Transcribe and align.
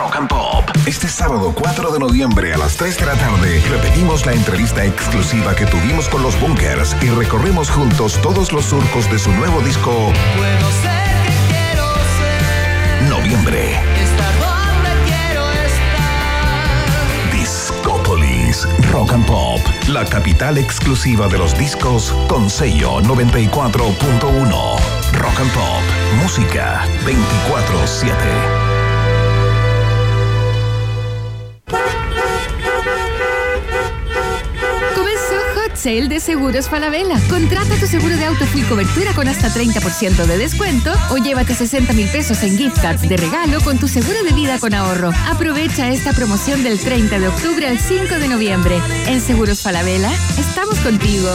Rock 0.00 0.16
and 0.16 0.28
Pop. 0.30 0.64
Este 0.86 1.08
sábado 1.08 1.52
4 1.54 1.90
de 1.90 1.98
noviembre 1.98 2.54
a 2.54 2.56
las 2.56 2.74
3 2.78 2.96
de 3.00 3.04
la 3.04 3.16
tarde 3.16 3.62
repetimos 3.68 4.24
la 4.24 4.32
entrevista 4.32 4.82
exclusiva 4.82 5.54
que 5.54 5.66
tuvimos 5.66 6.08
con 6.08 6.22
los 6.22 6.40
Bunkers 6.40 6.96
y 7.02 7.10
recorremos 7.10 7.68
juntos 7.68 8.18
todos 8.22 8.50
los 8.50 8.64
surcos 8.64 9.10
de 9.10 9.18
su 9.18 9.30
nuevo 9.32 9.60
disco 9.60 9.90
Puedo 10.38 10.70
ser 10.80 11.04
que 11.26 11.52
quiero 11.52 11.84
ser. 12.16 13.10
Noviembre. 13.10 13.74
Estar 14.02 14.32
donde 14.38 14.88
quiero 15.04 15.50
estar. 15.50 17.38
Discópolis 17.38 18.66
Rock 18.90 19.12
and 19.12 19.26
Pop, 19.26 19.60
la 19.88 20.06
capital 20.06 20.56
exclusiva 20.56 21.28
de 21.28 21.36
los 21.36 21.58
discos 21.58 22.14
con 22.26 22.48
sello 22.48 23.02
94.1. 23.02 24.78
Rock 25.12 25.40
and 25.40 25.52
Pop, 25.52 25.82
música 26.22 26.86
24/7. 27.04 28.69
Sale 35.80 36.08
de 36.08 36.20
Seguros 36.20 36.68
Falabella. 36.68 37.18
Contrata 37.30 37.74
tu 37.76 37.86
seguro 37.86 38.14
de 38.14 38.26
auto 38.26 38.44
full 38.44 38.64
cobertura 38.68 39.14
con 39.14 39.28
hasta 39.28 39.48
30% 39.48 40.26
de 40.26 40.36
descuento 40.36 40.92
o 41.10 41.16
llévate 41.16 41.54
60 41.54 41.94
mil 41.94 42.06
pesos 42.08 42.42
en 42.42 42.58
gift 42.58 42.82
cards 42.82 43.08
de 43.08 43.16
regalo 43.16 43.62
con 43.62 43.78
tu 43.78 43.88
seguro 43.88 44.22
de 44.22 44.34
vida 44.34 44.58
con 44.58 44.74
ahorro. 44.74 45.10
Aprovecha 45.30 45.88
esta 45.88 46.12
promoción 46.12 46.62
del 46.62 46.78
30 46.78 47.18
de 47.18 47.28
octubre 47.28 47.66
al 47.66 47.78
5 47.78 48.14
de 48.16 48.28
noviembre. 48.28 48.78
En 49.06 49.22
Seguros 49.22 49.62
Falabella, 49.62 50.12
estamos 50.38 50.78
contigo. 50.80 51.30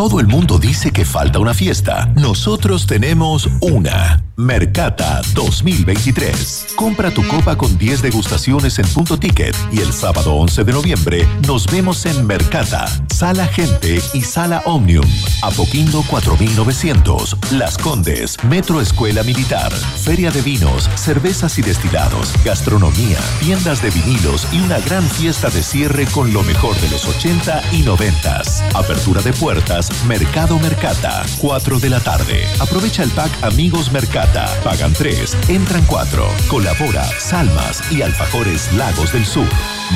Todo 0.00 0.18
el 0.18 0.28
mundo 0.28 0.58
dice 0.58 0.92
que 0.92 1.04
falta 1.04 1.40
una 1.40 1.52
fiesta. 1.52 2.10
Nosotros 2.14 2.86
tenemos 2.86 3.50
una. 3.60 4.24
Mercata 4.40 5.20
2023. 5.34 6.68
Compra 6.74 7.10
tu 7.10 7.26
copa 7.28 7.58
con 7.58 7.76
10 7.76 8.00
degustaciones 8.00 8.78
en 8.78 8.86
punto 8.88 9.18
ticket 9.18 9.54
y 9.70 9.80
el 9.80 9.92
sábado 9.92 10.34
11 10.36 10.64
de 10.64 10.72
noviembre 10.72 11.28
nos 11.46 11.66
vemos 11.66 12.06
en 12.06 12.26
Mercata, 12.26 12.86
Sala 13.14 13.46
Gente 13.48 14.00
y 14.14 14.22
Sala 14.22 14.62
Omnium. 14.64 15.04
Apoquindo 15.42 16.02
4900, 16.08 17.36
Las 17.52 17.76
Condes, 17.76 18.42
Metro 18.44 18.80
Escuela 18.80 19.22
Militar, 19.24 19.70
Feria 19.70 20.30
de 20.30 20.40
Vinos, 20.40 20.88
Cervezas 20.94 21.58
y 21.58 21.62
Destilados, 21.62 22.32
Gastronomía, 22.42 23.18
tiendas 23.40 23.82
de 23.82 23.90
vinilos 23.90 24.46
y 24.52 24.62
una 24.62 24.78
gran 24.78 25.02
fiesta 25.02 25.50
de 25.50 25.62
cierre 25.62 26.06
con 26.06 26.32
lo 26.32 26.42
mejor 26.44 26.74
de 26.80 26.88
los 26.88 27.04
80 27.06 27.62
y 27.72 27.82
90. 27.82 28.40
Apertura 28.72 29.20
de 29.20 29.34
puertas, 29.34 29.89
Mercado 30.06 30.58
Mercata, 30.58 31.22
4 31.40 31.78
de 31.78 31.90
la 31.90 32.00
tarde. 32.00 32.44
Aprovecha 32.60 33.02
el 33.02 33.10
pack 33.10 33.30
Amigos 33.42 33.92
Mercata. 33.92 34.46
Pagan 34.64 34.92
3, 34.92 35.48
entran 35.48 35.84
4. 35.86 36.24
Colabora 36.48 37.04
Salmas 37.18 37.82
y 37.92 38.02
Alfajores 38.02 38.72
Lagos 38.74 39.12
del 39.12 39.24
Sur. 39.24 39.46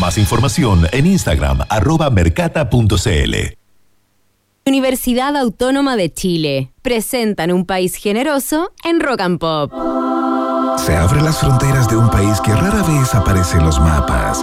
Más 0.01 0.19
información 0.19 0.87
en 0.93 1.07
Instagram, 1.07 1.61
arroba 1.69 2.11
mercata.cl. 2.11 3.35
Universidad 4.67 5.37
Autónoma 5.37 5.97
de 5.97 6.13
Chile. 6.13 6.73
Presentan 6.81 7.53
un 7.53 7.67
país 7.67 7.97
generoso 7.97 8.73
en 8.83 9.01
Rock 9.01 9.21
and 9.21 9.39
Pop. 9.39 9.73
Se 10.79 10.97
abren 10.97 11.25
las 11.25 11.39
fronteras 11.39 11.89
de 11.89 11.97
un 11.97 12.11
país 12.11 12.41
que 12.41 12.55
rara 12.55 12.83
vez 12.83 13.15
aparece 13.15 13.59
en 13.59 13.65
los 13.65 13.79
mapas. 13.79 14.43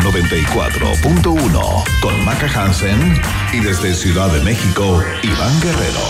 94.1 0.00 1.84
con 2.00 2.24
Maca 2.24 2.46
Hansen 2.46 3.20
y 3.52 3.60
desde 3.60 3.94
Ciudad 3.94 4.30
de 4.32 4.40
México, 4.40 5.02
Iván 5.22 5.60
Guerrero. 5.60 6.00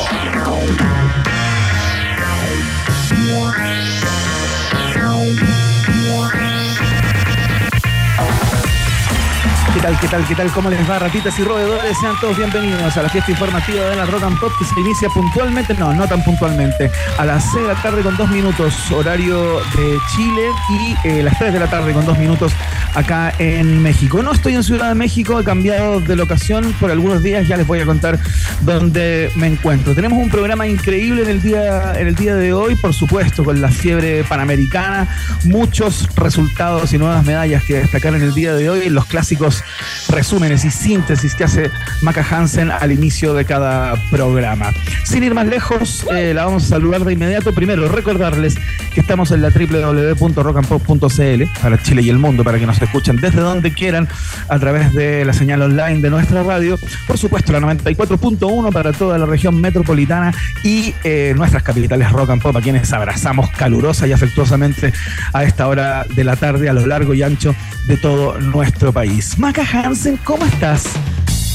¿Qué 9.78 9.82
tal, 9.82 10.00
qué 10.00 10.08
tal, 10.08 10.26
qué 10.26 10.34
tal? 10.34 10.50
¿Cómo 10.50 10.70
les 10.70 10.90
va, 10.90 10.98
ratitas 10.98 11.38
y 11.38 11.44
roedores? 11.44 11.96
Sean 12.00 12.16
todos 12.20 12.36
bienvenidos 12.36 12.96
a 12.96 13.02
la 13.04 13.08
fiesta 13.08 13.30
informativa 13.30 13.84
de 13.84 13.94
la 13.94 14.06
Rock 14.06 14.24
and 14.24 14.40
Pop 14.40 14.50
que 14.58 14.64
se 14.64 14.80
inicia 14.80 15.08
puntualmente, 15.08 15.72
no, 15.74 15.94
no 15.94 16.08
tan 16.08 16.24
puntualmente, 16.24 16.90
a 17.16 17.24
las 17.24 17.44
6 17.52 17.62
de 17.62 17.68
la 17.74 17.80
tarde 17.80 18.02
con 18.02 18.16
dos 18.16 18.28
minutos, 18.28 18.90
horario 18.90 19.60
de 19.76 19.96
Chile, 20.16 20.48
y 20.68 21.06
eh, 21.06 21.22
las 21.22 21.38
3 21.38 21.52
de 21.52 21.60
la 21.60 21.70
tarde 21.70 21.92
con 21.92 22.04
dos 22.04 22.18
minutos 22.18 22.52
acá 22.96 23.32
en 23.38 23.80
México. 23.80 24.20
No 24.20 24.32
estoy 24.32 24.56
en 24.56 24.64
Ciudad 24.64 24.88
de 24.88 24.96
México, 24.96 25.38
he 25.38 25.44
cambiado 25.44 26.00
de 26.00 26.16
locación 26.16 26.74
por 26.80 26.90
algunos 26.90 27.22
días, 27.22 27.46
ya 27.46 27.56
les 27.56 27.66
voy 27.66 27.78
a 27.78 27.86
contar 27.86 28.18
dónde 28.62 29.30
me 29.36 29.46
encuentro. 29.46 29.94
Tenemos 29.94 30.18
un 30.18 30.28
programa 30.28 30.66
increíble 30.66 31.22
en 31.22 31.28
el 31.28 31.40
día, 31.40 31.92
en 31.96 32.08
el 32.08 32.16
día 32.16 32.34
de 32.34 32.52
hoy, 32.52 32.74
por 32.74 32.94
supuesto, 32.94 33.44
con 33.44 33.60
la 33.60 33.68
fiebre 33.68 34.24
panamericana, 34.24 35.06
muchos 35.44 36.08
resultados 36.16 36.92
y 36.92 36.98
nuevas 36.98 37.24
medallas 37.24 37.62
que 37.62 37.74
destacar 37.74 38.16
en 38.16 38.22
el 38.22 38.34
día 38.34 38.54
de 38.54 38.70
hoy, 38.70 38.88
los 38.88 39.06
clásicos 39.06 39.62
resúmenes 40.08 40.64
y 40.64 40.70
síntesis 40.70 41.34
que 41.34 41.44
hace 41.44 41.70
Maca 42.02 42.26
Hansen 42.28 42.70
al 42.70 42.92
inicio 42.92 43.34
de 43.34 43.44
cada 43.44 43.94
programa. 44.10 44.72
Sin 45.04 45.24
ir 45.24 45.34
más 45.34 45.46
lejos, 45.46 46.06
eh, 46.14 46.32
la 46.34 46.44
vamos 46.44 46.64
a 46.64 46.68
saludar 46.68 47.04
de 47.04 47.12
inmediato. 47.12 47.52
Primero, 47.52 47.88
recordarles 47.88 48.56
que 48.92 49.00
estamos 49.00 49.30
en 49.30 49.42
la 49.42 49.50
www.rockandpop.cl 49.50 51.44
para 51.62 51.82
Chile 51.82 52.02
y 52.02 52.10
el 52.10 52.18
mundo, 52.18 52.44
para 52.44 52.58
que 52.58 52.66
nos 52.66 52.80
escuchen 52.80 53.16
desde 53.16 53.40
donde 53.40 53.72
quieran 53.72 54.08
a 54.48 54.58
través 54.58 54.92
de 54.92 55.24
la 55.24 55.32
señal 55.32 55.62
online 55.62 56.00
de 56.00 56.10
nuestra 56.10 56.42
radio. 56.42 56.78
Por 57.06 57.18
supuesto, 57.18 57.52
la 57.52 57.60
94.1 57.60 58.72
para 58.72 58.92
toda 58.92 59.18
la 59.18 59.26
región 59.26 59.60
metropolitana 59.60 60.32
y 60.62 60.94
eh, 61.04 61.34
nuestras 61.36 61.62
capitales 61.62 62.10
Rock 62.12 62.30
and 62.30 62.42
Pop, 62.42 62.56
a 62.56 62.60
quienes 62.60 62.92
abrazamos 62.92 63.50
calurosa 63.50 64.06
y 64.06 64.12
afectuosamente 64.12 64.92
a 65.32 65.44
esta 65.44 65.68
hora 65.68 66.04
de 66.14 66.24
la 66.24 66.36
tarde 66.36 66.68
a 66.68 66.72
lo 66.72 66.86
largo 66.86 67.14
y 67.14 67.22
ancho 67.22 67.54
de 67.86 67.96
todo 67.96 68.38
nuestro 68.40 68.92
país. 68.92 69.38
Maca 69.38 69.57
Hansen, 69.62 70.16
¿cómo 70.18 70.44
estás? 70.44 70.84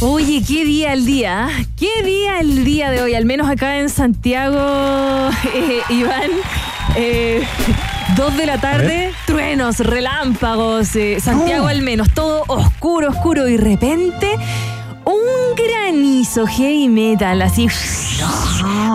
Oye, 0.02 0.44
qué 0.46 0.66
día 0.66 0.94
el 0.94 1.06
día, 1.06 1.46
¿ah? 1.46 1.66
qué 1.78 2.03
día 2.03 2.40
el 2.40 2.66
día 2.66 2.91
de 2.91 3.02
hoy, 3.02 3.16
al 3.16 3.25
menos 3.25 3.50
acá 3.50 3.78
en 3.80 3.90
Santiago, 3.90 5.30
eh, 5.56 5.80
Iván. 5.90 6.31
Eh, 6.96 7.41
dos 8.18 8.36
de 8.36 8.46
la 8.46 8.59
tarde, 8.59 9.14
truenos, 9.25 9.80
relámpagos, 9.80 10.96
eh, 10.96 11.19
Santiago 11.19 11.68
al 11.68 11.81
menos, 11.81 12.14
todo 12.14 12.44
oscuro, 12.47 13.09
oscuro 13.09 13.47
y 13.47 13.58
de 13.58 13.64
repente 13.64 14.35
un 15.06 15.56
granizo 15.56 16.46
heavy 16.46 16.90
metal, 16.90 17.41
así. 17.41 17.68
No, 18.20 18.43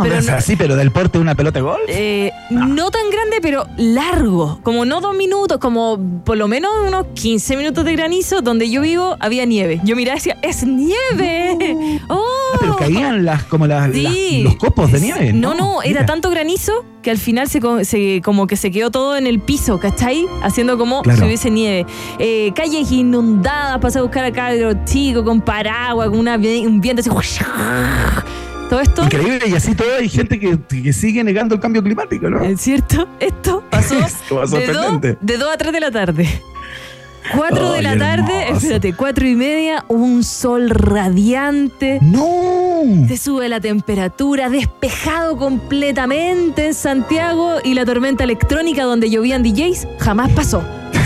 Pero 0.02 0.14
pero 0.16 0.22
no- 0.32 0.36
así, 0.38 0.56
pero 0.56 0.76
del 0.76 0.90
porte 0.90 1.18
de 1.18 1.22
una 1.22 1.34
pelota 1.34 1.58
de 1.58 1.62
golf. 1.62 1.80
Eh, 1.88 2.32
no 2.50 2.90
tan 2.90 3.10
grande, 3.10 3.38
pero 3.42 3.66
largo. 3.76 4.60
Como 4.62 4.84
no 4.84 5.00
dos 5.00 5.14
minutos, 5.16 5.58
como 5.58 5.98
por 6.24 6.36
lo 6.36 6.48
menos 6.48 6.70
unos 6.86 7.06
15 7.14 7.56
minutos 7.56 7.84
de 7.84 7.92
granizo. 7.94 8.40
Donde 8.42 8.70
yo 8.70 8.80
vivo 8.80 9.16
había 9.20 9.44
nieve. 9.44 9.80
Yo 9.84 9.96
miraba 9.96 10.16
y 10.16 10.18
decía, 10.20 10.36
¡es 10.42 10.64
nieve! 10.66 12.00
¡Oh! 12.08 12.22
Ah, 12.54 12.56
pero 12.60 12.76
caían 12.76 13.24
las, 13.24 13.44
como 13.44 13.66
las, 13.66 13.92
Sí. 13.92 14.02
las- 14.02 14.44
los 14.44 14.56
copos 14.56 14.90
de 14.92 15.00
nieve. 15.00 15.32
No, 15.32 15.54
no, 15.54 15.82
era 15.82 16.06
tanto 16.06 16.30
granizo 16.30 16.84
que 17.02 17.10
al 17.10 17.18
final 17.18 17.48
se, 17.48 17.60
co- 17.60 17.84
se- 17.84 18.20
como 18.24 18.46
que 18.46 18.56
se 18.56 18.70
quedó 18.70 18.90
todo 18.90 19.16
en 19.16 19.26
el 19.26 19.40
piso, 19.40 19.78
¿cachai? 19.78 20.26
Haciendo 20.42 20.78
como 20.78 21.02
Claro. 21.02 21.18
si 21.20 21.24
hubiese 21.26 21.50
nieve. 21.50 21.86
Eh, 22.18 22.52
calles 22.54 22.90
inundadas, 22.90 23.78
pasé 23.78 23.98
a 23.98 24.02
buscar 24.02 24.24
a 24.24 24.32
cabros 24.32 24.76
chicos 24.84 25.22
con 25.24 25.40
paraguas, 25.40 26.08
con 26.08 26.18
una, 26.18 26.36
un 26.36 26.80
viento 26.80 27.00
así. 27.00 27.10
Todo 28.69 28.81
esto. 28.81 29.05
Increíble, 29.05 29.41
y 29.49 29.55
así 29.55 29.75
todo 29.75 29.88
hay 29.99 30.09
gente 30.09 30.38
que, 30.38 30.59
que 30.82 30.93
sigue 30.93 31.25
negando 31.25 31.55
el 31.55 31.61
cambio 31.61 31.82
climático, 31.82 32.29
¿no? 32.29 32.43
¿Es 32.43 32.61
cierto? 32.61 33.09
Esto 33.19 33.65
pasó 33.70 33.94
de 33.97 34.00
2 34.31 34.50
sorprendente. 34.50 35.19
de 35.20 35.37
dos 35.38 35.53
a 35.53 35.56
3 35.56 35.73
de 35.73 35.81
la 35.81 35.91
tarde. 35.91 36.43
4 37.35 37.73
de 37.73 37.82
la 37.82 37.97
tarde, 37.99 38.43
hermoso. 38.44 38.56
espérate, 38.65 38.94
4 38.94 39.29
y 39.29 39.35
media, 39.37 39.85
un 39.88 40.25
sol 40.25 40.70
radiante. 40.70 41.99
¡No! 42.00 42.82
Se 43.06 43.17
sube 43.19 43.49
la 43.50 43.61
temperatura, 43.61 44.49
despejado 44.49 45.37
completamente 45.37 46.67
en 46.67 46.75
Santiago 46.75 47.56
y 47.62 47.75
la 47.75 47.85
tormenta 47.85 48.25
electrónica 48.25 48.85
donde 48.85 49.11
llovían 49.11 49.43
DJs 49.43 49.87
jamás 49.99 50.31
pasó. 50.32 50.62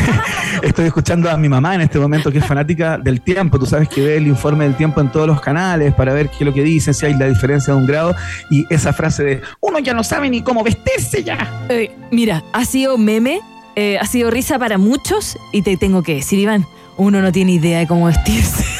Estoy 0.62 0.86
escuchando 0.86 1.30
a 1.30 1.36
mi 1.36 1.48
mamá 1.48 1.74
en 1.74 1.82
este 1.82 1.98
momento 1.98 2.30
que 2.30 2.38
es 2.38 2.46
fanática 2.46 2.98
del 2.98 3.20
tiempo. 3.20 3.58
Tú 3.58 3.66
sabes 3.66 3.88
que 3.88 4.00
ve 4.00 4.16
el 4.16 4.26
informe 4.26 4.64
del 4.64 4.76
tiempo 4.76 5.00
en 5.00 5.10
todos 5.10 5.26
los 5.26 5.40
canales 5.40 5.94
para 5.94 6.12
ver 6.12 6.28
qué 6.28 6.36
es 6.40 6.42
lo 6.42 6.52
que 6.52 6.62
dicen, 6.62 6.94
si 6.94 7.06
hay 7.06 7.14
la 7.14 7.26
diferencia 7.26 7.74
de 7.74 7.80
un 7.80 7.86
grado. 7.86 8.14
Y 8.50 8.66
esa 8.70 8.92
frase 8.92 9.24
de 9.24 9.40
uno 9.60 9.78
ya 9.78 9.94
no 9.94 10.04
sabe 10.04 10.30
ni 10.30 10.42
cómo 10.42 10.62
vestirse 10.62 11.22
ya. 11.24 11.66
Eh, 11.68 11.90
mira, 12.10 12.42
ha 12.52 12.64
sido 12.64 12.98
meme, 12.98 13.40
eh, 13.76 13.98
ha 13.98 14.06
sido 14.06 14.30
risa 14.30 14.58
para 14.58 14.78
muchos 14.78 15.36
y 15.52 15.62
te 15.62 15.76
tengo 15.76 16.02
que 16.02 16.16
decir, 16.16 16.38
Iván, 16.38 16.66
uno 16.96 17.20
no 17.22 17.32
tiene 17.32 17.52
idea 17.52 17.78
de 17.78 17.86
cómo 17.86 18.06
vestirse. 18.06 18.64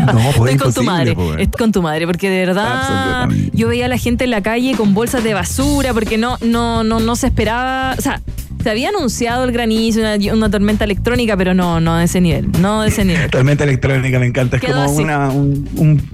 No, 0.00 0.12
pues 0.36 0.52
Estoy 0.52 0.56
con 0.56 0.74
tu 0.74 0.82
madre, 0.82 1.14
pues, 1.14 1.36
es 1.38 1.48
con 1.56 1.70
tu 1.70 1.80
madre, 1.80 2.04
porque 2.04 2.28
de 2.28 2.46
verdad 2.46 3.28
yo 3.52 3.68
veía 3.68 3.86
a 3.86 3.88
la 3.88 3.96
gente 3.96 4.24
en 4.24 4.30
la 4.30 4.42
calle 4.42 4.74
con 4.76 4.92
bolsas 4.92 5.22
de 5.22 5.34
basura, 5.34 5.94
porque 5.94 6.18
no, 6.18 6.36
no, 6.40 6.82
no, 6.82 6.98
no 6.98 7.14
se 7.14 7.28
esperaba, 7.28 7.94
o 7.96 8.02
sea, 8.02 8.20
se 8.64 8.70
había 8.70 8.88
anunciado 8.88 9.44
el 9.44 9.52
granizo, 9.52 10.00
una, 10.00 10.16
una 10.32 10.50
tormenta 10.50 10.84
electrónica, 10.84 11.36
pero 11.36 11.52
no, 11.54 11.80
no 11.80 11.96
de 11.98 12.04
ese 12.06 12.20
nivel, 12.22 12.50
no 12.60 12.80
de 12.82 12.88
ese 12.88 13.04
nivel. 13.04 13.30
Tormenta 13.30 13.62
electrónica 13.64 14.18
me 14.18 14.26
encanta. 14.26 14.56
Es 14.56 14.62
Quedó 14.62 14.86
como 14.86 14.96
una, 14.96 15.28
un, 15.28 15.68
un 15.76 16.10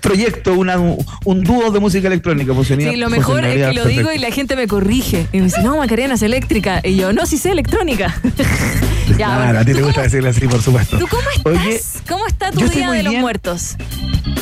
proyecto, 0.00 0.54
una, 0.54 0.76
un 0.78 1.44
dúo 1.44 1.70
de 1.70 1.78
música 1.78 2.08
electrónica. 2.08 2.52
funcionaría- 2.52 2.90
Sí, 2.90 2.96
lo 2.96 3.08
mejor 3.08 3.44
es 3.44 3.68
que 3.68 3.72
lo 3.72 3.84
digo 3.86 4.12
y 4.12 4.18
la 4.18 4.32
gente 4.32 4.56
me 4.56 4.66
corrige. 4.66 5.26
Y 5.32 5.38
me 5.38 5.44
dice, 5.44 5.62
no, 5.62 5.76
Macarena 5.78 6.14
es 6.14 6.22
eléctrica. 6.22 6.80
Y 6.82 6.96
yo, 6.96 7.12
no, 7.12 7.24
sí 7.24 7.38
sé 7.38 7.52
electrónica. 7.52 8.14
ya, 9.10 9.16
Claro, 9.16 9.44
bueno. 9.44 9.58
a 9.60 9.64
ti 9.64 9.70
¿Tú 9.72 9.76
te 9.78 9.82
gusta 9.84 10.02
decirle 10.02 10.28
así, 10.30 10.46
por 10.48 10.60
supuesto. 10.60 10.98
¿Tú 10.98 11.06
cómo 11.06 11.22
estás? 11.36 11.46
Oye, 11.46 11.80
¿Cómo 12.08 12.26
está 12.26 12.50
tu 12.50 12.68
día 12.68 12.90
de 12.90 13.02
los 13.04 13.14
muertos? 13.14 13.76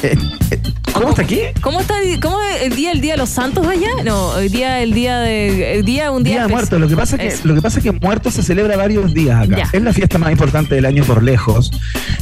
eh, 0.03 0.17
eh, 0.51 0.59
¿cómo 0.95 1.11
está 1.11 1.23
aquí? 1.23 1.41
¿Cómo 1.61 1.81
está 1.81 1.95
cómo 2.23 2.39
el 2.63 2.75
día 2.75 2.93
el 2.93 3.01
día 3.01 3.13
de 3.13 3.19
los 3.19 3.29
santos 3.29 3.67
allá? 3.67 3.89
No, 4.05 4.39
el 4.39 4.51
día 4.51 4.81
el 4.83 4.95
día 4.95 5.19
de 5.21 5.75
el 5.79 5.85
día 5.85 6.11
un 6.11 6.23
día, 6.23 6.35
Día 6.35 6.43
de 6.47 6.49
Muertos. 6.49 6.81
Lo 6.81 6.89
que 6.89 6.97
pasa 6.97 7.17
es 7.17 7.41
que. 7.41 7.49
Lo 7.51 7.57
que 7.57 7.63
pasa 7.63 7.79
es 7.79 7.85
que 7.85 7.93
Muertos 7.93 8.35
se 8.35 8.43
celebra 8.43 8.77
varios 8.77 9.13
días 9.13 9.45
acá. 9.45 9.57
Ya. 9.57 9.69
Es 9.73 9.83
la 9.83 9.93
fiesta 9.93 10.19
más 10.19 10.31
importante 10.31 10.75
del 10.75 10.87
año 10.87 11.05
por 11.05 11.23
lejos. 11.23 11.71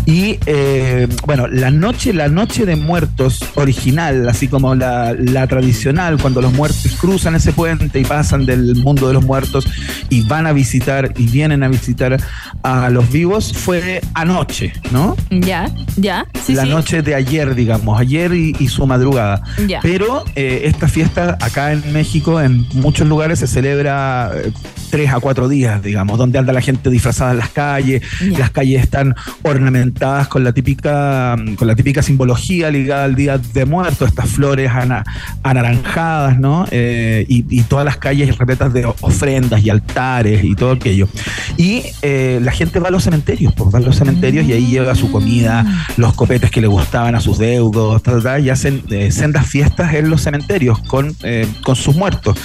Y 0.07 0.39
eh, 0.47 1.07
bueno, 1.27 1.47
la 1.47 1.71
noche, 1.71 2.13
la 2.13 2.29
noche 2.29 2.65
de 2.65 2.77
Muertos 2.77 3.45
original, 3.55 4.29
así 4.29 4.49
como 4.49 4.75
la, 4.75 5.15
la 5.15 5.47
tradicional, 5.47 6.19
cuando 6.21 6.41
los 6.41 6.53
muertos 6.53 6.97
cruzan 6.99 7.35
ese 7.35 7.53
puente 7.53 8.01
y 8.01 8.05
pasan 8.05 8.47
del 8.47 8.77
mundo 8.77 9.09
de 9.09 9.15
los 9.15 9.25
muertos 9.25 9.67
y 10.09 10.23
van 10.23 10.47
a 10.47 10.53
visitar 10.53 11.13
y 11.17 11.27
vienen 11.27 11.63
a 11.63 11.69
visitar 11.69 12.17
a 12.63 12.89
los 12.91 13.11
vivos, 13.11 13.53
fue 13.53 14.01
anoche, 14.15 14.73
¿no? 14.91 15.17
Ya, 15.31 15.71
ya. 15.97 16.27
Sí, 16.45 16.55
la 16.55 16.65
sí. 16.65 16.71
noche 16.71 17.03
de 17.03 17.15
ayer, 17.15 17.55
digamos, 17.55 18.01
ayer 18.01 18.33
y, 18.33 18.57
y 18.59 18.69
su 18.69 18.87
madrugada. 18.87 19.43
Ya. 19.67 19.81
Pero 19.83 20.25
eh, 20.35 20.63
esta 20.65 20.89
fiesta 20.89 21.37
acá 21.41 21.73
en 21.73 21.93
México, 21.93 22.41
en 22.41 22.67
muchos 22.73 23.07
lugares, 23.07 23.41
se 23.41 23.47
celebra 23.47 24.31
eh, 24.35 24.53
tres 24.91 25.11
a 25.19 25.21
cuatro 25.21 25.49
días, 25.49 25.83
digamos, 25.83 26.19
donde 26.19 26.39
anda 26.39 26.53
la 26.53 26.61
gente 26.61 26.91
disfrazada 26.91 27.33
en 27.33 27.39
las 27.39 27.51
calles, 27.51 28.03
las 28.39 28.51
calles 28.51 28.83
están 28.83 29.15
ornamentadas 29.43 30.29
con 30.29 30.45
la 30.45 30.53
típica, 30.53 31.37
con 31.57 31.69
la 31.69 31.75
típica 31.75 32.03
simbología 32.03 32.71
ligada 32.71 33.05
al 33.05 33.15
Día 33.15 33.39
de 33.39 33.65
Muertos, 33.65 34.09
estas 34.09 34.31
flores 34.31 34.71
ana- 34.71 35.05
anaranjadas, 35.43 36.39
¿no? 36.39 36.67
Eh, 36.71 37.27
y, 37.29 37.45
y 37.51 37.63
todas 37.63 37.85
las 37.85 37.97
calles 37.97 38.37
repletas 38.39 38.73
de 38.73 38.87
ofrendas 39.01 39.65
y 39.65 39.71
altares 39.71 40.45
y 40.45 40.55
todo 40.55 40.73
aquello. 40.73 41.09
Y 41.57 41.83
eh, 42.03 42.41
la 42.43 42.53
gente 42.53 42.79
va 42.81 42.89
a 42.89 42.91
los 42.91 43.05
cementerios, 43.05 43.53
pues 43.55 43.75
va 43.75 43.79
a 43.79 43.83
los 43.83 43.97
cementerios 43.97 44.47
y 44.47 44.53
ahí 44.53 44.67
lleva 44.67 44.95
su 44.95 45.11
comida, 45.11 45.65
los 45.97 46.15
copetes 46.15 46.51
que 46.51 46.61
le 46.61 46.67
gustaban 46.67 47.15
a 47.15 47.21
sus 47.21 47.39
deudos, 47.39 48.03
ta, 48.03 48.13
ta, 48.13 48.23
ta, 48.23 48.39
y 48.39 48.51
hacen 48.51 48.83
eh, 48.91 49.11
sendas 49.11 49.47
fiestas 49.47 49.95
en 49.95 50.11
los 50.11 50.23
cementerios 50.23 50.79
con, 50.81 51.15
eh, 51.23 51.47
con 51.65 51.77
sus 51.77 51.97
muertos. 51.97 52.39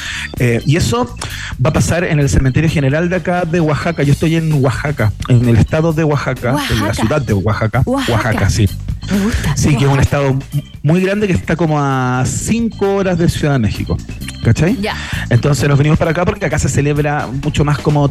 Y 0.66 0.76
eso 0.76 1.16
va 1.64 1.70
a 1.70 1.74
pasar 1.74 2.04
en 2.04 2.20
el 2.20 2.30
cementerio 2.30 2.63
general 2.70 3.10
de 3.10 3.18
acá 3.18 3.46
de 3.46 3.60
Oaxaca. 3.60 4.04
Yo 4.04 4.14
estoy 4.14 4.36
en 4.36 4.52
Oaxaca, 4.64 5.12
en 5.28 5.48
el 5.48 5.58
estado 5.58 5.94
de 5.94 6.04
Oaxaca, 6.04 6.56
en 6.70 6.88
la 6.88 6.94
ciudad 6.94 7.22
de 7.22 7.34
Oaxaca. 7.34 7.82
Oaxaca. 7.86 8.50
sí. 8.50 8.68
Me 9.12 9.20
gusta. 9.20 9.58
Sí, 9.58 9.76
que 9.76 9.84
es 9.84 9.92
un 9.92 10.00
estado 10.00 10.40
muy 10.82 11.02
grande 11.02 11.28
que 11.28 11.34
está 11.34 11.56
como 11.58 11.78
a 11.80 12.24
cinco 12.26 12.96
horas 12.96 13.18
de 13.18 13.28
Ciudad 13.30 13.54
de 13.54 13.60
México. 13.60 13.98
¿Cachai? 14.44 14.78
Ya. 14.82 14.96
Entonces 15.30 15.68
nos 15.68 15.78
venimos 15.78 16.00
para 16.00 16.12
acá 16.12 16.24
porque 16.26 16.46
acá 16.46 16.58
se 16.60 16.70
celebra 16.70 17.28
mucho 17.44 17.66
más 17.66 17.80
como. 17.80 18.10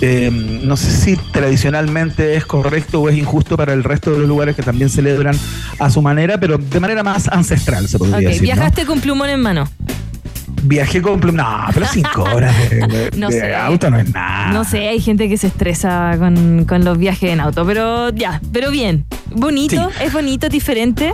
eh, 0.00 0.30
no 0.30 0.76
sé 0.76 0.90
si 0.90 1.16
tradicionalmente 1.32 2.36
es 2.36 2.44
correcto 2.46 3.00
o 3.02 3.08
es 3.08 3.16
injusto 3.16 3.56
para 3.56 3.72
el 3.72 3.84
resto 3.84 4.12
de 4.12 4.18
los 4.18 4.28
lugares 4.28 4.56
que 4.56 4.62
también 4.62 4.90
celebran 4.90 5.36
a 5.78 5.90
su 5.90 6.02
manera, 6.02 6.38
pero 6.38 6.58
de 6.58 6.80
manera 6.80 7.02
más 7.02 7.28
ancestral, 7.28 7.88
se 7.88 7.98
podría 7.98 8.18
decir. 8.18 8.42
¿no? 8.42 8.54
viajaste 8.54 8.84
con 8.86 9.00
plumón 9.00 9.28
en 9.30 9.40
mano. 9.40 9.68
Viajé 10.66 11.00
con. 11.02 11.20
No, 11.34 11.66
pero 11.72 11.86
cinco 11.92 12.22
horas 12.24 12.54
de, 12.70 13.10
No 13.16 13.28
de 13.28 13.40
sé. 13.40 13.54
auto 13.54 13.90
no 13.90 13.98
es 13.98 14.12
nada. 14.12 14.52
No 14.52 14.64
sé, 14.64 14.88
hay 14.88 15.00
gente 15.00 15.28
que 15.28 15.36
se 15.38 15.46
estresa 15.48 16.14
con, 16.18 16.64
con 16.64 16.84
los 16.84 16.98
viajes 16.98 17.30
en 17.32 17.40
auto, 17.40 17.64
pero 17.66 18.10
ya, 18.10 18.40
pero 18.52 18.70
bien. 18.70 19.04
Bonito, 19.30 19.90
es 20.02 20.12
bonito, 20.12 20.48
diferente. 20.48 21.12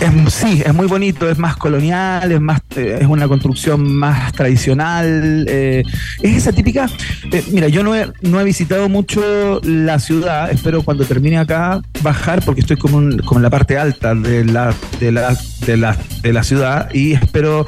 Es- 0.00 0.34
sí, 0.34 0.62
es 0.64 0.74
muy 0.74 0.86
bonito, 0.88 1.30
es 1.30 1.38
más 1.38 1.56
colonial, 1.56 2.30
es 2.32 2.40
más, 2.40 2.60
eh, 2.76 2.98
es 3.00 3.06
una 3.06 3.28
construcción 3.28 3.94
más 3.96 4.32
tradicional. 4.32 5.46
eh, 5.48 5.84
es 6.22 6.36
esa 6.38 6.52
típica. 6.52 6.88
eh, 7.30 7.44
mira, 7.52 7.68
yo 7.68 7.82
no 7.84 7.94
he, 7.94 8.10
no 8.22 8.40
he 8.40 8.44
visitado 8.44 8.88
mucho 8.88 9.60
la 9.62 9.98
ciudad. 10.00 10.50
Espero 10.50 10.82
cuando 10.82 11.04
termine 11.04 11.38
acá 11.38 11.80
bajar 12.02 12.42
porque 12.44 12.62
estoy 12.62 12.76
como, 12.76 13.00
en- 13.00 13.18
como 13.18 13.38
en 13.38 13.42
la 13.44 13.50
parte 13.50 13.78
alta 13.78 14.14
de 14.14 14.44
la, 14.44 14.74
de 14.98 15.12
la, 15.12 15.36
de 15.66 15.76
la, 15.76 15.96
de 16.22 16.32
la 16.32 16.42
ciudad 16.42 16.88
y 16.92 17.12
espero 17.12 17.66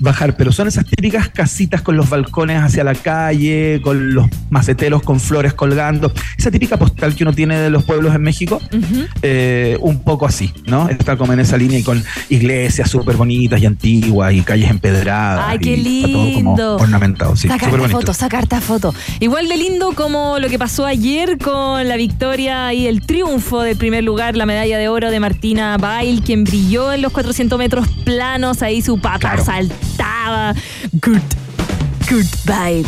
bajar, 0.00 0.36
pero 0.36 0.52
son 0.52 0.68
esas 0.68 0.84
típicas 0.84 1.28
casitas 1.28 1.82
con 1.82 1.96
los 1.96 2.08
balcones 2.08 2.62
hacia 2.62 2.84
la 2.84 2.94
calle, 2.94 3.80
con 3.82 4.14
los 4.14 4.26
maceteros 4.50 5.02
con 5.02 5.20
flores 5.20 5.54
colgando, 5.54 6.12
esa 6.36 6.50
típica 6.50 6.76
postal 6.76 7.14
que 7.14 7.24
uno 7.24 7.32
tiene 7.32 7.58
de 7.58 7.70
los 7.70 7.84
pueblos 7.84 8.14
en 8.14 8.22
México, 8.22 8.60
eh, 9.22 9.76
un 9.80 10.02
poco 10.02 10.26
así, 10.26 10.52
¿no? 10.66 10.88
Está 10.88 11.16
como 11.16 11.32
en 11.32 11.40
esa 11.40 11.56
línea 11.56 11.78
y 11.78 11.82
con 11.82 12.02
iglesias 12.28 12.90
súper 12.90 13.16
bonitas 13.16 13.60
y 13.60 13.66
antiguas 13.66 14.32
y 14.32 14.42
calles 14.42 14.70
empedradas. 14.70 15.44
Ay, 15.48 15.58
qué 15.58 15.76
y 15.76 15.96
está 15.96 16.12
todo 16.12 16.32
como 16.32 16.50
lindo. 16.50 16.76
ornamentado, 16.76 17.36
sí, 17.36 17.48
sacar 17.48 17.74
esta 17.74 17.88
foto, 17.88 18.14
sacar 18.14 18.42
esta 18.44 18.60
foto. 18.60 18.94
Igual 19.20 19.48
de 19.48 19.56
lindo 19.56 19.92
como 19.92 20.38
lo 20.38 20.48
que 20.48 20.58
pasó 20.58 20.86
ayer 20.86 21.38
con 21.38 21.86
la 21.88 21.96
victoria 21.96 22.72
y 22.72 22.86
el 22.86 23.02
triunfo 23.02 23.62
del 23.62 23.76
primer 23.76 24.04
lugar, 24.04 24.36
la 24.36 24.46
medalla 24.46 24.78
de 24.78 24.88
oro 24.88 25.10
de 25.10 25.20
Martina 25.20 25.76
Bail, 25.78 26.22
quien 26.22 26.44
brilló 26.44 26.92
en 26.92 27.02
los 27.02 27.12
400 27.12 27.58
metros 27.58 27.88
planos, 28.04 28.62
ahí 28.62 28.82
su 28.82 29.00
pata 29.00 29.18
Claro. 29.18 29.44
Good, 30.92 31.20
good 32.10 32.26
Bail. 32.44 32.86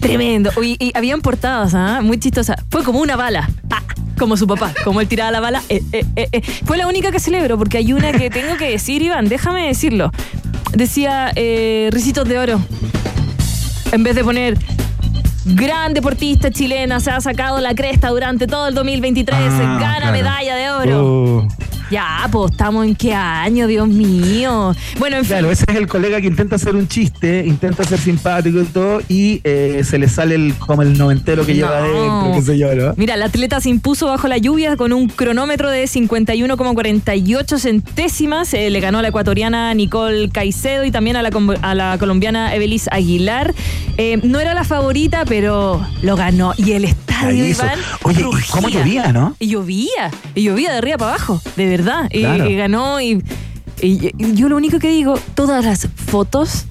Tremendo. 0.00 0.50
Y 0.62 0.92
habían 0.94 1.20
portadas, 1.20 1.74
¿ah? 1.74 2.00
Muy 2.02 2.18
chistosas. 2.18 2.56
Fue 2.70 2.82
como 2.84 3.00
una 3.00 3.16
bala. 3.16 3.48
Ah, 3.70 3.82
como 4.18 4.36
su 4.36 4.46
papá, 4.46 4.72
como 4.84 5.00
él 5.00 5.08
tiraba 5.08 5.30
la 5.30 5.40
bala. 5.40 5.62
Eh, 5.68 5.82
eh, 5.92 6.04
eh. 6.16 6.42
Fue 6.64 6.76
la 6.78 6.86
única 6.86 7.10
que 7.12 7.20
celebro, 7.20 7.58
porque 7.58 7.78
hay 7.78 7.92
una 7.92 8.12
que 8.12 8.30
tengo 8.30 8.56
que 8.56 8.70
decir, 8.70 9.02
Iván, 9.02 9.28
déjame 9.28 9.66
decirlo. 9.66 10.10
Decía 10.72 11.32
eh, 11.36 11.88
Ricitos 11.92 12.26
de 12.28 12.38
Oro 12.38 12.60
en 13.92 14.02
vez 14.04 14.14
de 14.14 14.22
poner 14.22 14.56
gran 15.44 15.94
deportista 15.94 16.50
chilena, 16.50 17.00
se 17.00 17.10
ha 17.10 17.20
sacado 17.20 17.60
la 17.60 17.74
cresta 17.74 18.08
durante 18.10 18.46
todo 18.46 18.68
el 18.68 18.74
2023, 18.74 19.36
Ah, 19.36 19.78
gana 19.80 19.96
claro. 19.98 20.12
medalla 20.12 20.54
de 20.54 20.70
oro. 20.70 21.04
Oh, 21.04 21.48
Ya, 21.90 22.28
pues 22.30 22.52
estamos 22.52 22.84
en 22.86 22.94
qué 22.94 23.12
año, 23.14 23.66
Dios 23.66 23.88
mío. 23.88 24.74
Bueno, 24.98 25.16
en 25.16 25.24
fin. 25.24 25.30
Claro, 25.38 25.50
ese 25.50 25.64
es 25.68 25.76
el 25.76 25.86
colega 25.88 26.20
que 26.20 26.28
intenta 26.28 26.56
hacer 26.56 26.74
un 26.76 26.86
chiste, 26.86 27.44
intenta 27.46 27.82
ser 27.84 27.98
simpático 27.98 28.60
y 28.60 28.64
todo, 28.64 29.00
y 29.08 29.40
eh, 29.44 29.82
se 29.84 29.98
le 29.98 30.08
sale 30.08 30.36
el, 30.36 30.54
como 30.54 30.82
el 30.82 30.96
noventero 30.96 31.44
que 31.44 31.54
lleva 31.54 31.80
No. 31.80 31.84
adentro, 31.86 32.32
qué 32.34 32.42
sé 32.42 32.58
yo, 32.58 32.74
¿no? 32.74 32.94
Mira, 32.96 33.14
el 33.14 33.22
atleta 33.22 33.60
se 33.60 33.70
impuso 33.70 34.06
bajo 34.06 34.28
la 34.28 34.38
lluvia 34.38 34.76
con 34.76 34.92
un 34.92 35.08
cronómetro 35.08 35.68
de 35.70 35.84
51,48 35.84 37.58
centésimas. 37.58 38.54
Eh, 38.54 38.70
le 38.70 38.80
ganó 38.80 38.98
a 38.98 39.02
la 39.02 39.08
ecuatoriana 39.08 39.74
Nicole 39.74 40.30
Caicedo 40.30 40.84
y 40.84 40.90
también 40.90 41.16
a 41.16 41.22
la, 41.22 41.30
com- 41.30 41.54
a 41.60 41.74
la 41.74 41.96
colombiana 41.98 42.54
Evelis 42.54 42.88
Aguilar. 42.90 43.52
Eh, 43.96 44.18
no 44.22 44.38
era 44.40 44.54
la 44.54 44.64
favorita, 44.64 45.24
pero 45.26 45.84
lo 46.02 46.16
ganó. 46.16 46.54
Y 46.56 46.72
el 46.72 46.84
estadio. 46.84 47.44
Iván, 47.46 47.78
Oye, 48.02 48.20
¿y 48.20 48.22
rugía. 48.22 48.46
cómo 48.50 48.68
llovía, 48.68 49.12
no? 49.12 49.34
Y 49.38 49.48
llovía, 49.48 50.10
y 50.34 50.42
llovía 50.44 50.72
de 50.72 50.78
arriba 50.78 50.96
para 50.96 51.12
abajo, 51.12 51.40
de 51.56 51.66
verdad. 51.66 51.79
Y, 52.10 52.20
Claro. 52.20 52.48
y 52.48 52.56
ganó 52.56 53.00
y, 53.00 53.22
y- 53.82 54.10
y 54.18 54.34
yo 54.34 54.48
lo 54.48 54.56
único 54.56 54.78
que 54.78 54.88
digo, 54.90 55.18
todas 55.34 55.64
las 55.64 55.88
fotos, 55.94 56.66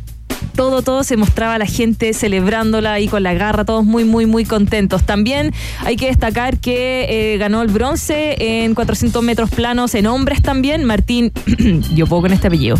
todo, 0.56 0.82
todo 0.82 1.04
se 1.04 1.16
mostraba 1.16 1.58
la 1.58 1.66
gente 1.66 2.13
celebrándola 2.13 2.94
ahí 2.94 3.08
con 3.08 3.24
la 3.24 3.34
garra, 3.34 3.63
todos 3.63 3.86
muy, 3.86 4.04
muy, 4.04 4.25
muy 4.25 4.44
contentos. 4.46 5.04
También 5.04 5.54
hay 5.86 5.96
que 5.96 6.08
destacar 6.08 6.58
que 6.58 7.06
eh, 7.34 7.38
ganó 7.38 7.62
el 7.62 7.70
bronce 7.70 8.36
en 8.63 8.75
400 8.75 9.24
metros 9.24 9.50
planos 9.51 9.96
en 9.96 10.08
hombres 10.08 10.42
también. 10.42 10.84
Martín, 10.84 11.32
yo 11.96 12.08
puedo 12.08 12.24
con 12.24 12.34
este 12.34 12.48
apellido. 12.48 12.78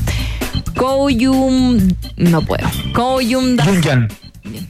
Koyum, 0.75 1.77
no 2.17 2.41
puedo. 2.41 2.67
Koyum 2.93 3.57
Yunyan. 3.57 4.07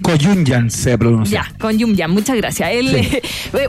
Koyunyan 0.01 0.69
se 0.69 0.97
pronuncia. 0.97 1.51
ya, 1.95 2.07
muchas 2.07 2.35
gracias. 2.37 2.69
Él, 2.71 2.95
eh, 2.95 3.21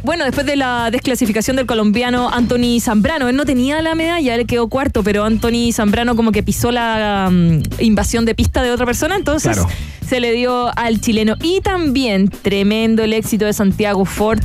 bueno, 0.02 0.24
después 0.24 0.46
de 0.46 0.56
la 0.56 0.90
desclasificación 0.90 1.56
del 1.56 1.66
colombiano 1.66 2.30
Anthony 2.30 2.80
Zambrano, 2.80 3.28
él 3.28 3.36
no 3.36 3.44
tenía 3.44 3.80
la 3.82 3.94
medalla, 3.94 4.34
él 4.34 4.46
quedó 4.46 4.68
cuarto, 4.68 5.02
pero 5.02 5.24
Anthony 5.24 5.72
Zambrano 5.72 6.16
como 6.16 6.32
que 6.32 6.42
pisó 6.42 6.70
la 6.70 7.28
um, 7.30 7.62
invasión 7.78 8.24
de 8.24 8.34
pista 8.34 8.62
de 8.62 8.70
otra 8.70 8.86
persona, 8.86 9.16
entonces 9.16 9.56
Claro. 9.56 9.68
se 10.06 10.20
le 10.20 10.32
dio 10.32 10.76
al 10.76 11.00
chileno. 11.00 11.36
Y 11.42 11.60
también 11.60 12.28
tremendo 12.28 13.02
el 13.02 13.12
éxito 13.12 13.44
de 13.44 13.52
Santiago 13.52 14.04
Ford. 14.04 14.40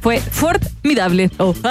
Fue 0.00 0.20
formidable. 0.20 1.30
Oh. 1.38 1.54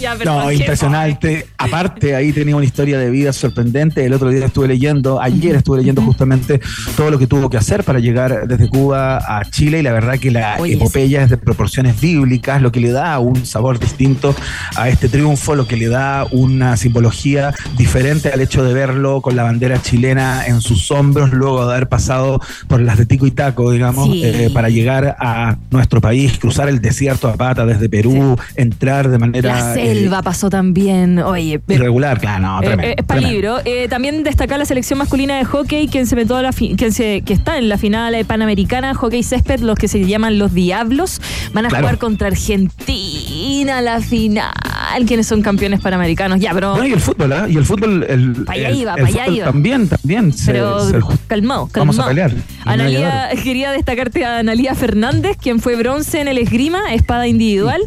Ya, 0.00 0.14
No, 0.16 0.50
impresionante. 0.52 1.46
Aparte, 1.58 2.14
ahí 2.16 2.32
tenía 2.32 2.56
una 2.56 2.64
historia 2.64 2.98
de 2.98 3.08
vida 3.08 3.32
sorprendente. 3.32 4.04
El 4.04 4.12
otro 4.12 4.30
día 4.30 4.46
estuve 4.46 4.68
leyendo, 4.68 5.20
ayer 5.22 5.54
estuve 5.54 5.78
leyendo 5.78 6.02
justamente 6.02 6.60
todo 6.96 7.10
lo 7.10 7.18
que 7.18 7.26
tuvo 7.26 7.48
que 7.48 7.56
hacer 7.56 7.84
para 7.84 7.98
llegar 8.00 8.46
desde 8.46 8.68
Cuba 8.68 9.18
a 9.18 9.44
Chile 9.48 9.78
y 9.78 9.82
la 9.82 9.92
verdad 9.92 10.18
que 10.18 10.30
la 10.30 10.56
Oye, 10.58 10.74
epopeya 10.74 11.22
es 11.22 11.30
de 11.30 11.36
proporciones 11.36 12.00
bíblicas, 12.00 12.60
lo 12.60 12.72
que 12.72 12.80
le 12.80 12.90
da 12.90 13.18
un 13.20 13.46
sabor 13.46 13.78
distinto 13.78 14.34
a 14.76 14.88
este 14.88 15.08
triunfo, 15.08 15.54
lo 15.54 15.66
que 15.66 15.76
le 15.76 15.88
da 15.88 16.26
una 16.30 16.76
simbología 16.76 17.54
diferente 17.78 18.30
al 18.30 18.40
hecho 18.40 18.64
de 18.64 18.74
verlo 18.74 19.20
con 19.22 19.36
la 19.36 19.44
bandera 19.44 19.80
chilena 19.80 20.46
en 20.46 20.60
sus 20.60 20.90
hombros, 20.90 21.32
luego 21.32 21.64
de 21.66 21.74
haber 21.74 21.88
pasado 21.88 22.40
por 22.68 22.80
las 22.80 22.98
de 22.98 23.06
Tico 23.06 23.26
y 23.26 23.30
Taco, 23.30 23.70
digamos, 23.70 24.06
Sí. 24.10 24.22
eh, 24.24 24.50
para 24.52 24.68
llegar 24.68 25.16
a 25.20 25.56
nuestro 25.70 26.00
país, 26.00 26.38
cruzar 26.38 26.68
el 26.68 26.80
desierto 26.80 27.28
a 27.28 27.36
pata 27.48 27.64
desde 27.66 27.88
Perú, 27.88 28.36
entrar 28.56 29.08
de 29.08 29.18
manera... 29.18 29.54
La 29.54 29.74
eh, 29.76 29.94
selva 29.94 30.22
pasó 30.22 30.50
también. 30.50 31.18
Oye, 31.20 31.60
pero- 31.60 31.80
Irregular, 31.84 32.18
claro, 32.18 32.40
no, 32.42 32.58
Eh, 32.62 32.66
tremendo. 32.66 32.90
eh, 32.90 32.94
es 32.98 33.04
para 33.04 33.20
libro. 33.20 33.58
Eh, 33.64 33.86
también 33.88 34.24
destacar 34.24 34.58
la 34.58 34.64
selección 34.64 34.98
masculina 34.98 35.36
de 35.38 35.44
hockey, 35.44 35.86
quien 35.88 36.06
se 36.06 36.16
metió 36.16 36.36
a 36.36 36.42
la 36.42 36.50
quien 36.52 36.90
se, 36.92 37.22
que 37.22 37.32
está 37.32 37.58
en 37.58 37.68
la 37.68 37.78
final 37.78 38.14
eh, 38.14 38.24
panamericana, 38.24 38.94
hockey 38.94 39.22
césped, 39.22 39.60
los 39.60 39.78
que 39.78 39.86
se 39.88 40.04
llaman 40.04 40.38
los 40.38 40.52
Diablos, 40.54 41.20
van 41.52 41.66
a 41.66 41.68
Claro. 41.68 41.84
jugar 41.84 41.98
contra 41.98 42.28
Argentina 42.28 43.80
la 43.80 44.00
final. 44.00 44.52
Quienes 45.06 45.26
son 45.26 45.42
campeones 45.42 45.80
panamericanos? 45.80 46.40
Ya, 46.40 46.52
pero, 46.52 46.72
Bueno, 46.72 46.86
y 46.86 46.92
el 46.92 47.00
fútbol, 47.00 47.32
¿ah? 47.32 47.46
Y 47.48 47.56
el 47.56 47.64
fútbol. 47.64 48.04
El, 48.08 48.44
allá 48.48 48.70
iba, 48.70 48.94
el 48.94 49.02
pa' 49.02 49.08
allá 49.08 49.24
fútbol 49.24 49.36
iba. 49.36 49.46
También, 49.46 49.88
también. 49.88 50.32
se- 50.32 50.52
pero 50.52 50.80
se- 50.84 50.98
calmado, 51.26 51.66
calmado. 51.68 51.68
Vamos 51.74 51.98
a 51.98 52.06
pelear. 52.08 52.32
Analía, 52.64 53.28
quería 53.42 53.70
destacarte 53.72 54.24
a 54.24 54.38
Analía 54.38 54.74
Fernández, 54.74 55.36
quien 55.40 55.60
fue 55.60 55.76
bronce 55.76 56.20
en 56.20 56.28
el 56.28 56.38
esgrima, 56.38 56.92
espada 56.94 57.25
individual. 57.28 57.80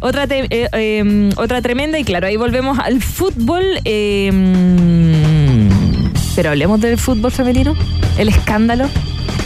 Otra, 0.00 0.26
te- 0.26 0.46
eh, 0.50 0.68
eh, 0.72 1.30
otra 1.36 1.62
tremenda, 1.62 1.98
y 1.98 2.04
claro, 2.04 2.26
ahí 2.26 2.36
volvemos 2.36 2.78
al 2.78 3.00
fútbol. 3.02 3.64
eh, 3.84 4.30
pero 6.36 6.50
hablemos 6.50 6.80
del 6.80 6.98
fútbol 6.98 7.30
femenino. 7.30 7.74
El 8.18 8.28
escándalo. 8.28 8.88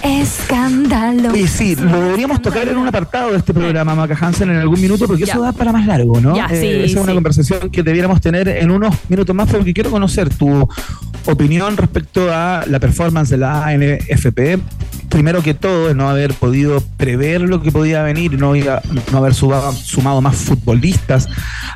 Escándalo. 0.02 1.36
Y 1.36 1.46
sí, 1.46 1.76
lo 1.76 2.00
deberíamos 2.00 2.40
tocar 2.40 2.66
en 2.68 2.76
un 2.78 2.86
apartado 2.86 3.32
de 3.32 3.38
este 3.38 3.52
programa, 3.52 3.94
Maca 3.94 4.16
Hansen, 4.18 4.48
en 4.50 4.56
algún 4.56 4.80
minuto, 4.80 5.06
porque 5.06 5.24
Ya. 5.26 5.32
eso 5.34 5.42
da 5.42 5.52
para 5.52 5.72
más 5.72 5.86
largo, 5.86 6.20
¿no? 6.20 6.34
Ya, 6.36 6.46
Eh, 6.50 6.60
sí, 6.60 6.66
esa 6.90 6.98
es 7.00 7.04
una 7.04 7.14
conversación 7.14 7.68
que 7.70 7.82
debiéramos 7.82 8.20
tener 8.20 8.48
en 8.48 8.70
unos 8.70 8.94
minutos 9.08 9.34
más, 9.34 9.48
porque 9.50 9.74
quiero 9.74 9.90
conocer 9.90 10.28
tu 10.30 10.66
opinión 11.26 11.76
respecto 11.76 12.32
a 12.32 12.64
la 12.66 12.78
performance 12.80 13.28
de 13.30 13.36
la 13.38 13.66
ANFP. 13.66 14.58
Primero 15.08 15.42
que 15.42 15.54
todo, 15.54 15.90
es 15.90 15.96
no 15.96 16.08
haber 16.08 16.34
podido 16.34 16.82
prever 16.96 17.40
lo 17.40 17.62
que 17.62 17.72
podía 17.72 18.02
venir, 18.02 18.38
no, 18.38 18.54
iba- 18.54 18.82
no 19.12 19.18
haber 19.18 19.34
sumado 19.34 20.20
más 20.20 20.36
futbolistas 20.36 21.28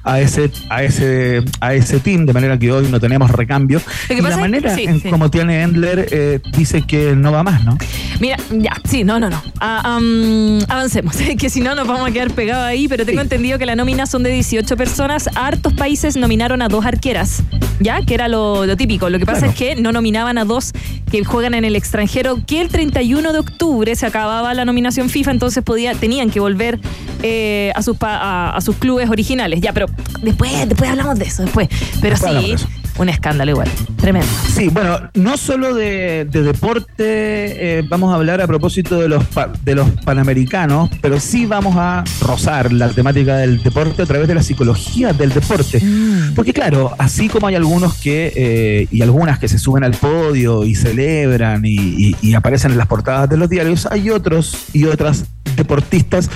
a 0.04 0.20
ese, 0.20 0.50
a 0.68 0.82
ese, 0.82 1.42
a 1.60 1.74
ese 1.74 2.00
team, 2.00 2.26
de 2.26 2.32
manera 2.32 2.58
que 2.58 2.70
hoy 2.72 2.88
no 2.90 3.00
tenemos 3.00 3.30
recambio. 3.30 3.80
Y 4.10 4.20
la 4.20 4.30
es- 4.30 4.36
manera 4.38 4.74
sí, 4.74 4.84
en 4.84 5.00
sí. 5.00 5.08
como 5.10 5.30
tiene 5.30 5.62
Endler 5.62 6.08
eh, 6.10 6.40
dice 6.56 6.82
que 6.82 7.14
no 7.16 7.32
va 7.32 7.42
más, 7.42 7.64
¿no? 7.64 7.78
Mira, 8.20 8.36
ya, 8.50 8.72
sí, 8.84 9.02
no, 9.04 9.18
no, 9.18 9.30
no. 9.30 9.42
Ah, 9.60 9.96
am, 9.96 10.58
avancemos, 10.68 11.16
que 11.38 11.48
si 11.50 11.60
no 11.60 11.74
nos 11.74 11.86
vamos 11.88 12.08
a 12.08 12.12
quedar 12.12 12.30
pegados 12.32 12.64
ahí, 12.64 12.86
pero 12.88 13.04
tengo 13.04 13.20
Sí. 13.20 13.24
entendido 13.24 13.58
que 13.58 13.66
la 13.66 13.76
nómina 13.76 14.06
son 14.06 14.22
de 14.22 14.30
18 14.30 14.76
personas. 14.76 15.28
Hartos 15.34 15.72
países 15.74 16.16
nominaron 16.16 16.62
a 16.62 16.68
dos 16.68 16.84
arqueras, 16.84 17.42
¿ya? 17.80 18.00
Que 18.02 18.14
era 18.14 18.28
lo, 18.28 18.66
lo 18.66 18.76
típico. 18.76 19.08
Lo 19.10 19.18
que 19.18 19.26
pasa 19.26 19.40
Claro. 19.40 19.52
es 19.52 19.58
que 19.58 19.76
no 19.76 19.92
nominaban 19.92 20.38
a 20.38 20.44
dos 20.44 20.72
que 21.10 21.24
juegan 21.24 21.54
en 21.54 21.64
el 21.64 21.76
extranjero, 21.76 22.38
que 22.46 22.60
el 22.60 22.68
31 22.68 23.21
de 23.30 23.38
octubre 23.40 23.94
se 23.94 24.06
acababa 24.06 24.54
la 24.54 24.64
nominación 24.64 25.10
FIFA, 25.10 25.30
entonces 25.32 25.62
podía, 25.62 25.94
tenían 25.94 26.30
que 26.30 26.40
volver 26.40 26.80
eh, 27.22 27.70
a, 27.76 27.82
sus 27.82 27.96
pa- 27.98 28.16
a, 28.16 28.56
a 28.56 28.60
sus 28.62 28.76
clubes 28.76 29.10
originales. 29.10 29.60
Ya, 29.60 29.72
pero 29.72 29.86
después, 30.22 30.50
después 30.66 30.90
hablamos 30.90 31.18
de 31.18 31.26
eso, 31.26 31.42
después. 31.42 31.68
Pero 32.00 32.16
Después 32.18 32.60
sí. 32.60 32.66
Un 32.98 33.08
escándalo 33.08 33.50
igual. 33.50 33.68
Tremendo. 33.96 34.28
Sí, 34.54 34.68
bueno, 34.68 34.98
no 35.14 35.36
solo 35.36 35.74
de, 35.74 36.26
de 36.30 36.42
deporte 36.42 36.94
eh, 36.98 37.82
vamos 37.88 38.12
a 38.12 38.16
hablar 38.16 38.40
a 38.40 38.46
propósito 38.46 38.98
de 39.00 39.08
los, 39.08 39.24
de 39.64 39.74
los 39.74 39.88
panamericanos, 40.04 40.90
pero 41.00 41.18
sí 41.20 41.46
vamos 41.46 41.74
a 41.78 42.04
rozar 42.20 42.72
la 42.72 42.88
temática 42.90 43.36
del 43.36 43.62
deporte 43.62 44.02
a 44.02 44.06
través 44.06 44.28
de 44.28 44.34
la 44.34 44.42
psicología 44.42 45.12
del 45.12 45.30
deporte. 45.30 45.82
Porque 46.34 46.52
claro, 46.52 46.92
así 46.98 47.28
como 47.28 47.46
hay 47.46 47.54
algunos 47.54 47.94
que, 47.94 48.32
eh, 48.36 48.86
y 48.90 49.02
algunas 49.02 49.38
que 49.38 49.48
se 49.48 49.58
suben 49.58 49.84
al 49.84 49.92
podio 49.94 50.64
y 50.64 50.74
celebran 50.74 51.64
y, 51.64 51.74
y- 51.76 52.16
y 52.20 52.34
aparecen 52.34 52.72
en 52.72 52.78
las 52.78 52.86
portadas 52.86 53.28
de 53.28 53.36
los 53.36 53.48
diarios, 53.48 53.86
hay 53.90 54.10
otros 54.10 54.66
y 54.72 54.84
otras 54.84 55.24
deportistas 55.56 56.28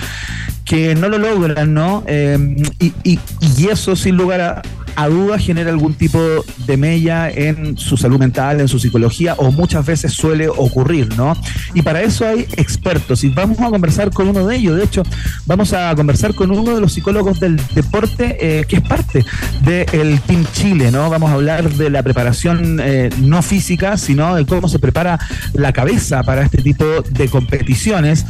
que 0.67 0.95
no 0.95 1.09
lo 1.09 1.19
logran, 1.19 1.73
¿no? 1.73 2.03
Eh, 2.07 2.57
y, 2.81 2.93
y- 3.05 3.21
y 3.57 3.69
eso 3.69 3.97
sin 3.97 4.17
lugar 4.17 4.41
a, 4.41 4.63
a 4.97 5.09
dudas 5.09 5.41
genera 5.45 5.71
algún 5.71 5.95
tipo 5.95 6.19
de 6.67 6.77
mella 6.77 7.31
en 7.31 7.77
su 7.79 7.97
salud 7.97 8.19
mental, 8.19 8.61
en 8.61 8.67
su 8.69 8.79
psicología, 8.79 9.35
o 9.35 9.53
muchas 9.53 9.87
veces 9.87 10.13
suele 10.13 10.49
ocurrir, 10.49 11.15
¿no? 11.17 11.35
Y 11.75 11.83
para 11.83 12.03
eso 12.03 12.27
hay 12.27 12.41
expertos, 12.57 13.23
y 13.23 13.29
vamos 13.29 13.61
a 13.61 13.69
conversar 13.71 14.11
con 14.11 14.27
uno 14.29 14.47
de 14.47 14.57
ellos. 14.57 14.77
De 14.77 14.85
hecho, 14.85 15.03
vamos 15.47 15.73
a 15.73 15.95
conversar 15.95 16.35
con 16.35 16.51
uno 16.51 16.75
de 16.75 16.81
los 16.81 16.93
psicólogos 16.95 17.39
del 17.41 17.61
deporte 17.75 18.37
eh, 18.41 18.65
que 18.67 18.77
es 18.77 18.83
parte 18.83 19.25
del 19.65 20.21
Team 20.23 20.45
Chile, 20.53 20.91
¿no? 20.91 21.09
Vamos 21.11 21.31
a 21.31 21.35
hablar 21.35 21.71
de 21.71 21.91
la 21.91 22.03
preparación 22.03 22.81
eh, 22.83 23.11
no 23.21 23.41
física, 23.43 23.97
sino 23.99 24.35
de 24.35 24.45
cómo 24.47 24.67
se 24.69 24.79
prepara 24.79 25.19
la 25.53 25.73
cabeza 25.73 26.23
para 26.25 26.43
este 26.43 26.63
tipo 26.63 26.85
de 27.11 27.29
competiciones. 27.29 28.25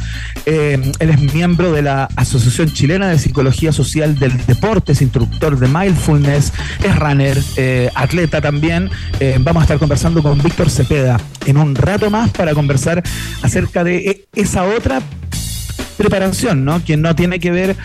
Eh, 0.45 0.91
él 0.99 1.09
es 1.09 1.33
miembro 1.33 1.71
de 1.71 1.81
la 1.81 2.03
Asociación 2.15 2.26
Chilena 2.73 3.07
de 3.07 3.17
Psicología 3.17 3.71
Social 3.71 4.17
del 4.19 4.45
Deporte, 4.45 4.91
es 4.91 5.01
instructor 5.01 5.57
de 5.57 5.67
mindfulness, 5.67 6.51
es 6.83 6.95
runner, 6.97 7.37
eh, 7.55 7.89
atleta 7.95 8.41
también. 8.41 8.89
Eh, 9.19 9.37
vamos 9.39 9.61
a 9.61 9.63
estar 9.63 9.79
conversando 9.79 10.21
con 10.21 10.41
Víctor 10.41 10.69
Cepeda 10.69 11.19
en 11.45 11.57
un 11.57 11.73
rato 11.75 12.09
más 12.09 12.29
para 12.31 12.53
conversar 12.53 13.01
acerca 13.41 13.83
de 13.83 13.97
eh, 13.97 14.25
esa 14.35 14.63
otra 14.65 15.01
preparación, 15.97 16.65
¿no? 16.65 16.83
Que 16.83 16.97
no 16.97 17.15
tiene 17.15 17.39
que 17.39 17.49
ver 17.49 17.75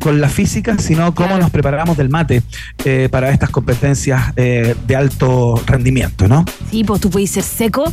con 0.00 0.20
la 0.20 0.28
física, 0.28 0.78
sino 0.78 1.12
cómo 1.12 1.38
nos 1.38 1.50
preparamos 1.50 1.96
del 1.96 2.08
mate 2.08 2.42
para 3.10 3.30
estas 3.30 3.50
competencias 3.50 4.32
de 4.36 4.96
alto 4.96 5.60
rendimiento, 5.66 6.28
¿no? 6.28 6.44
Sí, 6.70 6.84
pues 6.84 7.00
tú 7.00 7.10
puedes 7.10 7.30
ser 7.30 7.42
seco 7.42 7.92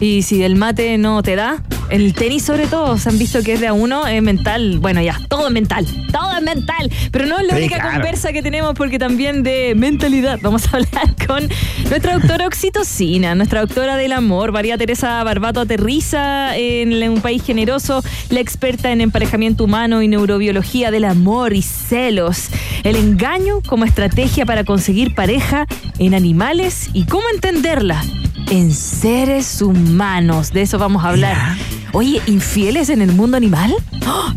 y 0.00 0.22
si 0.22 0.42
el 0.42 0.56
mate 0.56 0.98
no 0.98 1.22
te 1.22 1.36
da, 1.36 1.62
el 1.88 2.14
tenis 2.14 2.42
sobre 2.42 2.66
todo, 2.66 2.98
se 2.98 3.08
han 3.08 3.18
visto 3.18 3.42
que 3.42 3.52
es 3.54 3.60
de 3.60 3.68
a 3.68 3.72
uno, 3.72 4.06
es 4.06 4.20
mental. 4.22 4.78
Bueno, 4.80 5.00
ya, 5.00 5.20
todo 5.28 5.46
es 5.46 5.52
mental, 5.52 5.86
todo 6.10 6.36
es 6.36 6.42
mental. 6.42 6.90
Pero 7.12 7.26
no 7.26 7.38
es 7.38 7.46
la 7.46 7.54
Sí, 7.54 7.60
única 7.60 7.76
claro. 7.76 7.92
conversa 7.92 8.32
que 8.32 8.42
tenemos 8.42 8.74
porque 8.74 8.98
también 8.98 9.42
de 9.44 9.74
mentalidad 9.76 10.38
vamos 10.42 10.66
a 10.66 10.76
hablar 10.78 11.14
con 11.26 11.48
nuestra 11.88 12.14
doctora 12.18 12.46
oxitocina, 12.46 13.34
nuestra 13.34 13.60
doctora 13.60 13.96
del 13.96 14.12
amor, 14.12 14.50
María 14.52 14.76
Teresa 14.76 15.22
Barbato 15.22 15.60
aterriza 15.60 16.56
en 16.56 17.08
un 17.08 17.20
país 17.20 17.42
generoso, 17.44 18.02
la 18.30 18.40
experta 18.40 18.90
en 18.90 19.00
emparejamiento 19.00 19.64
humano 19.64 20.02
y 20.02 20.08
neurobiología 20.08 20.90
del 20.90 21.04
amor 21.04 21.52
y 21.52 21.62
celos, 21.62 22.48
el 22.82 22.96
engaño 22.96 23.60
como 23.66 23.84
estrategia 23.84 24.44
para 24.44 24.64
conseguir 24.64 25.14
pareja 25.14 25.66
en 25.98 26.14
animales 26.14 26.90
y 26.92 27.04
cómo 27.04 27.24
entenderla 27.32 28.02
en 28.50 28.72
seres 28.72 29.60
humanos. 29.62 30.52
De 30.52 30.62
eso 30.62 30.78
vamos 30.78 31.04
a 31.04 31.10
hablar. 31.10 31.56
Oye, 31.92 32.20
¿infieles 32.26 32.88
en 32.90 33.02
el 33.02 33.12
mundo 33.12 33.36
animal? 33.36 33.74
¡Oh! 34.06 34.32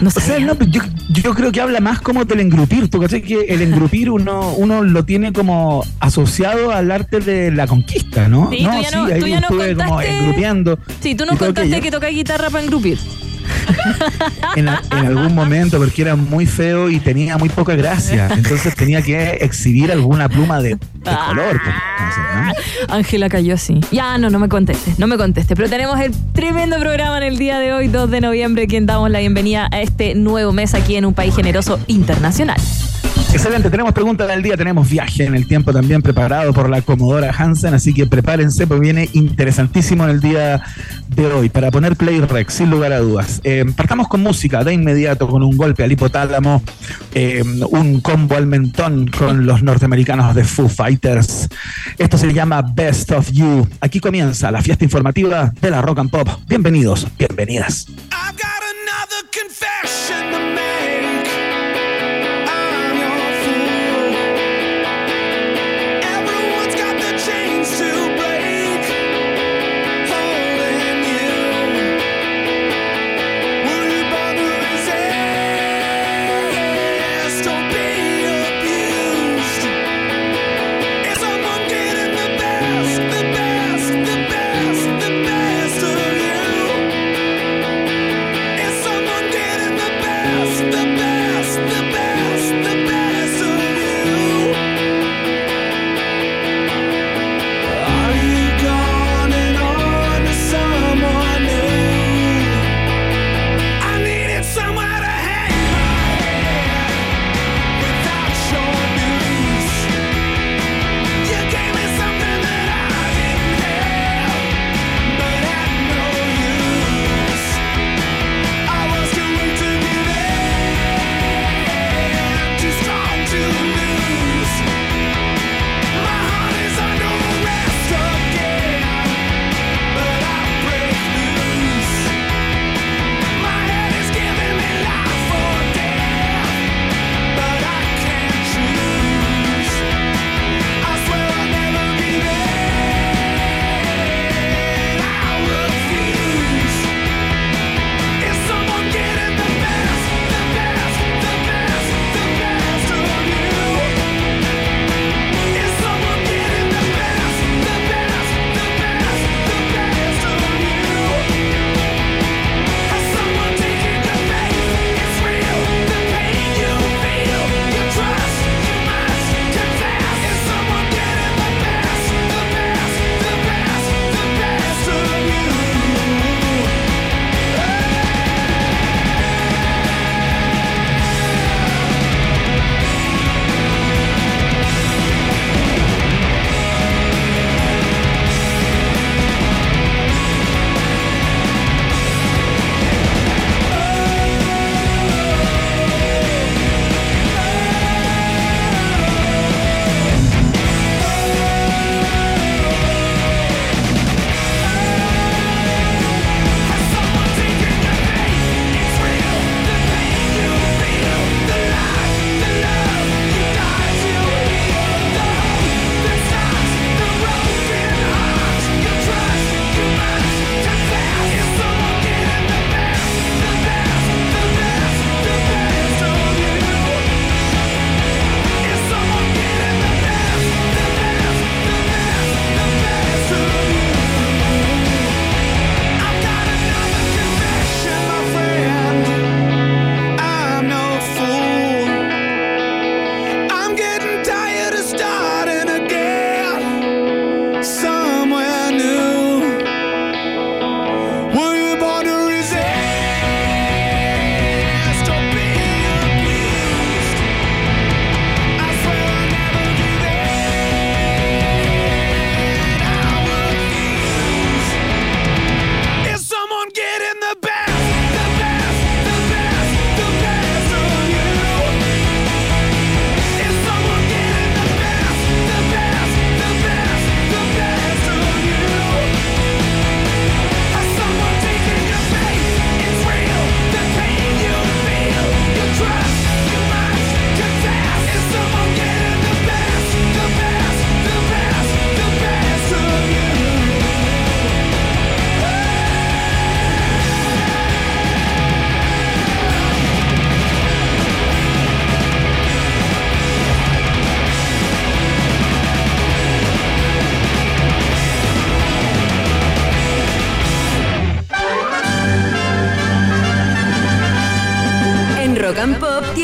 No 0.00 0.08
O 0.08 0.10
sea, 0.10 0.38
no, 0.40 0.58
yo, 0.58 0.82
yo 1.10 1.34
creo 1.34 1.52
que 1.52 1.60
habla 1.60 1.78
más 1.80 2.00
como 2.00 2.24
del 2.24 2.40
engrupir. 2.40 2.88
¿Tú 2.90 3.00
cachai 3.00 3.22
que 3.22 3.42
el 3.42 3.62
engrupir 3.62 4.10
uno, 4.10 4.52
uno 4.54 4.82
lo 4.82 5.04
tiene 5.04 5.32
como 5.32 5.84
asociado 6.00 6.72
al 6.72 6.90
arte 6.90 7.20
de 7.20 7.52
la 7.52 7.66
conquista, 7.68 8.28
¿no? 8.28 8.50
Sí, 8.50 8.58
tú 8.58 8.62
ya 8.64 8.90
no- 8.90 9.04
ahí 9.04 9.20
tú 9.20 9.26
ya 9.28 9.40
nos 9.40 9.50
estuve 9.52 9.76
como 9.76 10.00
engrupiendo. 10.02 10.78
Sí, 11.00 11.14
tú 11.14 11.24
todo 11.24 11.38
contaste 11.38 11.60
aquello. 11.76 11.80
que 11.82 11.90
toca 11.92 12.08
guitarra 12.08 12.50
para 12.50 12.64
engrupir. 12.64 12.98
En, 14.56 14.68
algún 14.68 15.34
momento 15.34 15.78
porque 15.78 16.02
era 16.02 16.16
muy 16.16 16.46
feo 16.46 16.90
y 16.90 17.00
tenía 17.00 17.36
muy 17.38 17.48
poca 17.48 17.74
gracia. 17.74 18.28
Entonces 18.32 18.74
tenía 18.74 19.02
que 19.02 19.38
exhibir 19.40 19.92
alguna 19.92 20.28
pluma 20.28 20.60
de, 20.60 20.70
de 20.70 21.16
color. 21.28 21.60
pues. 21.62 21.74
Ángela 22.88 23.28
cayó 23.28 23.54
así. 23.54 23.80
Ya, 23.90 24.18
no, 24.18 24.30
no 24.30 24.38
me 24.38 24.48
conteste, 24.48 24.94
no 24.98 25.06
me 25.06 25.16
conteste. 25.16 25.56
Pero 25.56 25.68
tenemos 25.68 25.98
el 26.00 26.12
tremendo 26.32 26.78
programa 26.78 27.18
en 27.18 27.24
el 27.24 27.38
día 27.38 27.58
de 27.58 27.72
hoy, 27.72 27.88
2 27.88 28.10
de 28.10 28.20
noviembre, 28.20 28.66
quien 28.66 28.86
damos 28.86 29.10
la 29.10 29.20
bienvenida 29.20 29.68
a 29.70 29.80
este 29.80 30.14
nuevo 30.14 30.52
mes 30.52 30.74
aquí 30.74 30.96
en 30.96 31.04
un 31.04 31.14
país 31.14 31.34
generoso 31.34 31.78
internacional. 31.86 32.60
Excelente, 33.34 33.68
tenemos 33.68 33.92
pregunta 33.92 34.28
del 34.28 34.44
día, 34.44 34.56
tenemos 34.56 34.88
viaje 34.88 35.24
en 35.24 35.34
el 35.34 35.48
tiempo 35.48 35.72
también 35.72 36.00
preparado 36.02 36.52
por 36.52 36.70
la 36.70 36.82
Comodora 36.82 37.34
Hansen, 37.36 37.74
así 37.74 37.92
que 37.92 38.06
prepárense, 38.06 38.64
porque 38.68 38.82
viene 38.82 39.10
interesantísimo 39.12 40.04
en 40.04 40.10
el 40.10 40.20
día 40.20 40.62
de 41.08 41.26
hoy, 41.26 41.48
para 41.48 41.72
poner 41.72 41.96
play 41.96 42.20
rec, 42.20 42.48
sin 42.48 42.70
lugar 42.70 42.92
a 42.92 43.00
dudas. 43.00 43.40
Eh, 43.42 43.64
partamos 43.76 44.06
con 44.06 44.22
música 44.22 44.62
de 44.62 44.74
inmediato, 44.74 45.26
con 45.26 45.42
un 45.42 45.56
golpe 45.56 45.82
al 45.82 45.90
hipotálamo, 45.90 46.62
eh, 47.12 47.42
un 47.70 48.00
combo 48.00 48.36
al 48.36 48.46
mentón 48.46 49.08
con 49.08 49.44
los 49.44 49.64
norteamericanos 49.64 50.32
de 50.36 50.44
Foo 50.44 50.68
Fighters. 50.68 51.48
Esto 51.98 52.16
se 52.16 52.32
llama 52.32 52.62
Best 52.62 53.10
of 53.10 53.32
You. 53.32 53.66
Aquí 53.80 53.98
comienza 53.98 54.52
la 54.52 54.62
fiesta 54.62 54.84
informativa 54.84 55.52
de 55.60 55.70
la 55.70 55.82
Rock 55.82 55.98
and 55.98 56.10
Pop. 56.10 56.28
Bienvenidos, 56.46 57.08
bienvenidas. 57.18 57.88
I've 58.12 58.63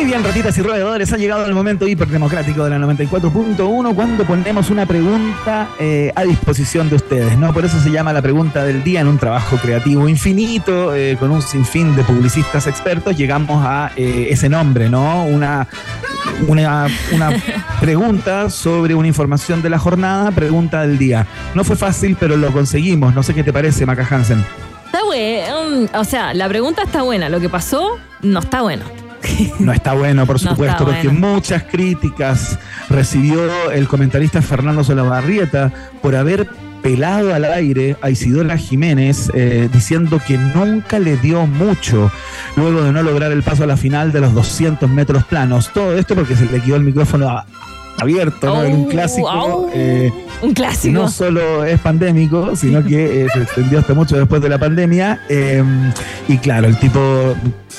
Muy 0.00 0.08
bien, 0.08 0.24
ratitas 0.24 0.56
y 0.56 0.62
roedores, 0.62 1.12
ha 1.12 1.18
llegado 1.18 1.44
el 1.44 1.52
momento 1.52 1.86
hiperdemocrático 1.86 2.64
de 2.64 2.70
la 2.70 2.78
94.1 2.78 3.94
cuando 3.94 4.24
ponemos 4.24 4.70
una 4.70 4.86
pregunta 4.86 5.68
eh, 5.78 6.10
a 6.14 6.22
disposición 6.22 6.88
de 6.88 6.96
ustedes, 6.96 7.36
¿no? 7.36 7.52
Por 7.52 7.66
eso 7.66 7.78
se 7.78 7.90
llama 7.90 8.10
la 8.14 8.22
pregunta 8.22 8.64
del 8.64 8.82
día 8.82 9.02
en 9.02 9.08
un 9.08 9.18
trabajo 9.18 9.58
creativo 9.58 10.08
infinito, 10.08 10.94
eh, 10.94 11.18
con 11.20 11.30
un 11.30 11.42
sinfín 11.42 11.94
de 11.96 12.02
publicistas 12.04 12.66
expertos, 12.66 13.14
llegamos 13.14 13.62
a 13.62 13.92
eh, 13.94 14.28
ese 14.30 14.48
nombre, 14.48 14.88
¿no? 14.88 15.26
Una, 15.26 15.68
una, 16.48 16.86
una 17.12 17.30
pregunta 17.80 18.48
sobre 18.48 18.94
una 18.94 19.06
información 19.06 19.60
de 19.60 19.68
la 19.68 19.78
jornada, 19.78 20.30
pregunta 20.30 20.80
del 20.80 20.96
día. 20.96 21.26
No 21.54 21.62
fue 21.62 21.76
fácil, 21.76 22.16
pero 22.18 22.38
lo 22.38 22.50
conseguimos. 22.52 23.14
No 23.14 23.22
sé 23.22 23.34
qué 23.34 23.44
te 23.44 23.52
parece, 23.52 23.84
Maca 23.84 24.06
Hansen. 24.10 24.42
Está 24.86 25.04
bueno. 25.04 25.90
O 25.92 26.04
sea, 26.04 26.32
la 26.32 26.48
pregunta 26.48 26.84
está 26.84 27.02
buena. 27.02 27.28
Lo 27.28 27.38
que 27.38 27.50
pasó 27.50 27.98
no 28.22 28.40
está 28.40 28.62
bueno. 28.62 28.99
No 29.58 29.72
está 29.72 29.92
bueno, 29.94 30.26
por 30.26 30.38
supuesto, 30.38 30.84
porque 30.84 31.08
bueno. 31.08 31.34
muchas 31.34 31.64
críticas 31.64 32.58
recibió 32.88 33.70
el 33.70 33.86
comentarista 33.88 34.40
Fernando 34.42 34.84
Solabarrieta 34.84 35.72
por 36.02 36.16
haber 36.16 36.48
pelado 36.82 37.34
al 37.34 37.44
aire 37.44 37.96
a 38.00 38.08
Isidora 38.08 38.56
Jiménez 38.56 39.30
eh, 39.34 39.68
diciendo 39.70 40.18
que 40.26 40.38
nunca 40.38 40.98
le 40.98 41.16
dio 41.18 41.46
mucho 41.46 42.10
luego 42.56 42.82
de 42.82 42.92
no 42.92 43.02
lograr 43.02 43.32
el 43.32 43.42
paso 43.42 43.64
a 43.64 43.66
la 43.66 43.76
final 43.76 44.12
de 44.12 44.20
los 44.20 44.32
200 44.34 44.88
metros 44.88 45.24
planos. 45.24 45.70
Todo 45.74 45.94
esto 45.96 46.14
porque 46.14 46.36
se 46.36 46.46
le 46.46 46.60
quedó 46.60 46.76
el 46.76 46.84
micrófono 46.84 47.42
abierto, 47.98 48.46
¿no? 48.46 48.64
En 48.64 48.74
un 48.74 48.84
clásico. 48.88 49.68
eh, 49.74 50.10
un 50.46 50.54
clásico. 50.54 50.94
no 51.02 51.08
solo 51.08 51.64
es 51.64 51.78
pandémico, 51.80 52.54
sino 52.56 52.82
que 52.84 53.22
eh, 53.24 53.26
se 53.32 53.42
extendió 53.42 53.78
hasta 53.80 53.94
mucho 53.94 54.16
después 54.16 54.40
de 54.42 54.48
la 54.48 54.58
pandemia. 54.58 55.20
eh, 55.28 55.62
y 56.28 56.38
claro, 56.38 56.66
el 56.68 56.76
tipo 56.78 57.34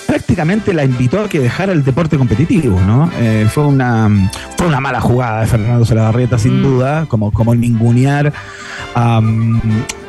prácticamente 0.07 0.73
la 0.73 0.83
invitó 0.83 1.21
a 1.21 1.29
que 1.29 1.39
dejara 1.39 1.71
el 1.73 1.83
deporte 1.83 2.17
competitivo, 2.17 2.79
¿no? 2.81 3.09
Eh, 3.19 3.47
fue, 3.51 3.65
una, 3.65 4.09
fue 4.57 4.67
una 4.67 4.79
mala 4.81 4.99
jugada 5.01 5.41
de 5.41 5.47
Fernando 5.47 5.85
Solabarrieta, 5.85 6.37
sin 6.37 6.59
Mm. 6.59 6.63
duda, 6.63 7.05
como, 7.07 7.31
como 7.31 7.55
ningunear 7.55 8.33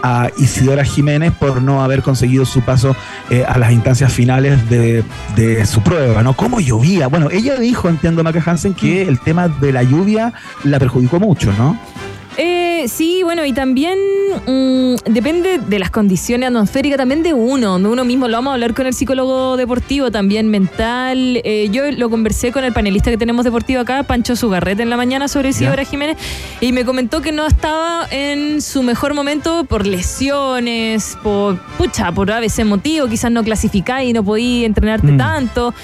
a 0.05 0.31
Isidora 0.38 0.85
Jiménez 0.85 1.33
por 1.38 1.62
no 1.62 1.83
haber 1.85 2.03
conseguido 2.03 2.45
su 2.45 2.62
paso 2.62 2.97
eh, 3.31 3.45
a 3.47 3.59
las 3.59 3.71
instancias 3.73 4.12
finales 4.12 4.69
de, 4.69 5.05
de 5.37 5.65
su 5.67 5.81
prueba, 5.83 6.23
¿no? 6.23 6.35
¿Cómo 6.35 6.59
llovía? 6.61 7.07
Bueno, 7.07 7.29
ella 7.31 7.57
dijo, 7.57 7.88
entiendo, 7.88 8.25
Maca 8.25 8.43
Hansen, 8.45 8.75
que 8.75 9.03
el 9.03 9.21
tema 9.21 9.49
de 9.49 9.73
la 9.73 9.83
lluvia 9.85 10.33
la 10.65 10.79
perjudicó 10.81 11.21
mucho, 11.21 11.53
¿no? 11.57 11.79
Eh, 12.38 12.87
sí, 12.88 13.23
bueno, 13.23 13.45
y 13.45 13.53
también 13.53 13.99
mm, 14.47 14.95
depende 15.12 15.59
de 15.59 15.79
las 15.79 15.90
condiciones 15.90 16.49
atmosféricas, 16.49 16.97
también 16.97 17.23
de 17.23 17.35
uno, 17.35 17.79
de 17.79 17.87
uno 17.87 18.05
mismo. 18.05 18.27
Lo 18.29 18.38
vamos 18.38 18.53
a 18.53 18.55
hablar 18.55 18.73
con 18.75 18.87
el 18.87 18.95
psicólogo 18.95 19.57
deportivo, 19.57 20.11
también 20.11 20.49
mental. 20.49 21.40
Eh, 21.45 21.68
yo 21.71 21.90
lo 21.92 22.09
conversé 22.09 22.51
con 22.51 22.64
el 22.64 22.73
panelista 22.73 23.11
que 23.11 23.18
tenemos 23.18 23.45
deportivo 23.45 23.81
acá, 23.83 24.03
Pancho 24.03 24.35
Sugarrete, 24.35 24.83
en 24.83 24.90
la 24.90 24.97
mañana 24.97 25.29
sobre 25.29 25.51
Isidora 25.51 25.85
Jiménez, 25.85 26.16
y 26.61 26.73
me 26.73 26.85
comentó 26.85 27.21
que 27.21 27.33
no 27.33 27.47
estaba 27.47 28.07
en 28.11 28.62
su 28.62 28.83
mejor 28.83 29.14
momento 29.14 29.64
por 29.64 29.87
lesiones, 29.87 31.18
por, 31.23 31.59
pucha, 31.77 32.12
por 32.12 32.31
a 32.33 32.40
veces 32.40 32.64
motivo, 32.64 33.09
quizás 33.09 33.31
no 33.31 33.45
clasificáis 33.45 34.09
y 34.11 34.12
no 34.12 34.25
podí 34.25 34.64
entrenarte 34.64 35.12
Mm. 35.12 35.18
tanto. 35.18 35.75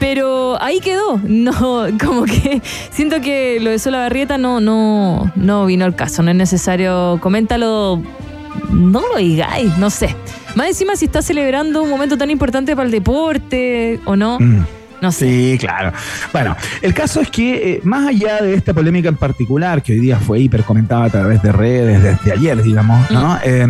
Pero 0.00 0.60
ahí 0.62 0.80
quedó. 0.80 1.20
No, 1.42 1.86
como 2.02 2.24
que 2.24 2.62
siento 2.90 3.20
que 3.20 3.58
lo 3.60 3.70
de 3.70 3.78
Sola 3.78 3.98
Barrieta 3.98 4.38
no, 4.38 4.60
no, 4.60 5.32
no 5.34 5.66
vino 5.66 5.84
al 5.84 5.96
caso. 5.96 6.22
No 6.22 6.30
es 6.30 6.36
necesario. 6.36 7.18
Coméntalo. 7.20 8.00
No 8.70 9.00
lo 9.08 9.16
digáis, 9.16 9.76
no 9.78 9.90
sé. 9.90 10.14
Más 10.54 10.68
encima 10.68 10.94
si 10.96 11.06
está 11.06 11.22
celebrando 11.22 11.82
un 11.82 11.90
momento 11.90 12.16
tan 12.16 12.30
importante 12.30 12.76
para 12.76 12.86
el 12.86 12.92
deporte 12.92 14.00
o 14.04 14.14
no. 14.14 14.38
Mm. 14.38 14.64
No 15.00 15.10
sé. 15.10 15.26
Sí, 15.26 15.58
claro. 15.58 15.92
Bueno, 16.32 16.56
el 16.80 16.94
caso 16.94 17.20
es 17.20 17.28
que 17.28 17.72
eh, 17.72 17.80
más 17.82 18.06
allá 18.06 18.40
de 18.40 18.54
esta 18.54 18.72
polémica 18.72 19.08
en 19.08 19.16
particular, 19.16 19.82
que 19.82 19.94
hoy 19.94 19.98
día 19.98 20.16
fue 20.18 20.38
hiper 20.38 20.62
comentada 20.62 21.04
a 21.04 21.10
través 21.10 21.42
de 21.42 21.50
redes 21.50 22.02
desde 22.02 22.32
ayer, 22.32 22.62
digamos, 22.62 23.10
¿no? 23.10 23.36
Eh, 23.44 23.66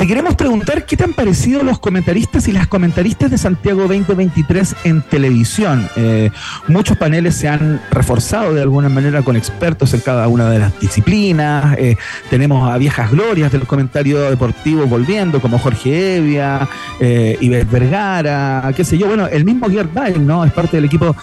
te 0.00 0.06
queremos 0.06 0.34
preguntar 0.34 0.86
qué 0.86 0.96
te 0.96 1.04
han 1.04 1.12
parecido 1.12 1.62
los 1.62 1.78
comentaristas 1.78 2.48
y 2.48 2.52
las 2.52 2.66
comentaristas 2.68 3.30
de 3.30 3.36
Santiago 3.36 3.82
2023 3.82 4.76
en 4.84 5.02
televisión. 5.02 5.86
Eh, 5.94 6.30
muchos 6.68 6.96
paneles 6.96 7.34
se 7.34 7.48
han 7.48 7.82
reforzado 7.90 8.54
de 8.54 8.62
alguna 8.62 8.88
manera 8.88 9.20
con 9.20 9.36
expertos 9.36 9.92
en 9.92 10.00
cada 10.00 10.26
una 10.28 10.48
de 10.48 10.58
las 10.58 10.80
disciplinas. 10.80 11.76
Eh, 11.76 11.98
tenemos 12.30 12.72
a 12.72 12.78
viejas 12.78 13.10
glorias 13.10 13.52
del 13.52 13.66
comentario 13.66 14.22
deportivo 14.30 14.86
volviendo, 14.86 15.38
como 15.38 15.58
Jorge 15.58 16.16
Evia, 16.16 16.66
eh, 16.98 17.36
Iber 17.38 17.66
Vergara, 17.66 18.72
qué 18.74 18.84
sé 18.84 18.96
yo. 18.96 19.06
Bueno, 19.06 19.26
el 19.26 19.44
mismo 19.44 19.68
Gerd 19.68 19.92
Bale, 19.92 20.18
¿no? 20.18 20.46
Es 20.46 20.52
parte 20.52 20.78
del 20.78 20.86
equipo 20.86 21.14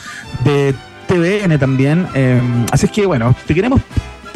de 0.44 0.76
TVN 1.08 1.58
también. 1.58 2.06
Eh, 2.13 2.40
así 2.72 2.86
es 2.86 2.92
que, 2.92 3.08
bueno, 3.08 3.36
te 3.48 3.56
queremos 3.56 3.82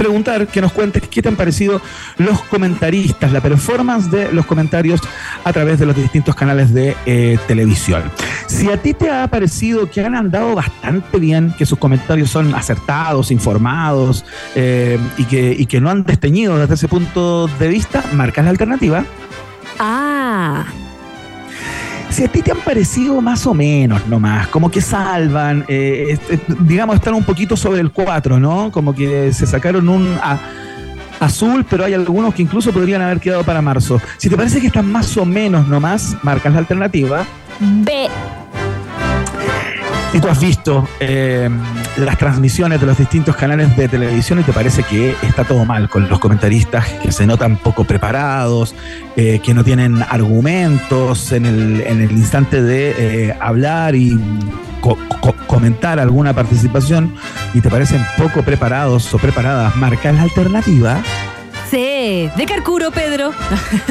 preguntar 0.01 0.47
que 0.47 0.61
nos 0.61 0.71
cuentes 0.71 1.03
qué 1.07 1.21
te 1.21 1.29
han 1.29 1.35
parecido 1.35 1.79
los 2.17 2.41
comentaristas, 2.45 3.31
la 3.31 3.39
performance 3.39 4.09
de 4.09 4.33
los 4.33 4.47
comentarios 4.47 4.99
a 5.43 5.53
través 5.53 5.77
de 5.77 5.85
los 5.85 5.95
distintos 5.95 6.33
canales 6.33 6.73
de 6.73 6.97
eh, 7.05 7.37
televisión. 7.47 8.03
Si 8.47 8.67
a 8.71 8.77
ti 8.81 8.95
te 8.95 9.11
ha 9.11 9.27
parecido 9.27 9.91
que 9.91 10.03
han 10.03 10.15
andado 10.15 10.55
bastante 10.55 11.19
bien, 11.19 11.53
que 11.55 11.67
sus 11.67 11.77
comentarios 11.77 12.31
son 12.31 12.55
acertados, 12.55 13.29
informados 13.29 14.25
eh, 14.55 14.97
y, 15.19 15.25
que, 15.25 15.55
y 15.55 15.67
que 15.67 15.79
no 15.79 15.91
han 15.91 16.03
desteñido 16.03 16.57
desde 16.57 16.73
ese 16.73 16.87
punto 16.87 17.47
de 17.59 17.67
vista, 17.67 18.03
marcas 18.13 18.43
la 18.43 18.49
alternativa. 18.49 19.05
Ah, 19.77 20.65
Si 22.11 22.25
a 22.25 22.27
ti 22.27 22.41
te 22.41 22.51
han 22.51 22.59
parecido 22.59 23.21
más 23.21 23.47
o 23.47 23.53
menos 23.53 24.05
nomás, 24.07 24.47
como 24.47 24.69
que 24.69 24.81
salvan, 24.81 25.63
eh, 25.69 26.17
digamos, 26.59 26.97
están 26.97 27.13
un 27.13 27.23
poquito 27.23 27.55
sobre 27.55 27.79
el 27.79 27.91
4, 27.91 28.37
¿no? 28.37 28.69
Como 28.69 28.93
que 28.93 29.31
se 29.31 29.47
sacaron 29.47 29.87
un 29.87 30.17
azul, 31.21 31.65
pero 31.69 31.85
hay 31.85 31.93
algunos 31.93 32.33
que 32.33 32.41
incluso 32.41 32.73
podrían 32.73 33.01
haber 33.01 33.21
quedado 33.21 33.45
para 33.45 33.61
marzo. 33.61 34.01
Si 34.17 34.29
te 34.29 34.35
parece 34.35 34.59
que 34.59 34.67
están 34.67 34.91
más 34.91 35.15
o 35.15 35.25
menos 35.25 35.67
nomás, 35.69 36.17
marcas 36.21 36.51
la 36.51 36.59
alternativa. 36.59 37.25
B. 37.59 38.09
Si 40.11 40.19
tú 40.19 40.27
has 40.27 40.41
visto 40.41 40.85
eh, 40.99 41.49
las 41.95 42.17
transmisiones 42.17 42.81
de 42.81 42.85
los 42.85 42.97
distintos 42.97 43.33
canales 43.37 43.75
de 43.77 43.87
televisión 43.87 44.41
y 44.41 44.43
te 44.43 44.51
parece 44.51 44.83
que 44.83 45.15
está 45.23 45.45
todo 45.45 45.63
mal 45.63 45.87
con 45.89 46.09
los 46.09 46.19
comentaristas 46.19 46.85
que 47.01 47.13
se 47.13 47.25
notan 47.25 47.55
poco 47.55 47.85
preparados, 47.85 48.75
eh, 49.15 49.39
que 49.41 49.53
no 49.53 49.63
tienen 49.63 50.01
argumentos 50.03 51.31
en 51.31 51.45
el, 51.45 51.81
en 51.87 52.01
el 52.01 52.11
instante 52.11 52.61
de 52.61 53.29
eh, 53.29 53.37
hablar 53.39 53.95
y 53.95 54.19
co- 54.81 54.97
co- 55.21 55.35
comentar 55.47 55.97
alguna 55.97 56.33
participación 56.33 57.15
y 57.53 57.61
te 57.61 57.69
parecen 57.69 58.05
poco 58.17 58.41
preparados 58.43 59.13
o 59.13 59.17
preparadas, 59.17 59.77
marcas 59.77 60.13
la 60.13 60.23
alternativa. 60.23 60.97
C. 61.71 62.29
De 62.35 62.45
Carcuro, 62.45 62.91
Pedro. 62.91 63.31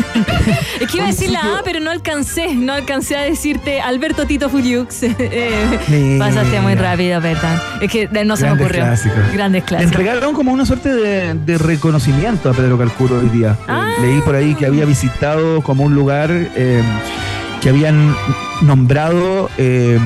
es 0.80 0.86
que 0.90 0.98
iba 0.98 1.06
a 1.06 1.08
decir 1.08 1.30
la 1.30 1.40
A, 1.40 1.62
pero 1.64 1.80
no 1.80 1.90
alcancé. 1.90 2.54
No 2.54 2.74
alcancé 2.74 3.16
a 3.16 3.22
decirte 3.22 3.80
Alberto 3.80 4.26
Tito 4.26 4.48
Furiux. 4.50 5.02
Eh. 5.32 6.16
Pasaste 6.18 6.60
muy 6.60 6.74
rápido, 6.74 7.20
perdón. 7.20 7.58
Es 7.80 7.90
que 7.90 8.08
no 8.24 8.36
se 8.36 8.44
me 8.46 8.52
ocurrió. 8.52 8.82
clásicos. 8.82 9.18
Grandes 9.32 9.62
Le 9.62 9.66
clásicos. 9.66 9.92
entregaron 9.92 10.34
como 10.34 10.52
una 10.52 10.66
suerte 10.66 10.92
de, 10.92 11.34
de 11.34 11.58
reconocimiento 11.58 12.50
a 12.50 12.52
Pedro 12.52 12.76
Calcuro 12.76 13.18
hoy 13.18 13.28
día. 13.28 13.56
Eh, 13.68 14.02
leí 14.02 14.20
por 14.20 14.34
ahí 14.34 14.54
que 14.54 14.66
había 14.66 14.84
visitado 14.84 15.62
como 15.62 15.84
un 15.84 15.94
lugar 15.94 16.30
eh, 16.30 16.82
que 17.62 17.68
habían 17.70 18.14
nombrado 18.62 19.48
eh, 19.58 19.98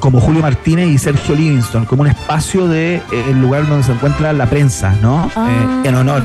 como 0.00 0.20
Julio 0.20 0.42
Martínez 0.42 0.88
y 0.88 0.98
Sergio 0.98 1.34
Livingston, 1.36 1.84
como 1.86 2.02
un 2.02 2.08
espacio 2.08 2.66
de 2.66 2.96
eh, 2.96 3.02
el 3.30 3.40
lugar 3.40 3.66
donde 3.68 3.84
se 3.84 3.92
encuentra 3.92 4.32
la 4.32 4.46
prensa, 4.46 4.94
¿no? 5.00 5.30
Ah. 5.36 5.48
Eh, 5.84 5.88
en 5.88 5.94
honor 5.94 6.22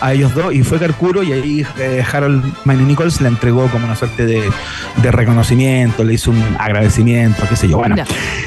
a 0.00 0.12
ellos 0.14 0.34
dos. 0.34 0.54
Y 0.54 0.62
fue 0.62 0.78
Carcuro 0.78 1.22
y 1.22 1.32
ahí 1.32 1.66
Harold 2.12 2.42
Miney 2.64 2.84
Nichols 2.86 3.20
le 3.20 3.28
entregó 3.28 3.66
como 3.68 3.84
una 3.86 3.94
suerte 3.96 4.24
de, 4.26 4.42
de 5.02 5.10
reconocimiento, 5.12 6.02
le 6.04 6.14
hizo 6.14 6.30
un 6.30 6.42
agradecimiento, 6.58 7.42
qué 7.48 7.56
sé 7.56 7.68
yo. 7.68 7.76
Bueno, 7.78 7.96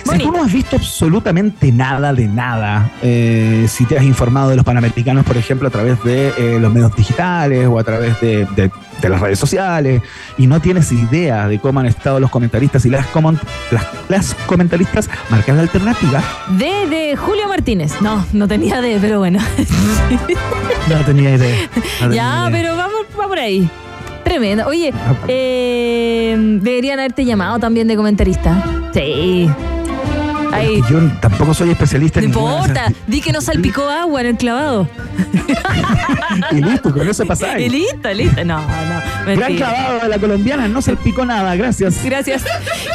si 0.04 0.18
tú 0.24 0.32
no 0.32 0.44
has 0.44 0.52
visto 0.52 0.76
absolutamente 0.76 1.72
nada 1.72 2.14
de 2.14 2.28
nada, 2.28 2.90
si 3.02 3.86
te 3.88 3.98
has 3.98 4.04
informado 4.04 4.50
de 4.50 4.56
los 4.56 4.66
panamericanos, 4.66 5.24
por 5.26 5.38
ejemplo, 5.38 5.68
a 5.68 5.72
través 5.72 6.04
de 6.04 6.58
los 6.60 6.72
medios 6.74 6.96
digitales 6.96 7.68
o 7.68 7.78
a 7.80 7.84
través 7.84 8.20
de, 8.22 8.48
de- 8.56 8.72
de 9.08 9.14
las 9.14 9.22
redes 9.22 9.40
sociales, 9.40 10.02
y 10.38 10.48
no 10.48 10.60
tienes 10.60 10.92
idea 10.92 11.48
de 11.48 11.60
cómo 11.60 11.80
han 11.80 11.86
estado 11.86 12.20
los 12.20 12.30
comentaristas 12.32 12.86
y 12.86 12.90
las, 12.90 13.06
comon- 13.14 13.40
las, 13.72 13.86
las 14.10 14.34
comentaristas, 14.46 15.10
marcas 15.30 15.56
la 15.56 15.62
alternativa. 15.64 16.22
D 16.58 16.88
de 16.90 17.16
Julio 17.16 17.48
Martínez. 17.48 18.02
No, 18.02 18.26
no 18.34 18.48
tenía 18.48 18.82
D, 18.82 18.98
pero 19.02 19.20
bueno. 19.20 19.40
No 20.90 20.98
tenía 21.06 21.36
idea. 21.36 21.56
no 21.76 21.82
tenía 22.10 22.16
ya, 22.16 22.50
idea. 22.50 22.50
pero 22.52 22.76
vamos 22.76 23.06
va 23.20 23.28
por 23.28 23.40
ahí. 23.40 23.70
Tremenda. 24.24 24.68
Oye, 24.68 24.92
Ah, 24.94 25.14
eh, 25.28 26.36
deberían 26.62 27.00
haberte 27.00 27.24
llamado 27.26 27.60
también 27.60 27.88
de 27.88 27.96
comentarista. 27.96 28.64
Sí. 28.94 29.50
Ahí. 30.54 30.82
Yo 30.90 31.00
tampoco 31.20 31.54
soy 31.54 31.72
especialista 31.72 32.20
No 32.22 32.26
en 32.26 32.32
esas 32.32 32.44
importa, 32.44 32.94
di 33.08 33.22
que 33.22 33.32
no 33.32 33.42
salpicó 33.42 33.90
agua 33.90 34.22
en 34.22 34.28
el 34.28 34.38
clavado. 34.38 34.88
Y 36.52 36.62
listo, 36.62 36.92
con 36.92 37.08
eso 37.08 37.26
pasáis. 37.26 37.66
Y 37.66 37.70
listo, 37.70 38.12
listo. 38.12 38.44
No, 38.44 38.60
no. 38.60 39.36
Gran 39.36 39.56
clavado 39.56 40.00
de 40.00 40.10
la 40.10 40.18
colombiana, 40.18 40.68
no 40.68 40.82
salpicó 40.82 41.26
nada, 41.26 41.56
gracias. 41.56 42.04
Gracias. 42.04 42.44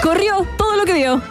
Corrió 0.03 0.47
todo 0.57 0.77
lo 0.77 0.85
que 0.85 0.95
vio. 0.95 1.23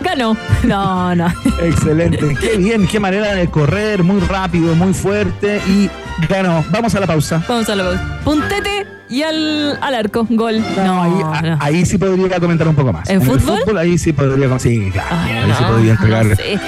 Ganó. 0.00 0.36
No, 0.64 1.14
no. 1.14 1.26
Excelente, 1.62 2.36
qué 2.40 2.56
bien, 2.56 2.86
qué 2.86 2.98
manera 2.98 3.34
de 3.34 3.48
correr, 3.48 4.02
muy 4.02 4.20
rápido, 4.20 4.74
muy 4.74 4.92
fuerte 4.92 5.60
y 5.66 5.88
ganó. 6.28 6.64
Vamos 6.70 6.94
a 6.94 7.00
la 7.00 7.06
pausa. 7.06 7.42
Vamos 7.48 7.68
a 7.68 7.76
la 7.76 7.84
pausa. 7.84 8.20
Puntete 8.24 9.01
y 9.12 9.22
al, 9.22 9.78
al 9.80 9.94
arco. 9.94 10.26
Gol. 10.30 10.60
No, 10.76 10.84
No, 10.84 11.02
ahí, 11.02 11.42
no. 11.50 11.56
ahí 11.60 11.86
sí 11.86 11.98
podría 11.98 12.40
comentar 12.40 12.66
un 12.68 12.74
poco 12.74 12.92
más. 12.92 13.08
¿En 13.10 13.20
el 13.20 13.26
fútbol? 13.28 13.78
ahí 13.78 13.98
sí 13.98 14.12
podría, 14.12 14.58
sí, 14.58 14.90
claro, 14.92 15.08
Ay, 15.10 15.32
ahí 15.32 15.52
sí 15.56 15.64
podría 15.64 15.92
entregar 15.92 16.36
sé. 16.36 16.58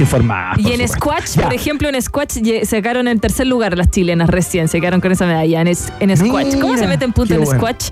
informadas. 0.00 0.58
Y 0.58 0.72
en. 0.72 0.86
Squash, 0.88 1.36
Ya. 1.36 1.42
por 1.44 1.54
ejemplo, 1.54 1.88
en 1.88 2.00
Squash 2.00 2.40
ye- 2.42 2.64
sacaron 2.66 3.08
en 3.08 3.18
tercer 3.20 3.46
lugar 3.46 3.76
las 3.76 3.90
chilenas 3.90 4.28
recién, 4.28 4.68
se 4.68 4.80
quedaron 4.80 5.00
con 5.00 5.10
esa 5.12 5.26
medalla 5.26 5.60
en, 5.62 5.68
es- 5.68 5.92
en 6.00 6.16
Squash. 6.16 6.58
¿Cómo 6.60 6.76
se 6.76 6.86
mete 6.86 7.04
en 7.04 7.12
punto 7.12 7.34
en 7.34 7.42
bueno. 7.44 7.58
Squash? 7.60 7.88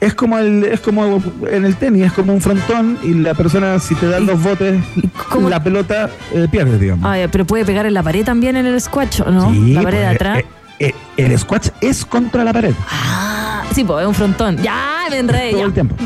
Es 0.00 0.14
como 0.14 0.38
el, 0.38 0.64
es 0.64 0.80
como 0.80 1.22
en 1.50 1.64
el 1.64 1.76
tenis, 1.76 2.06
es 2.06 2.12
como 2.14 2.32
un 2.32 2.40
frontón 2.40 2.98
y 3.02 3.12
la 3.14 3.34
persona 3.34 3.78
si 3.78 3.94
te 3.94 4.08
dan 4.08 4.24
los 4.26 4.42
botes, 4.42 4.82
cómo? 5.30 5.48
la 5.50 5.62
pelota 5.62 6.08
eh, 6.32 6.48
pierde, 6.50 6.78
digamos. 6.78 7.04
Ay, 7.08 7.26
pero 7.30 7.44
puede 7.44 7.64
pegar 7.66 7.84
en 7.86 7.92
la 7.94 8.02
pared 8.02 8.24
también 8.24 8.56
en 8.56 8.64
el 8.66 8.80
Squash, 8.80 9.20
¿o 9.20 9.30
no? 9.30 9.50
Sí, 9.52 9.74
la 9.74 9.82
pared 9.82 9.98
de 9.98 10.04
pues, 10.06 10.14
atrás. 10.16 10.38
eh, 10.40 10.46
eh, 10.78 10.94
el 11.16 11.38
squash 11.38 11.68
es 11.80 12.04
contra 12.04 12.44
la 12.44 12.52
pared 12.52 12.74
Ah, 12.90 13.62
sí, 13.74 13.84
pues 13.84 14.02
es 14.02 14.08
un 14.08 14.14
frontón. 14.14 14.56
Ya, 14.58 15.04
me 15.10 15.18
enredé. 15.18 15.50
todo 15.52 15.60
Ya. 15.60 15.66
el 15.66 15.72
tiempo. 15.72 15.96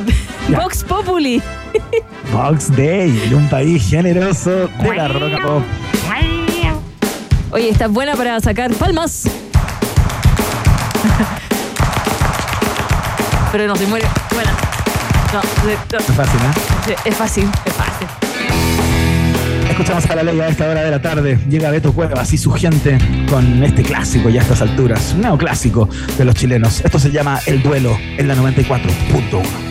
Ya. 0.49 0.61
Vox 0.61 0.83
Populi. 0.83 1.43
Box 2.33 2.75
Day, 2.75 3.35
un 3.35 3.47
país 3.51 3.87
generoso 3.91 4.51
de 4.51 4.97
la 4.97 5.07
roca 5.09 5.37
pop. 5.43 5.63
Oye, 7.51 7.69
está 7.69 7.87
buena 7.89 8.15
para 8.15 8.41
sacar 8.41 8.73
palmas. 8.73 9.25
Pero 13.53 13.67
no 13.67 13.77
se 13.77 13.87
muere. 13.87 14.07
Buena. 14.33 14.51
No, 15.33 15.41
no, 15.65 15.71
Es 15.99 16.05
fácil, 16.17 16.41
¿eh? 16.89 16.97
es 17.05 17.17
fácil. 17.17 17.49
Escuchamos 19.79 20.11
a 20.11 20.17
la 20.17 20.25
ley 20.25 20.41
a 20.41 20.49
esta 20.49 20.69
hora 20.69 20.83
de 20.83 20.91
la 20.91 21.01
tarde. 21.01 21.39
Llega 21.49 21.71
Beto 21.71 21.93
Cuevas 21.93 22.33
y 22.33 22.37
su 22.37 22.51
gente 22.51 22.99
con 23.31 23.63
este 23.63 23.85
clásico 23.85 24.29
ya 24.29 24.41
a 24.41 24.43
estas 24.43 24.61
alturas, 24.61 25.13
un 25.15 25.21
neoclásico 25.21 25.89
de 26.19 26.25
los 26.25 26.35
chilenos. 26.35 26.81
Esto 26.85 26.99
se 26.99 27.13
llama 27.13 27.39
El 27.47 27.63
Duelo 27.63 27.97
en 28.17 28.27
la 28.27 28.35
94.1. 28.35 29.68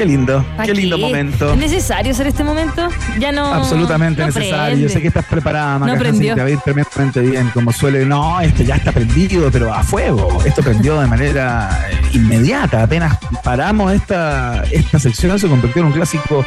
qué 0.00 0.06
lindo, 0.06 0.44
¿Pa 0.56 0.64
qué 0.64 0.72
lindo 0.72 0.96
momento. 0.96 1.52
¿Es 1.52 1.58
necesario 1.58 2.12
hacer 2.12 2.26
este 2.26 2.42
momento? 2.42 2.88
Ya 3.18 3.32
no. 3.32 3.52
Absolutamente 3.52 4.22
no 4.22 4.28
necesario. 4.28 4.66
prende. 4.66 4.82
Yo 4.82 4.88
sé 4.88 5.02
que 5.02 5.08
estás 5.08 5.26
preparada, 5.26 5.78
Maca 5.78 5.92
Hansen, 5.92 6.08
prendió. 6.10 6.34
te 6.34 6.40
va 6.40 6.46
a 6.46 6.50
ir 6.50 6.58
tremendamente 6.60 7.20
bien. 7.20 7.50
Como 7.52 7.70
suele, 7.70 8.06
no, 8.06 8.40
esto 8.40 8.62
ya 8.62 8.76
está 8.76 8.92
prendido, 8.92 9.50
pero 9.50 9.74
a 9.74 9.82
fuego. 9.82 10.42
Esto 10.44 10.62
prendió 10.62 10.98
de 10.98 11.06
manera 11.06 11.86
eh, 11.90 11.99
inmediata. 12.12 12.82
Apenas 12.82 13.18
paramos 13.42 13.92
esta, 13.92 14.64
esta 14.70 14.98
sección, 14.98 15.38
se 15.38 15.48
convirtió 15.48 15.80
en 15.82 15.88
un 15.88 15.92
clásico 15.92 16.44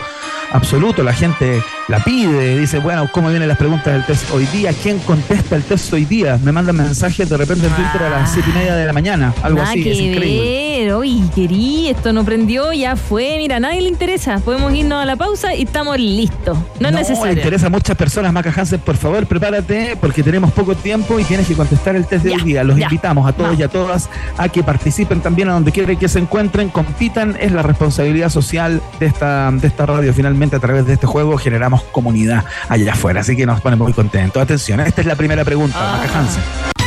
absoluto. 0.51 1.03
La 1.03 1.13
gente 1.13 1.61
la 1.87 1.99
pide, 2.03 2.59
dice, 2.59 2.79
bueno, 2.79 3.09
¿cómo 3.11 3.29
vienen 3.29 3.47
las 3.47 3.57
preguntas 3.57 3.93
del 3.93 4.05
test 4.05 4.29
hoy 4.31 4.45
día? 4.47 4.71
¿Quién 4.81 4.99
contesta 4.99 5.55
el 5.55 5.63
test 5.63 5.91
hoy 5.93 6.05
día? 6.05 6.39
Me 6.43 6.51
mandan 6.51 6.75
mensajes 6.75 7.27
de 7.29 7.37
repente 7.37 7.67
en 7.67 7.73
Twitter 7.73 8.03
a 8.03 8.09
las 8.09 8.31
siete 8.31 8.49
y 8.51 8.57
media 8.57 8.75
de 8.75 8.85
la 8.85 8.93
mañana. 8.93 9.33
Algo 9.41 9.59
Nada 9.59 9.71
así, 9.71 9.83
que 9.83 9.91
es 9.91 9.99
increíble. 9.99 10.41
ver. 10.83 10.93
Oye, 10.93 11.21
querí, 11.33 11.89
esto 11.89 12.11
no 12.13 12.23
prendió, 12.25 12.71
ya 12.73 12.95
fue. 12.95 13.35
Mira, 13.37 13.55
a 13.55 13.59
nadie 13.59 13.81
le 13.81 13.89
interesa. 13.89 14.39
Podemos 14.39 14.73
irnos 14.73 15.01
a 15.01 15.05
la 15.05 15.15
pausa 15.15 15.55
y 15.55 15.63
estamos 15.63 15.97
listos. 15.97 16.57
No, 16.79 16.87
es 16.89 16.93
le 16.93 16.99
necesario. 16.99 17.33
interesa 17.33 17.67
a 17.67 17.69
muchas 17.69 17.95
personas, 17.97 18.31
Maca 18.33 18.53
Hansen, 18.55 18.79
por 18.81 18.97
favor, 18.97 19.25
prepárate 19.25 19.97
porque 19.99 20.21
tenemos 20.23 20.51
poco 20.51 20.75
tiempo 20.75 21.19
y 21.19 21.23
tienes 21.23 21.47
que 21.47 21.55
contestar 21.55 21.95
el 21.95 22.05
test 22.05 22.25
Ya, 22.25 22.31
del 22.35 22.43
día. 22.43 22.63
Los 22.63 22.77
ya. 22.77 22.85
invitamos 22.85 23.27
a 23.27 23.31
todos 23.31 23.47
Vamos. 23.51 23.59
y 23.59 23.63
a 23.63 23.67
todas 23.69 24.09
a 24.37 24.49
que 24.49 24.61
participen 24.63 25.21
también 25.21 25.47
a 25.49 25.52
donde 25.53 25.71
quiera 25.71 25.95
que 25.95 26.07
se 26.07 26.19
encuentren, 26.19 26.69
compitan. 26.69 27.35
Es 27.39 27.51
la 27.51 27.61
responsabilidad 27.61 28.29
social 28.29 28.81
de 28.99 29.05
esta, 29.07 29.51
de 29.51 29.67
esta 29.67 29.85
radio. 29.85 30.13
Finalmente, 30.13 30.55
a 30.55 30.59
través 30.59 30.85
de 30.85 30.93
este 30.93 31.07
juego 31.07 31.37
generamos 31.37 31.83
comunidad 31.83 32.43
allá 32.69 32.93
afuera. 32.93 33.21
Así 33.21 33.35
que 33.35 33.45
nos 33.45 33.61
ponemos 33.61 33.85
muy 33.87 33.93
contentos. 33.93 34.41
Atención, 34.41 34.79
esta 34.81 35.01
es 35.01 35.07
la 35.07 35.15
primera 35.15 35.43
pregunta, 35.45 35.77
Ah. 35.79 35.97
Maca 35.97 36.19
Hansen. 36.19 36.82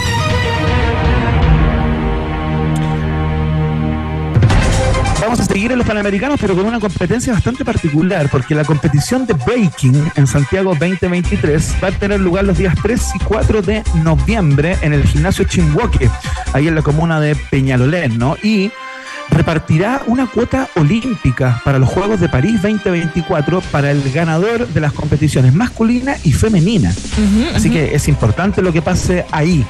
Seguir 5.56 5.72
en 5.72 5.78
los 5.78 5.86
Panamericanos, 5.86 6.38
pero 6.38 6.54
con 6.54 6.66
una 6.66 6.78
competencia 6.78 7.32
bastante 7.32 7.64
particular, 7.64 8.28
porque 8.30 8.54
la 8.54 8.62
competición 8.62 9.24
de 9.24 9.32
breaking 9.32 10.12
en 10.14 10.26
Santiago 10.26 10.74
2023 10.74 11.76
va 11.82 11.88
a 11.88 11.92
tener 11.92 12.20
lugar 12.20 12.44
los 12.44 12.58
días 12.58 12.74
3 12.82 13.00
y 13.14 13.18
4 13.20 13.62
de 13.62 13.82
noviembre 14.04 14.76
en 14.82 14.92
el 14.92 15.02
gimnasio 15.04 15.46
Chimhuaque, 15.46 16.10
ahí 16.52 16.68
en 16.68 16.74
la 16.74 16.82
comuna 16.82 17.20
de 17.20 17.34
Peñalolén, 17.34 18.18
¿no? 18.18 18.36
Y 18.42 18.70
repartirá 19.30 20.02
una 20.06 20.26
cuota 20.26 20.68
olímpica 20.76 21.60
para 21.64 21.78
los 21.78 21.88
Juegos 21.88 22.20
de 22.20 22.28
París 22.28 22.62
2024 22.62 23.60
para 23.72 23.90
el 23.90 24.02
ganador 24.12 24.66
de 24.68 24.80
las 24.80 24.92
competiciones 24.92 25.54
masculina 25.54 26.16
y 26.24 26.32
femenina. 26.32 26.94
Así 27.54 27.70
que 27.70 27.94
es 27.94 28.08
importante 28.08 28.62
lo 28.62 28.72
que 28.72 28.82
pase 28.82 29.24
ahí. 29.30 29.64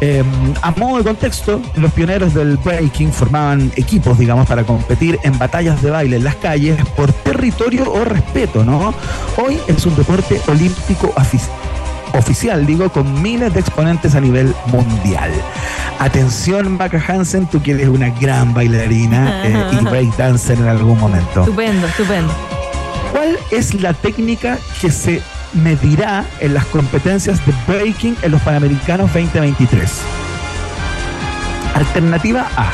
Eh, 0.00 0.24
a 0.62 0.70
modo 0.72 0.98
de 0.98 1.04
contexto, 1.04 1.60
los 1.76 1.92
pioneros 1.92 2.34
del 2.34 2.56
breaking 2.56 3.12
formaban 3.12 3.70
equipos, 3.76 4.18
digamos, 4.18 4.46
para 4.46 4.64
competir 4.64 5.18
en 5.22 5.38
batallas 5.38 5.82
de 5.82 5.90
baile 5.90 6.16
en 6.16 6.24
las 6.24 6.36
calles 6.36 6.78
por 6.96 7.12
territorio 7.12 7.92
o 7.92 8.04
respeto, 8.04 8.64
¿no? 8.64 8.94
Hoy 9.36 9.58
es 9.66 9.84
un 9.84 9.94
deporte 9.96 10.40
olímpico 10.48 11.12
oficial, 12.14 12.66
digo, 12.66 12.90
con 12.90 13.22
miles 13.22 13.52
de 13.52 13.60
exponentes 13.60 14.14
a 14.14 14.20
nivel 14.20 14.54
mundial. 14.66 15.30
Atención, 15.98 16.76
Maca 16.76 17.02
Hansen, 17.06 17.46
tú 17.46 17.62
que 17.62 17.72
eres 17.72 17.88
una 17.88 18.10
gran 18.10 18.54
bailarina 18.54 19.42
eh, 19.44 19.78
y 19.80 19.84
breakdancer 19.84 20.58
en 20.58 20.68
algún 20.68 20.98
momento. 20.98 21.40
Estupendo, 21.40 21.86
estupendo. 21.86 22.32
¿Cuál 23.12 23.38
es 23.50 23.74
la 23.74 23.92
técnica 23.92 24.58
que 24.80 24.90
se 24.90 25.22
medirá 25.52 26.24
en 26.40 26.54
las 26.54 26.64
competencias 26.66 27.44
de 27.44 27.52
breaking 27.66 28.16
en 28.22 28.30
los 28.30 28.40
Panamericanos 28.42 29.12
2023? 29.12 29.90
Alternativa 31.74 32.46
A. 32.56 32.70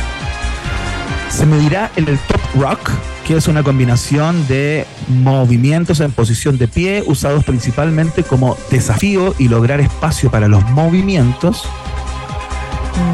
Se 1.31 1.47
medirá 1.47 1.91
en 1.97 2.09
el 2.09 2.19
top 2.19 2.41
rock, 2.55 2.91
que 3.27 3.37
es 3.37 3.49
una 3.49 3.65
combinación 3.65 4.47
de 4.47 4.87
movimientos 5.09 5.99
en 5.99 6.13
posición 6.13 6.59
de 6.59 6.69
pie 6.69 7.03
usados 7.07 7.43
principalmente 7.45 8.23
como 8.23 8.57
desafío 8.71 9.35
y 9.37 9.49
lograr 9.49 9.81
espacio 9.81 10.31
para 10.31 10.47
los 10.47 10.63
movimientos. 10.71 11.65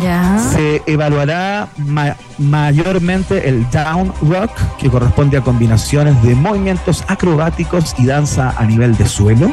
Ya. 0.02 0.38
Se 0.52 0.82
evaluará 0.86 1.68
ma- 1.78 2.16
mayormente 2.38 3.48
el 3.48 3.68
down 3.70 4.12
rock, 4.22 4.50
que 4.78 4.90
corresponde 4.90 5.38
a 5.38 5.40
combinaciones 5.40 6.22
de 6.22 6.34
movimientos 6.34 7.04
acrobáticos 7.08 7.94
y 7.98 8.04
danza 8.06 8.54
a 8.56 8.64
nivel 8.64 8.96
de 8.96 9.08
suelo. 9.08 9.50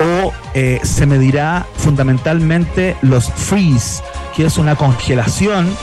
O 0.00 0.32
eh, 0.52 0.80
se 0.82 1.06
medirá 1.06 1.66
fundamentalmente 1.76 2.96
los 3.02 3.30
freeze, 3.32 4.02
que 4.36 4.44
es 4.46 4.58
una 4.58 4.76
congelación 4.76 5.74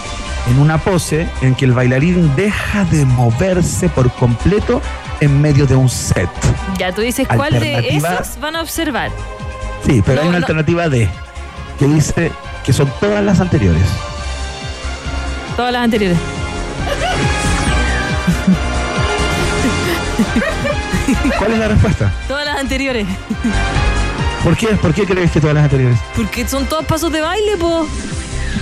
en 0.49 0.59
una 0.59 0.77
pose 0.77 1.27
en 1.41 1.55
que 1.55 1.65
el 1.65 1.71
bailarín 1.73 2.35
deja 2.35 2.83
de 2.85 3.05
moverse 3.05 3.89
por 3.89 4.11
completo 4.13 4.81
en 5.19 5.39
medio 5.41 5.67
de 5.67 5.75
un 5.75 5.89
set. 5.89 6.29
Ya, 6.77 6.91
tú 6.93 7.01
dices 7.01 7.27
cuál 7.27 7.59
de 7.59 7.89
esos 7.95 8.39
van 8.39 8.55
a 8.55 8.61
observar. 8.61 9.11
Sí, 9.85 10.01
pero 10.05 10.17
No, 10.17 10.21
hay 10.23 10.27
una 10.29 10.39
no. 10.39 10.45
alternativa 10.45 10.89
D, 10.89 11.09
que 11.79 11.85
dice 11.87 12.31
que 12.65 12.73
son 12.73 12.91
todas 12.99 13.23
las 13.23 13.39
anteriores. 13.39 13.83
Todas 15.55 15.73
las 15.73 15.83
anteriores. 15.83 16.17
¿Cuál 21.37 21.53
es 21.53 21.59
la 21.59 21.67
respuesta? 21.67 22.11
Todas 22.27 22.45
las 22.45 22.57
anteriores. 22.59 23.05
¿Por 24.43 24.55
qué? 24.57 24.67
¿Por 24.69 24.93
qué 24.93 25.05
crees 25.05 25.31
que 25.31 25.39
todas 25.39 25.55
las 25.55 25.63
anteriores? 25.65 25.97
Porque 26.15 26.47
son 26.47 26.65
todos 26.65 26.85
pasos 26.85 27.11
de 27.11 27.21
baile, 27.21 27.57
po. 27.57 27.87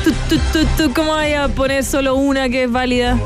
Tú, 0.04 0.12
tú, 0.54 0.65
tú, 0.78 0.93
¿Cómo 0.93 1.13
vaya 1.13 1.45
a 1.45 1.47
poner 1.49 1.84
solo 1.84 2.15
una 2.15 2.49
que 2.49 2.63
es 2.63 2.71
válida? 2.71 3.17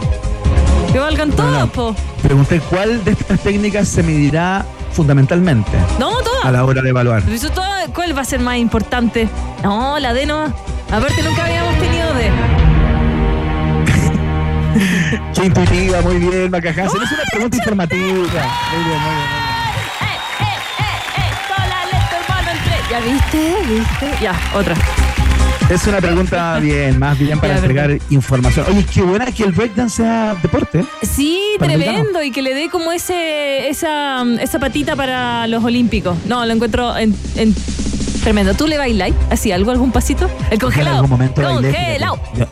Que 0.91 0.99
valgan 0.99 1.31
todas, 1.31 1.59
no. 1.61 1.67
po. 1.67 1.95
Pregunté 2.21 2.59
cuál 2.69 3.03
de 3.03 3.11
estas 3.11 3.39
técnicas 3.41 3.87
se 3.87 4.01
medirá 4.03 4.65
fundamentalmente 4.93 5.71
No, 5.99 6.19
a 6.19 6.23
todas. 6.23 6.51
la 6.53 6.63
hora 6.63 6.81
de 6.81 6.89
evaluar. 6.89 7.21
Pero 7.23 7.35
eso 7.35 7.49
todas, 7.49 7.89
¿Cuál 7.93 8.15
va 8.17 8.21
a 8.21 8.25
ser 8.25 8.39
más 8.39 8.57
importante? 8.57 9.27
No, 9.63 9.99
la 9.99 10.13
D 10.13 10.25
nomás. 10.25 10.51
Aparte, 10.91 11.21
nunca 11.23 11.43
habíamos 11.45 11.75
tenido 11.79 12.13
D. 12.13 12.31
Qué 15.35 15.45
intuitiva, 15.45 16.01
muy 16.01 16.15
bien, 16.17 16.49
Macajás. 16.51 16.87
Es 16.87 16.93
una 16.93 17.23
pregunta 17.31 17.57
informativa. 17.57 18.01
Muy 18.01 18.13
bien, 18.13 18.23
muy 18.23 18.83
bien, 18.83 19.01
muy 19.01 19.13
¡Eh, 20.01 20.15
eh, 20.39 20.45
eh, 20.79 20.87
eh! 21.17 21.31
Hermano, 22.15 22.51
entre. 22.51 22.75
¿Ya 22.91 22.99
viste? 22.99 23.55
¿Viste? 23.67 24.23
Ya, 24.23 24.33
otra. 24.55 24.75
Es 25.69 25.87
una 25.87 25.99
pregunta 25.99 26.59
bien, 26.59 26.99
más 26.99 27.17
bien 27.17 27.39
para 27.39 27.55
entregar 27.55 27.97
información. 28.09 28.65
Oye, 28.69 28.85
qué 28.85 29.01
buena 29.01 29.31
que 29.31 29.43
el 29.43 29.51
breakdance 29.53 29.97
sea 30.03 30.35
deporte. 30.41 30.85
Sí, 31.01 31.39
tremendo. 31.57 32.21
Y 32.21 32.31
que 32.31 32.41
le 32.41 32.53
dé 32.53 32.69
como 32.69 32.91
ese, 32.91 33.69
esa, 33.69 34.23
esa 34.39 34.59
patita 34.59 34.95
para 34.95 35.47
los 35.47 35.63
olímpicos. 35.63 36.15
No, 36.27 36.45
lo 36.45 36.53
encuentro 36.53 36.95
en, 36.97 37.15
en- 37.35 37.55
tremendo. 38.21 38.53
¿Tú 38.53 38.67
le 38.67 38.77
bailas 38.77 39.11
así 39.29 39.51
algo, 39.51 39.71
algún 39.71 39.91
pasito? 39.91 40.29
El 40.47 40.53
En 40.53 40.59
congelado. 40.59 40.95
algún 40.97 41.09
momento 41.09 41.41
bailé. 41.41 41.69
congelado. 41.71 42.19
Yo- 42.37 42.47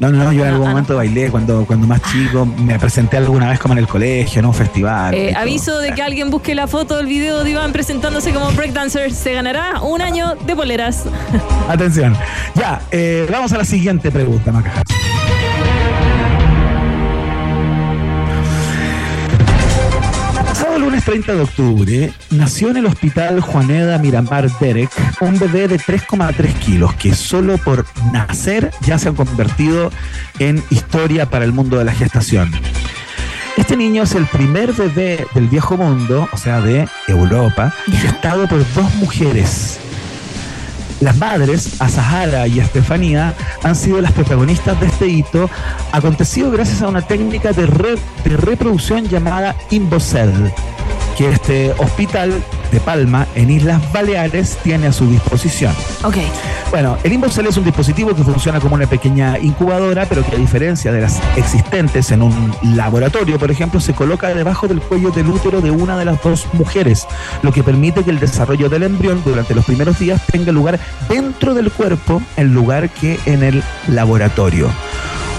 No, 0.00 0.10
no, 0.10 0.24
no, 0.24 0.32
yo 0.32 0.46
en 0.46 0.52
algún 0.54 0.66
ah, 0.66 0.70
momento 0.70 0.96
bailé 0.96 1.30
cuando, 1.30 1.66
cuando 1.66 1.86
más 1.86 2.00
chico. 2.10 2.46
Me 2.46 2.78
presenté 2.78 3.18
alguna 3.18 3.50
vez 3.50 3.58
como 3.58 3.74
en 3.74 3.78
el 3.80 3.86
colegio, 3.86 4.38
en 4.38 4.46
un 4.46 4.54
festival. 4.54 5.12
Eh, 5.12 5.34
aviso 5.36 5.78
de 5.78 5.92
que 5.92 6.00
alguien 6.00 6.30
busque 6.30 6.54
la 6.54 6.66
foto 6.66 6.96
del 6.96 7.04
video 7.04 7.44
de 7.44 7.50
Iván 7.50 7.70
presentándose 7.70 8.32
como 8.32 8.50
breakdancer. 8.52 9.12
Se 9.12 9.34
ganará 9.34 9.82
un 9.82 10.00
año 10.00 10.36
de 10.46 10.56
poleras. 10.56 11.04
Atención. 11.68 12.16
Ya, 12.54 12.80
eh, 12.90 13.28
vamos 13.30 13.52
a 13.52 13.58
la 13.58 13.64
siguiente 13.66 14.10
pregunta, 14.10 14.50
Macajas. 14.50 14.84
30 21.10 21.34
de 21.34 21.40
octubre, 21.40 22.12
nació 22.30 22.70
en 22.70 22.76
el 22.76 22.86
hospital 22.86 23.40
Juaneda 23.40 23.98
Miramar 23.98 24.48
Derek 24.60 24.92
un 25.20 25.40
bebé 25.40 25.66
de 25.66 25.76
3,3 25.76 26.54
kilos 26.60 26.94
que 26.94 27.16
solo 27.16 27.58
por 27.58 27.84
nacer 28.12 28.70
ya 28.82 28.96
se 28.96 29.08
han 29.08 29.16
convertido 29.16 29.90
en 30.38 30.62
historia 30.70 31.28
para 31.28 31.44
el 31.44 31.52
mundo 31.52 31.78
de 31.78 31.84
la 31.84 31.92
gestación. 31.92 32.52
Este 33.56 33.76
niño 33.76 34.04
es 34.04 34.14
el 34.14 34.24
primer 34.26 34.72
bebé 34.72 35.26
del 35.34 35.48
viejo 35.48 35.76
mundo, 35.76 36.28
o 36.32 36.36
sea, 36.36 36.60
de 36.60 36.86
Europa, 37.08 37.74
gestado 37.90 38.46
por 38.46 38.64
dos 38.74 38.94
mujeres. 38.94 39.80
Las 41.00 41.16
madres, 41.16 41.80
Azahara 41.80 42.46
y 42.46 42.60
Estefanía, 42.60 43.34
han 43.64 43.74
sido 43.74 44.00
las 44.00 44.12
protagonistas 44.12 44.78
de 44.78 44.86
este 44.86 45.08
hito, 45.08 45.50
acontecido 45.90 46.52
gracias 46.52 46.82
a 46.82 46.88
una 46.88 47.02
técnica 47.02 47.50
de, 47.52 47.66
re- 47.66 47.98
de 48.24 48.36
reproducción 48.36 49.08
llamada 49.08 49.56
Imbocel, 49.70 50.52
que 51.20 51.28
este 51.28 51.74
hospital 51.76 52.42
de 52.72 52.80
Palma, 52.80 53.26
en 53.34 53.50
Islas 53.50 53.82
Baleares, 53.92 54.56
tiene 54.62 54.86
a 54.86 54.92
su 54.92 55.06
disposición. 55.06 55.74
Ok. 56.02 56.16
Bueno, 56.70 56.96
el 57.04 57.12
Imbocel 57.12 57.46
es 57.46 57.58
un 57.58 57.64
dispositivo 57.64 58.14
que 58.14 58.24
funciona 58.24 58.58
como 58.58 58.76
una 58.76 58.86
pequeña 58.86 59.38
incubadora, 59.38 60.06
pero 60.06 60.24
que 60.24 60.36
a 60.36 60.38
diferencia 60.38 60.92
de 60.92 61.02
las 61.02 61.20
existentes 61.36 62.10
en 62.10 62.22
un 62.22 62.54
laboratorio, 62.62 63.38
por 63.38 63.50
ejemplo, 63.50 63.80
se 63.80 63.92
coloca 63.92 64.32
debajo 64.32 64.66
del 64.66 64.80
cuello 64.80 65.10
del 65.10 65.28
útero 65.28 65.60
de 65.60 65.70
una 65.70 65.98
de 65.98 66.06
las 66.06 66.22
dos 66.22 66.46
mujeres, 66.54 67.06
lo 67.42 67.52
que 67.52 67.62
permite 67.62 68.02
que 68.02 68.10
el 68.10 68.18
desarrollo 68.18 68.70
del 68.70 68.84
embrión 68.84 69.20
durante 69.22 69.54
los 69.54 69.66
primeros 69.66 69.98
días 69.98 70.24
tenga 70.24 70.52
lugar 70.52 70.80
dentro 71.10 71.52
del 71.52 71.70
cuerpo 71.70 72.22
en 72.38 72.54
lugar 72.54 72.88
que 72.88 73.20
en 73.26 73.42
el 73.42 73.62
laboratorio. 73.88 74.70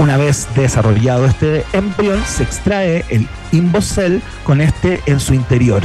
Una 0.02 0.18
vez 0.18 0.48
desarrollado 0.56 1.26
este 1.28 1.64
embrión, 1.74 2.20
se 2.26 2.42
extrae 2.42 3.06
el 3.10 3.28
Imbocel 3.52 4.22
con 4.44 4.60
este 4.60 5.00
en 5.06 5.20
su 5.20 5.36
interior. 5.36 5.84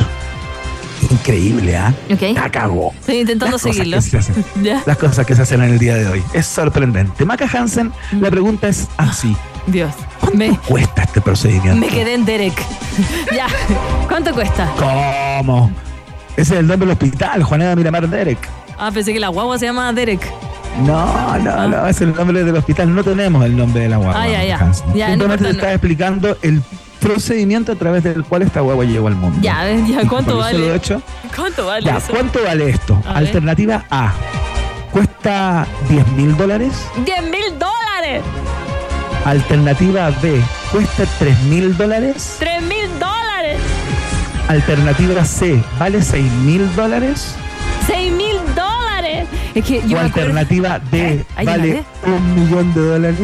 Increíble, 1.11 1.77
¿ah? 1.77 1.93
Ok. 2.11 2.23
La 2.35 2.49
cagó. 2.51 2.95
Estoy 2.99 3.19
intentando 3.21 3.57
Las 3.57 3.63
cosas 3.63 3.77
seguirlo. 3.77 3.97
que 3.99 4.03
se 4.03 4.19
hacen 4.19 4.45
Ya. 4.63 4.83
las 4.87 4.97
cosas 4.97 5.27
que 5.27 5.35
se 5.37 5.43
hacen 5.43 5.63
en 5.63 5.71
el 5.75 5.79
día 5.79 5.97
de 5.97 6.07
hoy. 6.09 6.23
Es 6.33 6.47
sorprendente. 6.47 7.27
Maca 7.27 7.47
Hansen, 7.53 7.93
la 8.19 8.31
pregunta 8.31 8.69
es 8.69 8.89
así. 8.97 9.37
Dios. 9.67 9.93
¿Cuánto 10.21 10.39
Me, 10.39 10.59
cuesta 10.67 11.03
este 11.03 11.21
procedimiento? 11.21 11.77
me 11.79 11.89
quedé 11.89 12.15
en 12.15 12.25
Derek. 12.25 12.55
ya. 13.37 13.49
¿Cuánto 14.09 14.33
cuesta? 14.33 14.73
¿Cómo? 14.79 15.71
Ese 16.39 16.55
es 16.55 16.61
el 16.61 16.67
nombre 16.67 16.87
del 16.89 16.93
hospital, 16.97 17.43
Juaneda 17.43 17.77
Miramar 17.77 18.09
Derek. 18.09 18.39
Ah, 18.79 18.91
pensé 18.93 19.13
que 19.13 19.21
la 19.21 19.29
guagua 19.29 19.59
se 19.59 19.67
llama 19.67 19.93
Derek. 19.93 20.27
No, 20.85 21.39
no, 21.39 21.69
no, 21.69 21.87
es 21.87 22.01
el 22.01 22.15
nombre 22.15 22.45
del 22.45 22.57
hospital. 22.57 22.95
No 22.95 23.03
tenemos 23.03 23.45
el 23.45 23.57
nombre 23.57 23.83
de 23.83 23.89
la 23.89 23.97
guagua. 23.97 24.23
Ah, 24.23 24.29
ya, 24.29 24.45
ya. 24.45 24.59
Ya, 24.95 25.09
no 25.09 25.13
Simplemente 25.13 25.37
te 25.39 25.43
no. 25.45 25.49
estaba 25.51 25.73
explicando 25.73 26.37
el 26.43 26.63
procedimiento 27.01 27.73
a 27.73 27.75
través 27.77 28.05
del 28.05 28.25
cual 28.25 28.43
esta 28.43 28.61
guagua 28.61 28.85
llegó 28.85 29.09
al 29.09 29.15
mundo. 29.17 29.39
Ya, 29.41 29.65
ya, 29.73 30.07
¿cuánto 30.09 30.37
vale? 30.39 30.75
hecho, 30.75 31.01
¿Cuánto 31.35 31.67
vale 31.67 31.87
ya, 31.87 31.97
eso? 31.99 32.13
¿cuánto 32.13 32.43
vale 32.45 32.71
esto? 32.71 33.01
A 33.07 33.15
ver. 33.15 33.17
Alternativa 33.19 33.85
A. 33.91 34.13
Cuesta 34.93 35.67
10 35.89 36.09
mil 36.13 36.37
dólares. 36.37 36.73
10 37.05 37.23
mil 37.25 37.59
dólares. 37.59 38.23
Alternativa 39.25 40.11
B. 40.23 40.41
Cuesta 40.73 41.05
3 41.19 41.43
mil 41.45 41.77
dólares. 41.77 42.37
3 42.39 42.63
mil 42.63 42.89
dólares. 42.99 43.59
Alternativa 44.49 45.25
C, 45.25 45.63
¿vale 45.79 46.03
6 46.03 46.33
mil 46.45 46.75
dólares? 46.77 47.35
6 47.87 48.13
mil. 48.13 48.26
Es 49.57 49.65
que 49.65 49.83
yo 49.89 49.97
o 49.97 50.01
alternativa 50.01 50.79
D, 50.79 51.25
Ahí 51.35 51.47
¿vale 51.47 51.83
un 52.05 52.35
millón 52.35 52.75
de 52.75 52.81
dólares? 52.83 53.19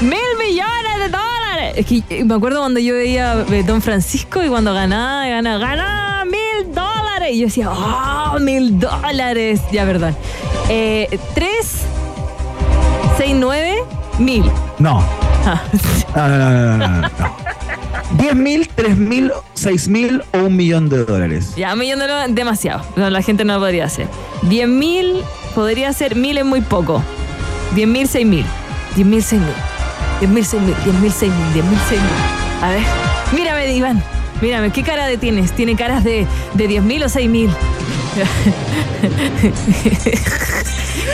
¡Mil 0.00 0.18
millones 0.38 0.98
de 0.98 1.08
dólares! 1.10 1.74
es 1.76 1.86
que 1.86 2.02
eh, 2.08 2.24
me 2.24 2.34
acuerdo 2.34 2.60
cuando 2.60 2.80
yo 2.80 2.94
veía 2.94 3.44
eh, 3.50 3.62
Don 3.62 3.82
Francisco 3.82 4.42
y 4.42 4.48
cuando 4.48 4.72
ganaba, 4.72 5.26
ganaba, 5.28 5.58
ganaba 5.58 6.24
mil 6.24 6.74
dólares. 6.74 7.30
Y 7.32 7.40
yo 7.40 7.46
decía, 7.46 7.70
oh, 7.70 8.38
mil 8.40 8.78
dólares. 8.78 9.60
Ya, 9.70 9.84
verdad. 9.84 10.14
Eh, 10.68 11.18
tres, 11.34 11.82
seis, 13.18 13.34
nueve, 13.38 13.84
mil. 14.18 14.50
No. 14.78 15.04
Ah, 15.46 15.60
No, 16.16 16.28
no, 16.28 16.38
no, 16.38 16.50
no, 16.50 16.76
no, 16.78 16.88
no, 16.88 17.00
no. 17.00 17.33
10 18.18 18.34
mil, 18.36 18.68
3 18.74 18.96
mil, 18.96 19.32
6 19.54 19.88
mil 19.88 20.22
o 20.32 20.38
un 20.38 20.56
millón 20.56 20.88
de 20.88 21.04
dólares. 21.04 21.54
ya, 21.56 21.72
un 21.72 21.78
millón 21.80 21.98
de 21.98 22.06
dólares, 22.06 22.34
demasiado. 22.34 22.84
No, 22.96 23.10
la 23.10 23.22
gente 23.22 23.44
no 23.44 23.54
lo 23.54 23.60
podría 23.60 23.84
hacer. 23.86 24.06
Diez 24.42 24.68
mil, 24.68 25.22
podría 25.54 25.92
ser 25.92 26.16
mil 26.16 26.38
es 26.38 26.44
muy 26.44 26.60
poco. 26.60 27.02
Diez 27.74 27.88
mil, 27.88 28.06
seis 28.08 28.26
mil. 28.26 28.44
Diez 28.94 29.06
mil, 29.06 29.22
seis 29.22 29.40
mil. 29.40 29.54
Diez 30.20 30.30
mil, 30.30 30.44
seis 30.44 30.62
mil. 30.62 30.74
Diez 30.84 30.94
mil, 31.00 31.12
seis 31.12 31.32
mil. 31.32 31.52
Diez 31.52 31.64
mil, 31.64 31.78
seis 31.88 32.00
mil. 32.00 32.62
A 32.62 32.70
ver, 32.70 32.82
mírame, 33.32 33.74
Iván. 33.74 34.02
Mírame, 34.40 34.70
¿qué 34.70 34.82
cara 34.82 35.06
de 35.06 35.16
tienes? 35.16 35.52
¿Tiene 35.52 35.76
caras 35.76 36.02
de, 36.04 36.26
de 36.54 36.68
10 36.68 36.82
mil 36.82 37.02
o 37.04 37.08
6 37.08 37.30
mil? 37.30 37.50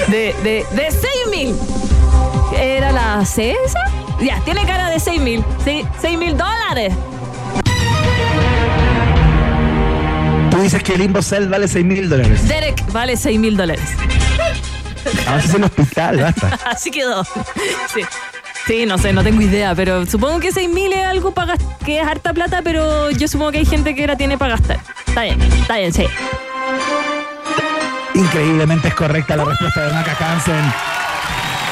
De, 0.08 0.34
de, 0.42 0.64
de 0.74 0.90
6 0.90 1.02
mil. 1.30 1.54
¿Era 2.58 2.92
la 2.92 3.24
C 3.24 3.54
esa? 3.64 3.78
Ya, 4.20 4.38
tiene 4.44 4.66
cara 4.66 4.90
de 4.90 5.00
6 5.00 5.20
mil. 5.20 5.44
6 5.64 6.18
mil 6.18 6.36
dólares. 6.36 6.92
Tú 10.50 10.60
dices 10.60 10.82
que 10.82 10.94
el 10.94 11.02
Imbocel 11.02 11.48
vale 11.48 11.68
6 11.68 11.84
mil 11.84 12.08
dólares. 12.08 12.46
Derek 12.48 12.92
vale 12.92 13.16
6 13.16 13.38
mil 13.38 13.56
dólares. 13.56 13.82
Vamos 15.24 15.28
a 15.28 15.36
hacer 15.36 15.56
el 15.56 15.64
hospital, 15.64 16.16
basta. 16.20 16.58
Así 16.66 16.90
quedó. 16.90 17.24
Sí. 17.24 18.02
Sí, 18.66 18.84
no 18.84 18.98
sé, 18.98 19.12
no 19.12 19.24
tengo 19.24 19.40
idea, 19.40 19.74
pero 19.74 20.04
supongo 20.04 20.38
que 20.38 20.52
6 20.52 20.68
mil 20.68 20.92
es 20.92 21.04
algo 21.04 21.32
para 21.32 21.54
que 21.84 21.98
es 22.00 22.06
harta 22.06 22.34
plata, 22.34 22.60
pero 22.62 23.10
yo 23.10 23.26
supongo 23.26 23.52
que 23.52 23.58
hay 23.58 23.66
gente 23.66 23.94
que 23.94 24.06
la 24.06 24.16
tiene 24.16 24.36
para 24.36 24.56
gastar. 24.56 24.78
Está 25.06 25.22
bien, 25.22 25.40
está 25.40 25.78
bien, 25.78 25.92
sí. 25.92 26.04
Increíblemente 28.14 28.88
es 28.88 28.94
correcta 28.94 29.36
la 29.36 29.44
respuesta 29.46 29.86
de 29.86 29.92
Maca 29.94 30.16
Hansen. 30.20 30.99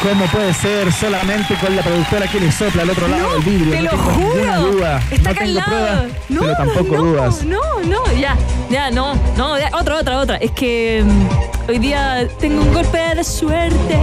¿Cómo 0.02 0.26
puede 0.26 0.54
ser 0.54 0.92
solamente 0.92 1.54
con 1.56 1.74
la 1.74 1.82
productora 1.82 2.28
que 2.28 2.38
le 2.38 2.52
sopla 2.52 2.82
al 2.82 2.90
otro 2.90 3.08
lado 3.08 3.32
del 3.34 3.42
vidrio? 3.42 3.70
te 3.72 3.82
no 3.82 3.90
lo 3.92 3.98
juro. 3.98 4.70
duda. 4.72 5.02
Está 5.10 5.32
no 5.32 5.38
tengo 5.38 5.60
pruebas, 5.64 6.04
No, 6.28 6.40
pero 6.40 6.56
tampoco 6.56 6.94
no, 6.96 7.02
dudas. 7.02 7.44
No, 7.44 7.60
no, 7.84 8.12
ya, 8.12 8.36
ya, 8.70 8.90
no, 8.92 9.14
no, 9.36 9.58
ya, 9.58 9.70
otra, 9.72 9.96
otra, 9.96 10.18
otra. 10.18 10.36
Es 10.36 10.52
que 10.52 11.02
mm, 11.04 11.70
hoy 11.70 11.78
día 11.78 12.28
tengo 12.38 12.62
un 12.62 12.72
golpe 12.72 12.98
de 13.16 13.24
suerte. 13.24 13.98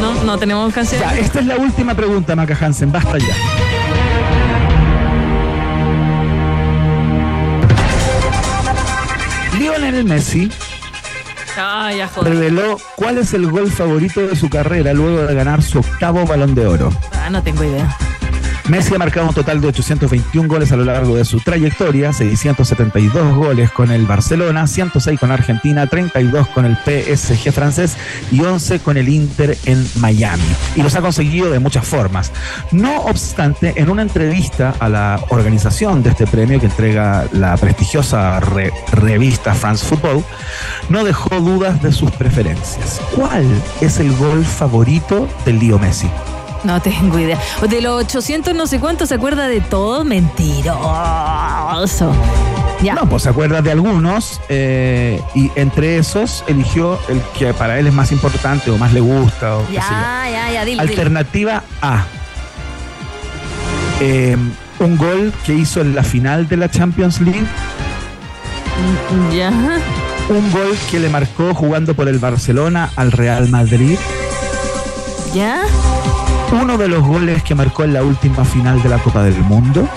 No, 0.00 0.14
no, 0.14 0.24
no 0.24 0.38
tenemos 0.38 0.72
canción. 0.74 1.00
Ya, 1.00 1.16
esta 1.16 1.40
es 1.40 1.46
la 1.46 1.56
última 1.56 1.94
pregunta, 1.94 2.36
Maca 2.36 2.56
Hansen. 2.60 2.92
Basta 2.92 3.16
ya. 3.16 3.34
Lionel 9.58 10.04
Messi 10.04 10.50
Ah, 11.56 11.92
ya 11.92 12.08
joder. 12.08 12.32
reveló 12.34 12.78
cuál 12.96 13.18
es 13.18 13.32
el 13.34 13.50
gol 13.50 13.70
favorito 13.70 14.26
de 14.26 14.36
su 14.36 14.48
carrera 14.50 14.92
luego 14.92 15.26
de 15.26 15.34
ganar 15.34 15.62
su 15.62 15.78
octavo 15.78 16.26
balón 16.26 16.54
de 16.54 16.66
oro. 16.66 16.90
Ah, 17.12 17.30
no 17.30 17.42
tengo 17.42 17.62
idea. 17.64 17.96
Messi 18.68 18.94
ha 18.94 18.98
marcado 18.98 19.28
un 19.28 19.34
total 19.34 19.60
de 19.60 19.68
821 19.68 20.48
goles 20.48 20.72
a 20.72 20.76
lo 20.76 20.86
largo 20.86 21.14
de 21.16 21.26
su 21.26 21.38
trayectoria, 21.38 22.14
672 22.14 23.34
goles 23.36 23.70
con 23.70 23.90
el 23.90 24.06
Barcelona, 24.06 24.66
106 24.66 25.20
con 25.20 25.30
Argentina, 25.30 25.86
32 25.86 26.48
con 26.48 26.64
el 26.64 26.74
PSG 26.78 27.52
francés 27.52 27.96
y 28.32 28.40
11 28.40 28.80
con 28.80 28.96
el 28.96 29.10
Inter 29.10 29.58
en 29.66 29.86
Miami. 29.96 30.42
Y 30.76 30.82
los 30.82 30.94
ha 30.94 31.02
conseguido 31.02 31.50
de 31.50 31.58
muchas 31.58 31.86
formas. 31.86 32.32
No 32.72 33.02
obstante, 33.02 33.74
en 33.76 33.90
una 33.90 34.00
entrevista 34.00 34.74
a 34.80 34.88
la 34.88 35.20
organización 35.28 36.02
de 36.02 36.10
este 36.10 36.26
premio 36.26 36.58
que 36.58 36.66
entrega 36.66 37.26
la 37.32 37.58
prestigiosa 37.58 38.40
re- 38.40 38.72
revista 38.92 39.52
France 39.54 39.84
Football, 39.84 40.24
no 40.88 41.04
dejó 41.04 41.38
dudas 41.38 41.82
de 41.82 41.92
sus 41.92 42.10
preferencias. 42.12 42.98
¿Cuál 43.14 43.44
es 43.82 43.98
el 44.00 44.16
gol 44.16 44.42
favorito 44.42 45.28
del 45.44 45.58
Lío 45.58 45.78
Messi? 45.78 46.08
No 46.64 46.80
tengo 46.82 47.18
idea. 47.18 47.38
De 47.68 47.80
los 47.80 48.04
800 48.04 48.54
no 48.54 48.66
sé 48.66 48.80
cuánto 48.80 49.06
se 49.06 49.14
acuerda 49.14 49.46
de 49.48 49.60
todo. 49.60 50.04
Mentiroso. 50.04 50.74
Ya. 52.82 52.94
No, 52.94 53.08
pues 53.08 53.22
se 53.22 53.28
acuerda 53.30 53.62
de 53.62 53.70
algunos 53.70 54.40
eh, 54.48 55.20
y 55.34 55.50
entre 55.54 55.96
esos 55.98 56.44
eligió 56.48 56.98
el 57.08 57.20
que 57.38 57.54
para 57.54 57.78
él 57.78 57.86
es 57.86 57.94
más 57.94 58.12
importante 58.12 58.70
o 58.70 58.76
más 58.76 58.92
le 58.92 59.00
gusta 59.00 59.56
o 59.56 59.66
ya, 59.70 59.80
ya, 60.30 60.50
ya, 60.52 60.64
dile, 60.66 60.82
dile. 60.82 60.92
Alternativa 60.92 61.62
A. 61.80 62.04
Eh, 64.00 64.36
un 64.80 64.96
gol 64.98 65.32
que 65.46 65.54
hizo 65.54 65.80
en 65.80 65.94
la 65.94 66.02
final 66.02 66.46
de 66.48 66.56
la 66.58 66.68
Champions 66.70 67.20
League, 67.22 67.46
Ya. 69.32 69.50
un 70.28 70.52
gol 70.52 70.76
que 70.90 70.98
le 70.98 71.08
marcó 71.08 71.54
jugando 71.54 71.94
por 71.94 72.08
el 72.08 72.18
Barcelona 72.18 72.90
al 72.96 73.12
Real 73.12 73.48
Madrid, 73.48 73.96
Ya. 75.32 75.62
Uno 76.52 76.76
de 76.78 76.88
los 76.88 77.02
goles 77.02 77.42
que 77.42 77.54
marcó 77.54 77.84
en 77.84 77.94
la 77.94 78.02
última 78.02 78.44
final 78.44 78.82
de 78.82 78.88
la 78.88 78.98
Copa 78.98 79.22
del 79.22 79.36
Mundo, 79.42 79.88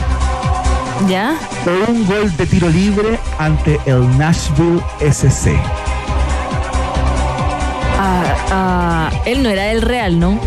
Ya. 1.07 1.35
o 1.65 1.91
un 1.91 2.05
gol 2.05 2.35
de 2.35 2.45
tiro 2.47 2.69
libre 2.69 3.19
ante 3.37 3.79
el 3.85 4.17
Nashville 4.17 4.81
SC. 4.99 5.55
Ah, 7.99 8.23
ah, 8.51 9.11
él 9.25 9.43
no 9.43 9.49
era 9.49 9.71
el 9.71 9.81
Real, 9.81 10.19
¿no? 10.19 10.39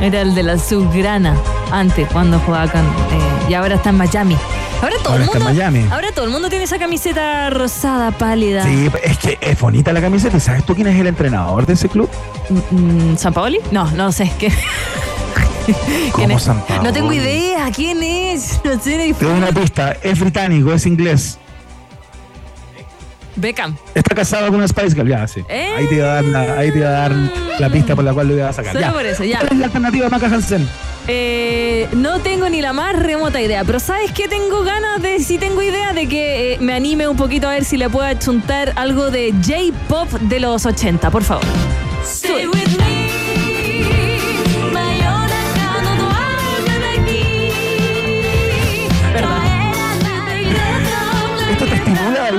Era 0.00 0.20
el 0.22 0.34
de 0.34 0.42
la 0.42 0.58
Subgrana 0.58 1.34
antes, 1.70 2.08
cuando 2.12 2.38
jugaba 2.40 2.64
eh, 2.66 3.48
y 3.48 3.54
ahora 3.54 3.76
está 3.76 3.90
en 3.90 3.96
Miami. 3.96 4.36
Ahora 4.82 4.96
todo 5.02 5.12
Ahora 5.12 5.16
el 5.16 5.28
está 5.28 5.38
en 5.38 5.44
mundo. 5.44 5.58
Miami. 5.60 5.86
Ahora 5.90 6.08
todo 6.12 6.24
el 6.26 6.30
mundo 6.30 6.48
tiene 6.50 6.64
esa 6.64 6.78
camiseta 6.78 7.48
rosada, 7.50 8.10
pálida. 8.10 8.64
Sí, 8.64 8.90
es 9.02 9.18
que 9.18 9.38
es 9.40 9.58
bonita 9.58 9.92
la 9.92 10.00
camiseta. 10.00 10.36
¿Y 10.36 10.40
¿Sabes 10.40 10.64
tú 10.64 10.74
quién 10.74 10.88
es 10.88 10.98
el 11.00 11.06
entrenador 11.06 11.64
de 11.64 11.72
ese 11.74 11.88
club? 11.88 12.10
Mm, 12.70 13.16
¿San 13.16 13.32
Paoli? 13.32 13.60
No, 13.70 13.90
no 13.92 14.12
sé. 14.12 14.30
¿Qué? 14.38 14.52
¿Quién 15.66 16.10
¿Cómo 16.12 16.36
es? 16.36 16.42
San 16.42 16.60
Paoli? 16.66 16.84
No 16.84 16.92
tengo 16.92 17.12
idea. 17.12 17.70
¿Quién 17.74 18.02
es? 18.02 18.60
No 18.64 18.72
sé. 18.80 19.14
Te 19.18 19.24
doy 19.24 19.38
una 19.38 19.48
pista. 19.52 19.96
Es 20.02 20.18
británico, 20.20 20.72
es 20.72 20.86
inglés. 20.86 21.38
Beckham. 23.36 23.76
Está 23.94 24.14
casado 24.14 24.46
con 24.46 24.56
una 24.56 24.68
Spice 24.68 24.94
Girl. 24.94 25.08
Ya, 25.08 25.26
sí. 25.26 25.42
Eh. 25.48 25.68
Ahí 25.76 25.86
te 25.88 25.96
iba 25.96 26.06
a 26.06 26.14
dar 26.14 26.24
la, 26.24 26.40
ahí 26.58 26.70
te 26.70 26.78
iba 26.78 26.88
a 26.88 26.92
dar 26.92 27.12
la 27.58 27.68
pista 27.70 27.96
por 27.96 28.04
la 28.04 28.12
cual 28.14 28.28
lo 28.28 28.34
iba 28.36 28.48
a 28.48 28.52
sacar. 28.52 28.72
Solo 28.74 28.86
Ya. 28.86 28.92
por 28.92 29.04
eso, 29.04 29.24
ya. 29.24 29.38
¿Cuál 29.38 29.52
es 29.52 29.58
la 29.58 29.64
alternativa 29.66 30.04
de 30.04 30.10
Maca 30.10 30.26
Hansen? 30.26 30.68
Eh, 31.08 31.88
no 31.92 32.20
tengo 32.20 32.48
ni 32.48 32.62
la 32.62 32.72
más 32.72 32.94
remota 32.96 33.40
idea, 33.40 33.64
pero 33.64 33.80
¿sabes 33.80 34.12
qué? 34.12 34.28
Tengo 34.28 34.62
ganas 34.62 35.02
de, 35.02 35.18
sí 35.18 35.36
tengo 35.38 35.60
idea 35.62 35.92
de 35.92 36.08
que 36.08 36.54
eh, 36.54 36.58
me 36.60 36.72
anime 36.74 37.08
un 37.08 37.16
poquito 37.16 37.48
a 37.48 37.50
ver 37.50 37.64
si 37.64 37.76
le 37.76 37.90
puedo 37.90 38.06
achuntar 38.06 38.72
algo 38.76 39.10
de 39.10 39.32
J-Pop 39.44 40.08
de 40.12 40.40
los 40.40 40.64
80, 40.64 41.10
por 41.10 41.24
favor. 41.24 41.44
Stay 42.04 42.46
with 42.46 42.68
me. 42.78 42.83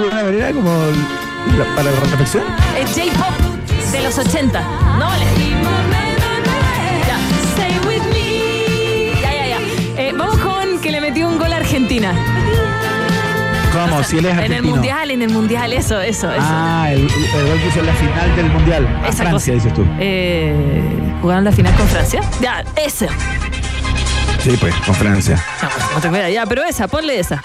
Alguna 0.06 0.24
manera 0.24 0.52
como 0.52 0.72
la- 1.58 1.76
para 1.76 1.92
la 1.92 2.00
reflexión? 2.00 2.44
Es 2.80 2.90
J-Pop 2.92 3.92
de 3.92 4.04
los 4.04 4.18
80. 4.18 4.62
No 5.00 5.06
vale. 5.06 5.26
Ya. 7.08 7.18
Stay 7.54 7.80
with 7.88 8.04
me. 8.14 9.22
Ya, 9.22 9.32
ya, 9.34 9.48
ya. 9.48 10.02
Eh, 10.02 10.14
vamos 10.18 10.38
con 10.40 10.80
que 10.82 10.92
le 10.92 11.02
metió 11.02 11.28
un 11.28 11.38
gol 11.38 11.52
a 11.54 11.58
Argentina. 11.58 12.14
¿Cómo? 13.74 14.04
Si 14.04 14.18
él 14.18 14.26
es 14.26 14.32
En 14.32 14.38
argentino. 14.40 14.56
el 14.58 14.64
mundial, 14.76 15.12
en 15.12 15.22
el 15.22 15.30
mundial, 15.30 15.74
eso, 15.74 16.00
eso, 16.00 16.32
eso. 16.32 16.42
Ah, 16.42 16.88
el, 16.92 17.02
el 17.02 17.08
gol 17.48 17.60
que 17.60 17.68
hizo 17.68 17.80
en 17.82 17.86
la 17.88 17.94
final 17.94 18.36
del 18.38 18.46
mundial. 18.50 18.88
A 19.04 19.08
Esa 19.10 19.24
Francia, 19.24 19.54
cosa. 19.54 19.66
dices 19.66 19.74
tú. 19.74 19.86
Eh, 20.00 21.14
¿Jugaron 21.22 21.44
la 21.44 21.52
final 21.52 21.74
con 21.76 21.88
Francia? 21.90 22.22
Ya, 22.40 22.64
esa. 22.78 23.08
Sí, 24.42 24.56
pues, 24.60 24.74
con 24.86 24.96
Francia. 24.96 25.44
No, 26.04 26.12
no. 26.12 26.30
Ya, 26.30 26.46
pero 26.46 26.64
esa, 26.64 26.88
ponle 26.88 27.20
esa. 27.20 27.44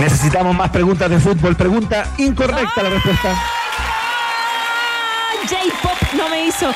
Necesitamos 0.00 0.54
más 0.54 0.70
preguntas 0.70 1.10
de 1.10 1.18
fútbol. 1.18 1.56
Pregunta 1.56 2.06
incorrecta 2.18 2.82
la 2.82 2.90
respuesta. 2.90 3.30
Ah, 3.32 5.32
J-pop 5.48 6.12
no 6.16 6.28
me 6.28 6.46
hizo. 6.46 6.70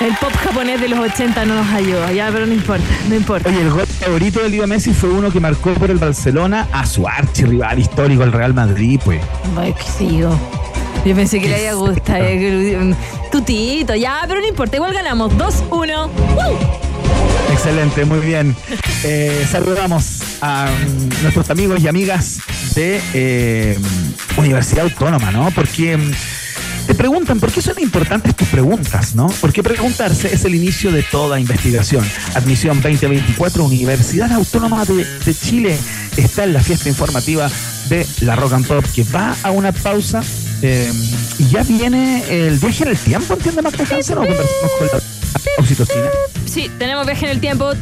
El 0.00 0.14
pop 0.16 0.32
japonés 0.42 0.80
de 0.80 0.88
los 0.88 0.98
80 0.98 1.44
no 1.44 1.54
nos 1.54 1.72
ayuda, 1.72 2.10
ya, 2.12 2.28
pero 2.32 2.46
no 2.46 2.52
importa, 2.52 2.84
no 3.08 3.14
importa. 3.14 3.48
Oye, 3.48 3.60
el 3.60 3.70
gol 3.70 3.86
favorito 3.86 4.40
de 4.40 4.48
Leo 4.48 4.66
Messi 4.66 4.92
fue 4.92 5.08
uno 5.08 5.30
que 5.30 5.38
marcó 5.38 5.72
por 5.74 5.88
el 5.90 5.98
Barcelona 5.98 6.66
a 6.72 6.84
su 6.84 7.06
archirrival 7.06 7.78
histórico, 7.78 8.24
el 8.24 8.32
Real 8.32 8.54
Madrid, 8.54 9.00
pues. 9.04 9.22
Ay, 9.56 9.72
qué 9.72 9.84
sé 9.84 10.16
yo. 10.16 10.36
Yo 11.04 11.14
pensé 11.14 11.40
que 11.40 11.48
le 11.48 11.56
había 11.56 11.74
gustado. 11.74 12.24
Tutito, 13.30 13.94
ya, 13.94 14.22
pero 14.26 14.40
no 14.40 14.48
importa, 14.48 14.76
igual 14.76 14.94
ganamos. 14.94 15.32
2-1. 15.32 15.68
¡Woo! 15.70 16.83
Excelente, 17.54 18.04
muy 18.04 18.18
bien. 18.18 18.54
Eh, 19.04 19.46
saludamos 19.50 20.18
a 20.40 20.66
mm, 20.66 21.22
nuestros 21.22 21.48
amigos 21.50 21.80
y 21.80 21.88
amigas 21.88 22.40
de 22.74 23.00
eh, 23.14 23.78
Universidad 24.36 24.84
Autónoma, 24.84 25.30
¿no? 25.30 25.50
Porque 25.52 25.96
mm, 25.96 26.12
Te 26.88 26.94
preguntan, 26.94 27.40
¿por 27.40 27.50
qué 27.50 27.62
son 27.62 27.78
importantes 27.78 28.34
tus 28.36 28.48
preguntas, 28.48 29.14
no? 29.14 29.28
Porque 29.40 29.62
preguntarse 29.62 30.34
es 30.34 30.44
el 30.44 30.54
inicio 30.54 30.90
de 30.92 31.02
toda 31.04 31.40
investigación. 31.40 32.04
Admisión 32.34 32.82
2024, 32.82 33.64
Universidad 33.64 34.30
Autónoma 34.32 34.84
de, 34.84 35.04
de 35.04 35.34
Chile 35.34 35.78
está 36.16 36.44
en 36.44 36.52
la 36.52 36.60
fiesta 36.60 36.88
informativa 36.88 37.50
de 37.88 38.06
la 38.20 38.36
Rock 38.36 38.52
and 38.54 38.66
Pop, 38.66 38.84
que 38.94 39.04
va 39.04 39.34
a 39.42 39.50
una 39.50 39.72
pausa 39.72 40.22
eh, 40.62 40.90
y 41.38 41.48
ya 41.48 41.62
viene 41.62 42.24
el 42.28 42.58
viaje 42.58 42.84
en 42.84 42.90
el 42.90 42.98
tiempo, 42.98 43.34
¿entiende 43.34 43.62
Marta 43.62 43.84
Hansen? 43.90 44.18
¿O 44.18 44.20
conversamos 44.20 44.72
con 44.78 44.86
la 44.86 45.03
oxitocina? 45.58 46.06
Sí, 46.46 46.70
tenemos 46.78 47.06
viaje 47.06 47.26
en 47.26 47.32
el 47.32 47.40
tiempo. 47.40 47.72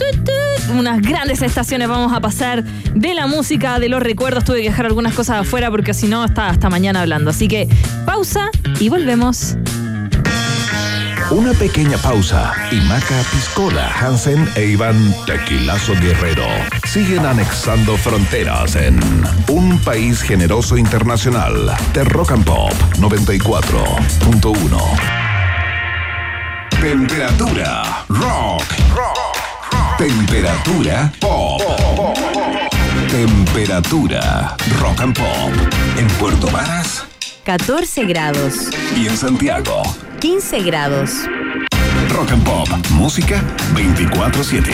Unas 0.71 1.03
grandes 1.03 1.43
estaciones 1.43 1.89
vamos 1.89 2.13
a 2.13 2.21
pasar 2.21 2.65
de 2.65 3.15
la 3.15 3.27
música, 3.27 3.79
de 3.79 3.89
los 3.89 4.03
recuerdos. 4.03 4.45
Tuve 4.45 4.63
que 4.63 4.71
dejar 4.71 4.87
algunas 4.87 5.15
cosas 5.15 5.41
afuera 5.41 5.71
porque 5.71 5.95
si 5.95 6.07
no, 6.07 6.25
está 6.25 6.49
hasta 6.49 6.71
mañana 6.71 7.03
hablando. 7.03 7.31
Así 7.31 7.49
que 7.49 7.69
pausa 8.07 8.51
y 8.81 8.89
volvemos. 8.89 9.57
Una 11.31 11.53
pequeña 11.55 11.97
pausa 11.97 12.53
y 12.71 12.77
Maca 12.83 13.23
Piscola, 13.33 13.91
Hansen 13.99 14.47
e 14.55 14.67
Iván 14.67 15.15
Tequilazo 15.25 15.95
Guerrero 15.95 16.47
siguen 16.87 17.25
anexando 17.25 17.97
fronteras 17.97 18.77
en 18.77 19.01
un 19.49 19.79
país 19.79 20.21
generoso 20.21 20.77
internacional 20.77 21.75
de 21.95 22.05
Rock 22.05 22.33
and 22.33 22.45
Pop 22.45 22.73
94.1. 22.99 25.22
Temperatura 26.83 28.05
rock. 28.09 28.65
Temperatura 29.97 31.13
pop. 31.21 31.63
Temperatura 33.09 34.57
rock 34.81 35.01
and 35.01 35.17
pop 35.17 35.53
en 35.97 36.09
Puerto 36.19 36.49
Varas 36.51 37.05
14 37.45 38.05
grados. 38.07 38.69
y 38.97 39.07
en 39.07 39.17
Santiago. 39.17 39.85
15 40.19 40.63
grados. 40.65 41.11
Rock 42.09 42.33
and 42.33 42.43
Pop, 42.43 42.69
música 42.91 43.41
24/7. 43.77 44.73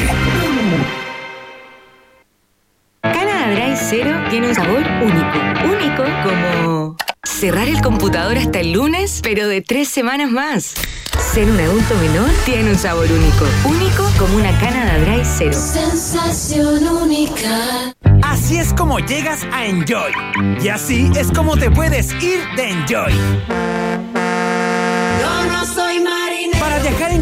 Canada 3.02 3.50
Dry 3.50 3.76
Zero 3.76 4.18
tiene 4.30 4.48
un 4.48 4.54
sabor 4.54 4.82
único. 5.02 5.38
Único 5.62 6.04
como 6.24 6.96
cerrar 7.22 7.68
el 7.68 7.82
computador 7.82 8.38
hasta 8.38 8.60
el 8.60 8.72
lunes, 8.72 9.20
pero 9.22 9.46
de 9.46 9.60
tres 9.60 9.90
semanas 9.90 10.30
más. 10.30 10.74
Ser 11.18 11.50
un 11.50 11.60
adulto 11.60 11.94
menor 11.96 12.30
tiene 12.44 12.70
un 12.70 12.78
sabor 12.78 13.06
único. 13.10 13.44
Único 13.64 14.04
como 14.18 14.36
una 14.36 14.56
Canada 14.58 14.98
Dry 14.98 15.24
Zero. 15.24 15.52
Sensación 15.52 16.86
única. 16.88 17.92
Así 18.22 18.56
es 18.58 18.72
como 18.72 18.98
llegas 19.00 19.46
a 19.52 19.66
Enjoy. 19.66 20.12
Y 20.62 20.68
así 20.68 21.10
es 21.16 21.30
como 21.32 21.56
te 21.56 21.70
puedes 21.70 22.12
ir 22.22 22.40
de 22.56 22.70
Enjoy. 22.70 24.17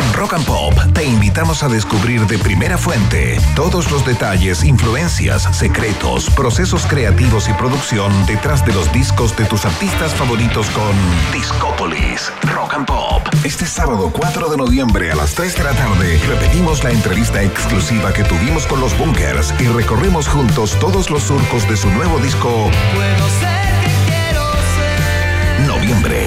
En 0.00 0.14
Rock 0.14 0.32
and 0.32 0.46
Pop 0.46 0.74
te 0.94 1.04
invitamos 1.04 1.62
a 1.62 1.68
descubrir 1.68 2.26
de 2.26 2.38
primera 2.38 2.78
fuente 2.78 3.38
todos 3.54 3.90
los 3.90 4.06
detalles, 4.06 4.64
influencias, 4.64 5.42
secretos, 5.54 6.30
procesos 6.30 6.86
creativos 6.86 7.50
y 7.50 7.52
producción 7.52 8.10
detrás 8.24 8.64
de 8.64 8.72
los 8.72 8.90
discos 8.92 9.36
de 9.36 9.44
tus 9.44 9.66
artistas 9.66 10.14
favoritos 10.14 10.70
con 10.70 10.92
Discópolis 11.32 12.32
Rock 12.54 12.74
and 12.74 12.86
Pop. 12.86 13.22
Este 13.44 13.66
sábado 13.66 14.10
4 14.10 14.48
de 14.48 14.56
noviembre 14.56 15.12
a 15.12 15.16
las 15.16 15.34
3 15.34 15.56
de 15.58 15.64
la 15.64 15.72
tarde 15.72 16.18
repetimos 16.26 16.82
la 16.82 16.92
entrevista 16.92 17.42
exclusiva 17.42 18.12
que 18.14 18.24
tuvimos 18.24 18.66
con 18.66 18.80
los 18.80 18.96
Bunkers 18.96 19.52
y 19.58 19.66
recorremos 19.66 20.28
juntos 20.28 20.78
todos 20.80 21.10
los 21.10 21.24
surcos 21.24 21.68
de 21.68 21.76
su 21.76 21.90
nuevo 21.90 22.18
disco 22.20 22.70
Puedo 22.94 23.28
ser 23.38 23.60
que 23.84 24.12
quiero 24.12 24.50
ser, 24.52 25.66
Noviembre. 25.66 26.19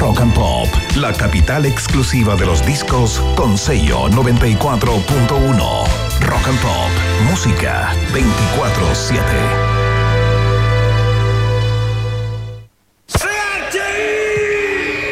Rock 0.00 0.20
and 0.20 0.32
Pop, 0.32 0.66
la 0.96 1.12
capital 1.12 1.66
exclusiva 1.66 2.34
de 2.34 2.46
los 2.46 2.64
discos 2.64 3.20
con 3.36 3.58
sello 3.58 4.08
94.1. 4.08 5.84
Rock 6.20 6.48
and 6.48 6.60
Pop, 6.60 6.90
música 7.28 7.94
24/7. 8.10 9.69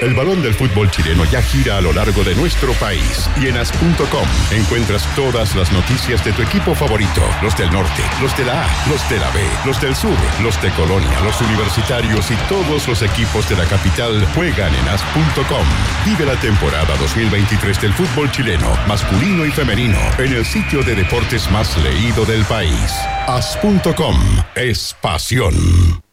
El 0.00 0.14
balón 0.14 0.42
del 0.42 0.54
fútbol 0.54 0.90
chileno 0.90 1.24
ya 1.24 1.42
gira 1.42 1.78
a 1.78 1.80
lo 1.80 1.92
largo 1.92 2.22
de 2.22 2.34
nuestro 2.36 2.72
país 2.74 3.28
y 3.36 3.48
en 3.48 3.56
as.com 3.56 4.28
encuentras 4.52 5.04
todas 5.16 5.56
las 5.56 5.72
noticias 5.72 6.24
de 6.24 6.32
tu 6.32 6.42
equipo 6.42 6.74
favorito, 6.74 7.22
los 7.42 7.56
del 7.56 7.70
norte, 7.72 8.02
los 8.22 8.36
de 8.36 8.44
la 8.44 8.64
A, 8.64 8.88
los 8.88 9.08
de 9.10 9.18
la 9.18 9.30
B, 9.30 9.40
los 9.64 9.80
del 9.80 9.96
sur, 9.96 10.16
los 10.42 10.60
de 10.62 10.70
Colonia, 10.72 11.20
los 11.20 11.40
universitarios 11.40 12.30
y 12.30 12.36
todos 12.48 12.86
los 12.86 13.02
equipos 13.02 13.48
de 13.48 13.56
la 13.56 13.64
capital 13.64 14.24
juegan 14.34 14.72
en 14.74 14.88
as.com. 14.88 15.66
Vive 16.04 16.24
la 16.24 16.38
temporada 16.40 16.96
2023 16.96 17.80
del 17.80 17.92
fútbol 17.92 18.30
chileno, 18.30 18.68
masculino 18.86 19.44
y 19.44 19.50
femenino, 19.50 19.98
en 20.18 20.32
el 20.32 20.46
sitio 20.46 20.82
de 20.82 20.94
deportes 20.94 21.50
más 21.50 21.76
leído 21.78 22.24
del 22.24 22.44
país. 22.44 22.92
As.com 23.26 24.16
es 24.54 24.94
pasión. 25.00 26.07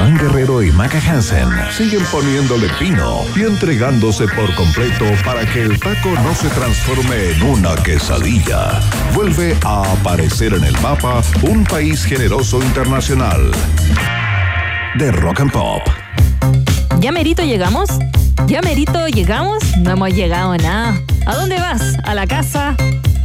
Iván 0.00 0.16
Guerrero 0.16 0.62
y 0.62 0.72
Maca 0.72 0.98
Hansen 0.98 1.50
siguen 1.70 2.02
poniéndole 2.10 2.70
pino 2.78 3.20
y 3.36 3.42
entregándose 3.42 4.26
por 4.28 4.54
completo 4.54 5.04
para 5.26 5.44
que 5.44 5.60
el 5.60 5.78
taco 5.78 6.08
no 6.24 6.34
se 6.34 6.48
transforme 6.48 7.32
en 7.32 7.42
una 7.42 7.74
quesadilla. 7.74 8.80
Vuelve 9.14 9.54
a 9.62 9.92
aparecer 9.92 10.54
en 10.54 10.64
el 10.64 10.72
mapa 10.80 11.20
un 11.42 11.64
país 11.64 12.02
generoso 12.02 12.62
internacional 12.62 13.50
de 14.94 15.12
rock 15.12 15.40
and 15.40 15.52
pop. 15.52 15.82
¿Ya 17.00 17.12
merito 17.12 17.42
llegamos? 17.42 17.90
¿Ya 18.46 18.62
merito 18.62 19.06
llegamos? 19.06 19.62
No 19.76 19.90
hemos 19.90 20.14
llegado 20.14 20.56
nada. 20.56 20.98
¿A 21.26 21.34
dónde 21.34 21.56
vas? 21.56 21.98
¿A 22.04 22.14
la 22.14 22.26
casa? 22.26 22.74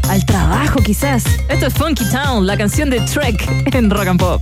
¿Al 0.10 0.26
trabajo 0.26 0.82
quizás? 0.82 1.24
Esto 1.49 1.68
es 1.68 1.74
Funky 1.74 2.06
Town, 2.10 2.45
la 2.45 2.58
canción 2.58 2.89
de 2.89 2.99
Trek 3.01 3.47
en 3.74 3.89
Rock 3.89 4.08
and 4.08 4.20
Pop. 4.20 4.41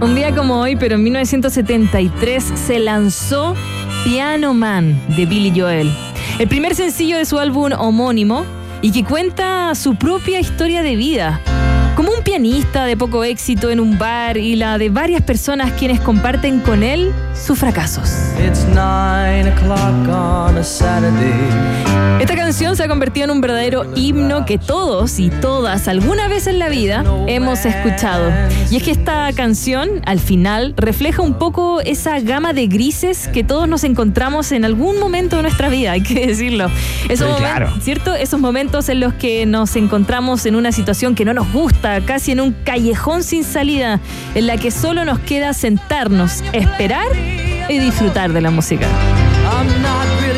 Un 0.00 0.14
día 0.14 0.34
como 0.34 0.60
hoy, 0.60 0.76
pero 0.76 0.94
en 0.94 1.04
1973 1.04 2.44
se 2.54 2.78
lanzó 2.78 3.54
Piano 4.04 4.54
Man 4.54 5.00
de 5.16 5.26
Billy 5.26 5.52
Joel. 5.58 5.90
El 6.38 6.48
primer 6.48 6.74
sencillo 6.74 7.16
de 7.16 7.24
su 7.24 7.38
álbum 7.38 7.72
homónimo 7.78 8.44
y 8.82 8.92
que 8.92 9.04
cuenta 9.04 9.74
su 9.74 9.94
propia 9.96 10.40
historia 10.40 10.82
de 10.82 10.96
vida. 10.96 11.40
Como 11.96 12.10
un 12.10 12.22
pianista 12.24 12.84
de 12.86 12.96
poco 12.96 13.22
éxito 13.22 13.70
en 13.70 13.78
un 13.78 13.98
bar 13.98 14.36
y 14.38 14.56
la 14.56 14.78
de 14.78 14.88
varias 14.88 15.22
personas 15.22 15.72
quienes 15.72 16.00
comparten 16.00 16.60
con 16.60 16.82
él 16.82 17.12
sus 17.34 17.58
fracasos. 17.58 18.10
It's 18.44 18.64
nine 18.68 19.48
o'clock 19.50 20.08
on 20.08 20.56
a 20.56 20.64
Saturday. 20.64 21.32
Esta 22.20 22.36
canción 22.36 22.76
se 22.76 22.84
ha 22.84 22.88
convertido 22.88 23.24
en 23.24 23.30
un 23.32 23.40
verdadero 23.40 23.84
himno 23.96 24.46
que 24.46 24.56
todos 24.56 25.18
y 25.18 25.28
todas 25.28 25.88
alguna 25.88 26.28
vez 26.28 26.46
en 26.46 26.58
la 26.60 26.68
vida 26.68 27.04
hemos 27.26 27.64
escuchado. 27.66 28.30
Y 28.70 28.76
es 28.76 28.82
que 28.84 28.92
esta 28.92 29.30
canción, 29.34 29.88
al 30.06 30.20
final, 30.20 30.72
refleja 30.76 31.20
un 31.20 31.34
poco 31.34 31.80
esa 31.80 32.20
gama 32.20 32.52
de 32.52 32.68
grises 32.68 33.28
que 33.28 33.42
todos 33.42 33.68
nos 33.68 33.82
encontramos 33.82 34.52
en 34.52 34.64
algún 34.64 35.00
momento 35.00 35.36
de 35.36 35.42
nuestra 35.42 35.68
vida, 35.68 35.92
hay 35.92 36.02
que 36.02 36.26
decirlo. 36.28 36.66
Esos 37.08 37.26
Sí, 37.28 37.32
momen- 37.34 37.38
claro. 37.38 37.72
¿Cierto? 37.80 38.14
Esos 38.14 38.38
momentos 38.40 38.88
en 38.88 39.00
los 39.00 39.14
que 39.14 39.44
nos 39.44 39.74
encontramos 39.74 40.46
en 40.46 40.54
una 40.54 40.70
situación 40.70 41.14
que 41.16 41.24
no 41.24 41.34
nos 41.34 41.52
gusta, 41.52 41.81
casi 42.06 42.32
en 42.32 42.40
un 42.40 42.52
callejón 42.64 43.22
sin 43.22 43.44
salida, 43.44 44.00
en 44.34 44.46
la 44.46 44.56
que 44.56 44.70
solo 44.70 45.04
nos 45.04 45.18
queda 45.20 45.52
sentarnos, 45.52 46.42
esperar 46.52 47.06
y 47.68 47.78
disfrutar 47.78 48.32
de 48.32 48.40
la 48.40 48.50
música. 48.50 48.86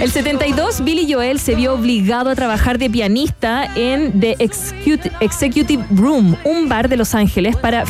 El 0.01 0.11
72, 0.11 0.83
Billy 0.85 1.11
Joel 1.11 1.39
se 1.39 1.55
vio 1.55 1.75
obligado 1.75 2.31
a 2.31 2.35
trabajar 2.35 2.79
de 2.79 2.91
pianista 2.91 3.65
en 3.75 4.21
The 4.21 4.37
Execut- 4.39 5.11
Executive 5.21 5.85
Room, 5.95 6.37
un 6.45 6.69
bar 6.69 6.89
de 6.89 6.97
Los 6.97 7.15
Ángeles, 7.15 7.57
para 7.57 7.87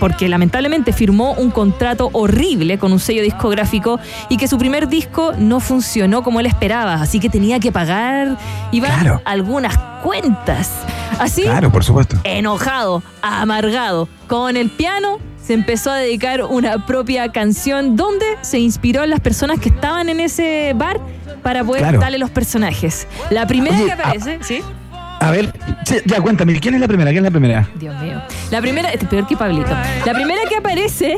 porque 0.00 0.28
lamentablemente 0.28 0.92
firmó 0.92 1.32
un 1.32 1.50
contrato 1.50 2.10
horrible 2.12 2.78
con 2.78 2.92
un 2.92 3.00
sello 3.00 3.22
discográfico 3.22 3.98
y 4.28 4.36
que 4.36 4.48
su 4.48 4.58
primer 4.58 4.88
disco 4.88 5.32
no 5.38 5.60
funcionó 5.60 6.22
como 6.22 6.40
él 6.40 6.46
esperaba, 6.46 6.94
así 6.94 7.20
que 7.20 7.28
tenía 7.28 7.60
que 7.60 7.72
pagar 7.72 8.36
Iván, 8.72 8.92
Claro. 9.00 9.22
algunas 9.24 9.76
cuentas. 10.02 10.70
Así, 11.18 11.42
Claro, 11.42 11.70
por 11.70 11.84
supuesto. 11.84 12.16
enojado, 12.24 13.02
amargado, 13.22 14.08
con 14.26 14.56
el 14.56 14.70
piano, 14.70 15.18
se 15.42 15.52
empezó 15.54 15.90
a 15.90 15.96
dedicar 15.96 16.42
una 16.44 16.86
propia 16.86 17.30
canción 17.30 17.96
donde 17.96 18.24
se 18.40 18.58
inspiró 18.58 19.04
en 19.04 19.10
las 19.10 19.20
personas 19.20 19.60
que 19.60 19.68
estaban 19.68 20.08
en 20.08 20.20
ese 20.20 20.72
bar 20.74 20.98
para 21.42 21.62
poder 21.62 21.82
Claro. 21.82 22.00
darle 22.00 22.18
los 22.18 22.30
personajes. 22.30 23.06
La 23.30 23.46
primera 23.46 23.76
Oye, 23.76 23.84
que 23.86 23.92
aparece, 23.92 24.38
¿sí? 24.42 24.62
A 25.24 25.30
ver, 25.30 25.50
sí, 25.86 25.96
ya 26.04 26.20
cuéntame, 26.20 26.60
¿quién 26.60 26.74
es 26.74 26.80
la 26.82 26.86
primera? 26.86 27.10
¿Quién 27.10 27.24
es 27.24 27.32
la 27.32 27.38
primera? 27.38 27.68
Dios 27.76 27.98
mío. 28.02 28.20
La 28.50 28.60
primera, 28.60 28.90
este 28.90 29.04
es 29.06 29.10
peor 29.10 29.26
que 29.26 29.36
Pablito. 29.38 29.70
La 30.04 30.12
primera 30.12 30.42
que 30.48 30.56
aparece, 30.56 31.16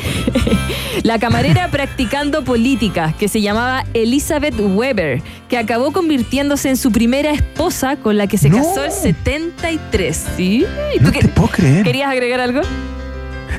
la 1.03 1.19
camarera 1.19 1.69
practicando 1.73 2.45
política, 2.45 3.15
que 3.19 3.27
se 3.27 3.41
llamaba 3.41 3.85
Elizabeth 3.95 4.55
Weber, 4.61 5.23
que 5.49 5.59
acabó 5.59 5.93
convirtiéndose 5.93 6.69
en 6.69 6.77
su 6.77 6.93
primera 6.93 7.33
esposa 7.33 7.97
con 7.97 8.17
la 8.17 8.29
que 8.29 8.39
se 8.39 8.49
No. 8.49 8.59
casó 8.59 8.85
el 8.85 8.93
73. 8.93 10.25
¿Sí? 10.37 10.65
¿Y 10.95 11.01
No 11.01 11.11
te 11.11 11.27
puedo 11.27 11.49
creer. 11.49 11.83
querías 11.85 12.09
agregar 12.11 12.39
algo? 12.41 12.61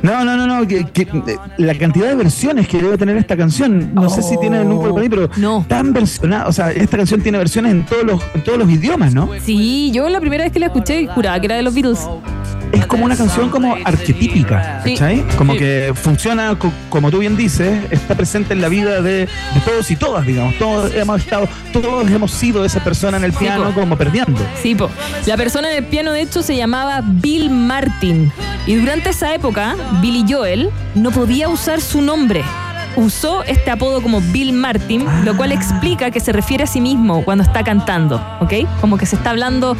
No, 0.01 0.23
no, 0.25 0.38
no, 0.38 0.47
no. 0.47 0.67
que- 0.67 0.85
que, 0.85 1.07
la 1.57 1.75
cantidad 1.75 2.07
de 2.09 2.15
versiones 2.15 2.67
que 2.67 2.81
debe 2.81 2.97
tener 2.97 3.17
esta 3.17 3.35
canción. 3.38 3.93
No 3.93 4.09
sé 4.09 4.21
si 4.21 4.38
tiene 4.39 4.61
el 4.61 4.67
número 4.69 4.91
por 4.93 5.01
ahí, 5.01 5.09
pero 5.09 5.29
No. 5.38 5.65
tan 5.67 5.93
versionada. 5.93 6.47
O 6.47 6.51
sea, 6.53 6.71
esta 6.71 6.97
canción 6.97 7.21
tiene 7.21 7.38
versiones 7.38 7.71
en 7.71 7.85
todos 7.85 8.03
los, 8.03 8.21
en 8.33 8.43
todos 8.43 8.57
los 8.57 8.69
idiomas, 8.69 9.13
¿no? 9.13 9.29
Sí, 9.43 9.91
yo 9.91 10.07
la 10.09 10.19
primera 10.19 10.43
vez 10.43 10.51
que 10.53 10.59
la 10.59 10.67
escuché 10.67 11.07
juraba 11.07 11.39
que 11.39 11.45
era 11.47 11.55
de 11.55 11.61
los 11.63 11.73
Beatles. 11.73 11.99
Es 12.72 12.86
como 12.86 13.05
una 13.05 13.15
canción 13.15 13.49
como 13.49 13.76
arquetípica, 13.86 14.82
Sí. 14.84 14.93
¿cachai? 14.93 15.24
Como 15.38 15.53
Sí. 15.53 15.59
que 15.59 15.93
funciona, 15.95 16.57
co- 16.57 16.72
como 16.89 17.09
tú 17.11 17.20
bien 17.20 17.36
dices, 17.38 17.80
está 17.91 18.15
presente 18.15 18.53
en 18.53 18.61
la 18.61 18.70
vida 18.70 19.01
de, 19.01 19.11
de 19.22 19.61
todos 19.65 19.89
y 19.91 19.95
todas, 19.95 20.26
digamos. 20.26 20.55
Todos 20.57 20.93
hemos 20.93 21.22
estado, 21.22 21.47
todos 21.74 22.09
hemos 22.09 22.32
sido 22.32 22.63
esa 22.65 22.84
persona 22.84 23.18
en 23.18 23.24
el 23.24 23.34
piano 23.34 23.74
como 23.74 23.97
perdiendo. 23.97 24.39
Sí, 24.61 24.76
po. 24.76 24.89
La 25.26 25.38
persona 25.38 25.70
en 25.72 25.78
el 25.78 25.86
piano, 25.86 26.11
de 26.13 26.22
hecho, 26.22 26.41
se 26.43 26.55
llamaba 26.55 27.01
Bill 27.05 27.49
Martin. 27.49 28.32
Y 28.65 28.76
durante 28.76 29.09
esa 29.09 29.34
época, 29.34 29.76
Billy 30.01 30.26
Joel 30.32 30.70
no 30.95 31.11
podía 31.11 31.47
usar 31.49 31.80
su 31.82 32.01
nombre. 32.01 32.43
Usó 32.98 33.43
este 33.43 33.70
apodo 33.70 34.02
como 34.02 34.22
Bill 34.22 34.54
Martin, 34.54 35.06
lo 35.24 35.38
cual 35.38 35.52
explica 35.52 36.10
que 36.10 36.20
se 36.20 36.32
refiere 36.32 36.64
a 36.64 36.68
sí 36.68 36.82
mismo 36.82 37.24
cuando 37.24 37.43
está 37.43 37.64
cantando, 37.64 38.20
¿ok? 38.41 38.54
Como 38.82 38.98
que 38.98 39.06
se 39.06 39.16
está 39.16 39.30
hablando 39.30 39.78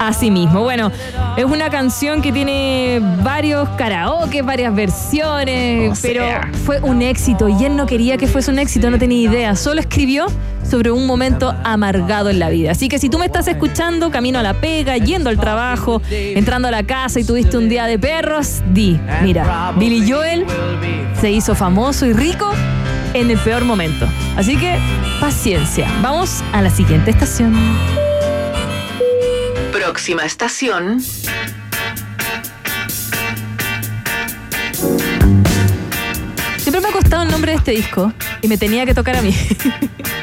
a 0.00 0.12
sí 0.12 0.32
mismo. 0.32 0.62
Bueno, 0.62 0.90
es 1.36 1.44
una 1.44 1.70
canción 1.70 2.22
que 2.22 2.32
tiene 2.32 3.00
varios 3.22 3.68
karaoke, 3.70 4.42
varias 4.42 4.74
versiones, 4.74 5.92
O 5.92 5.94
sea. 5.94 6.10
pero 6.10 6.58
fue 6.64 6.80
un 6.80 7.02
éxito 7.02 7.48
y 7.48 7.64
él 7.64 7.76
no 7.76 7.86
quería 7.86 8.16
que 8.16 8.26
fuese 8.26 8.50
un 8.50 8.58
éxito, 8.58 8.90
no 8.90 8.98
tenía 8.98 9.20
idea. 9.30 9.54
Solo 9.54 9.80
escribió 9.80 10.26
sobre 10.68 10.90
un 10.90 11.06
momento 11.06 11.54
amargado 11.64 12.30
en 12.30 12.38
la 12.38 12.48
vida. 12.50 12.72
Así 12.72 12.88
que 12.88 12.98
si 12.98 13.08
tú 13.08 13.18
me 13.18 13.26
estás 13.26 13.48
escuchando, 13.48 14.10
camino 14.10 14.38
a 14.38 14.42
la 14.42 14.60
pega, 14.60 14.96
yendo 14.96 15.30
al 15.30 15.38
trabajo, 15.38 16.02
entrando 16.10 16.68
a 16.68 16.70
la 16.70 16.84
casa 16.84 17.20
y 17.20 17.24
tuviste 17.24 17.56
un 17.56 17.68
día 17.68 17.86
de 17.86 17.98
perros, 17.98 18.62
di, 18.72 18.98
mira, 19.22 19.72
Billy 19.76 20.10
Joel 20.10 20.46
se 21.20 21.30
hizo 21.30 21.54
famoso 21.54 22.06
y 22.06 22.12
rico 22.12 22.50
en 23.14 23.30
el 23.30 23.38
peor 23.38 23.64
momento. 23.64 24.06
Así 24.36 24.56
que 24.56 24.78
paciencia. 25.20 25.88
Vamos 26.02 26.42
a 26.52 26.62
la 26.62 26.70
siguiente 26.70 27.10
estación. 27.10 27.54
Próxima 29.72 30.24
estación. 30.24 31.00
Siempre 36.58 36.80
me 36.80 36.88
ha 36.88 36.92
costado 36.92 37.22
el 37.22 37.30
nombre 37.30 37.52
de 37.52 37.58
este 37.58 37.70
disco 37.70 38.12
y 38.42 38.48
me 38.48 38.58
tenía 38.58 38.84
que 38.84 38.92
tocar 38.92 39.16
a 39.16 39.22
mí. 39.22 39.34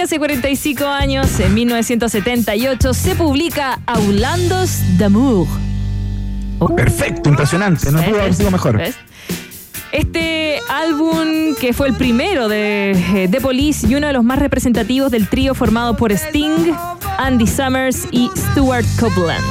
Hoy, 0.00 0.04
hace 0.04 0.16
45 0.16 0.86
años, 0.86 1.40
en 1.40 1.52
1978, 1.52 2.94
se 2.94 3.14
publica 3.14 3.80
Aulandos 3.84 4.80
d'Amour. 4.96 5.46
Oh. 6.58 6.74
Perfecto, 6.74 7.28
impresionante. 7.28 7.92
No 7.92 8.02
pudo 8.02 8.18
haber 8.18 8.32
sido 8.32 8.50
mejor. 8.50 8.78
¿Ves? 8.78 8.96
Este 9.92 10.58
álbum, 10.70 11.54
que 11.60 11.74
fue 11.74 11.88
el 11.88 11.94
primero 11.96 12.48
de 12.48 12.92
eh, 12.92 13.28
The 13.30 13.42
Police 13.42 13.86
y 13.88 13.94
uno 13.94 14.06
de 14.06 14.14
los 14.14 14.24
más 14.24 14.38
representativos 14.38 15.10
del 15.10 15.28
trío 15.28 15.54
formado 15.54 15.94
por 15.96 16.12
Sting, 16.12 16.72
Andy 17.18 17.46
Summers 17.46 18.08
y 18.10 18.30
Stuart 18.54 18.86
Copeland. 18.98 19.44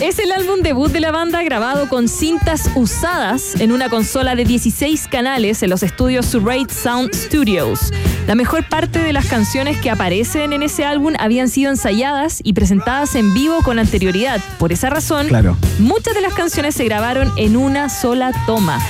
Es 0.00 0.20
el 0.20 0.30
álbum 0.30 0.60
debut 0.62 0.92
de 0.92 1.00
la 1.00 1.10
banda 1.10 1.42
grabado 1.42 1.88
con 1.88 2.06
cintas 2.06 2.70
usadas 2.76 3.60
en 3.60 3.72
una 3.72 3.88
consola 3.88 4.36
de 4.36 4.44
16 4.44 5.08
canales 5.08 5.62
en 5.64 5.70
los 5.70 5.82
estudios 5.82 6.26
Surrate 6.26 6.72
Sound 6.72 7.12
Studios. 7.12 7.92
La 8.28 8.36
mejor 8.36 8.68
parte 8.68 9.00
de 9.00 9.12
las 9.12 9.26
canciones 9.26 9.76
que 9.78 9.90
aparecen 9.90 10.52
en 10.52 10.62
ese 10.62 10.84
álbum 10.84 11.14
habían 11.18 11.48
sido 11.48 11.72
ensayadas 11.72 12.40
y 12.44 12.52
presentadas 12.52 13.16
en 13.16 13.34
vivo 13.34 13.58
con 13.64 13.80
anterioridad. 13.80 14.40
Por 14.60 14.72
esa 14.72 14.88
razón, 14.88 15.26
Claro. 15.26 15.56
muchas 15.80 16.14
de 16.14 16.20
las 16.20 16.34
canciones 16.34 16.76
se 16.76 16.84
grabaron 16.84 17.32
en 17.36 17.56
una 17.56 17.88
sola 17.88 18.32
toma. 18.46 18.80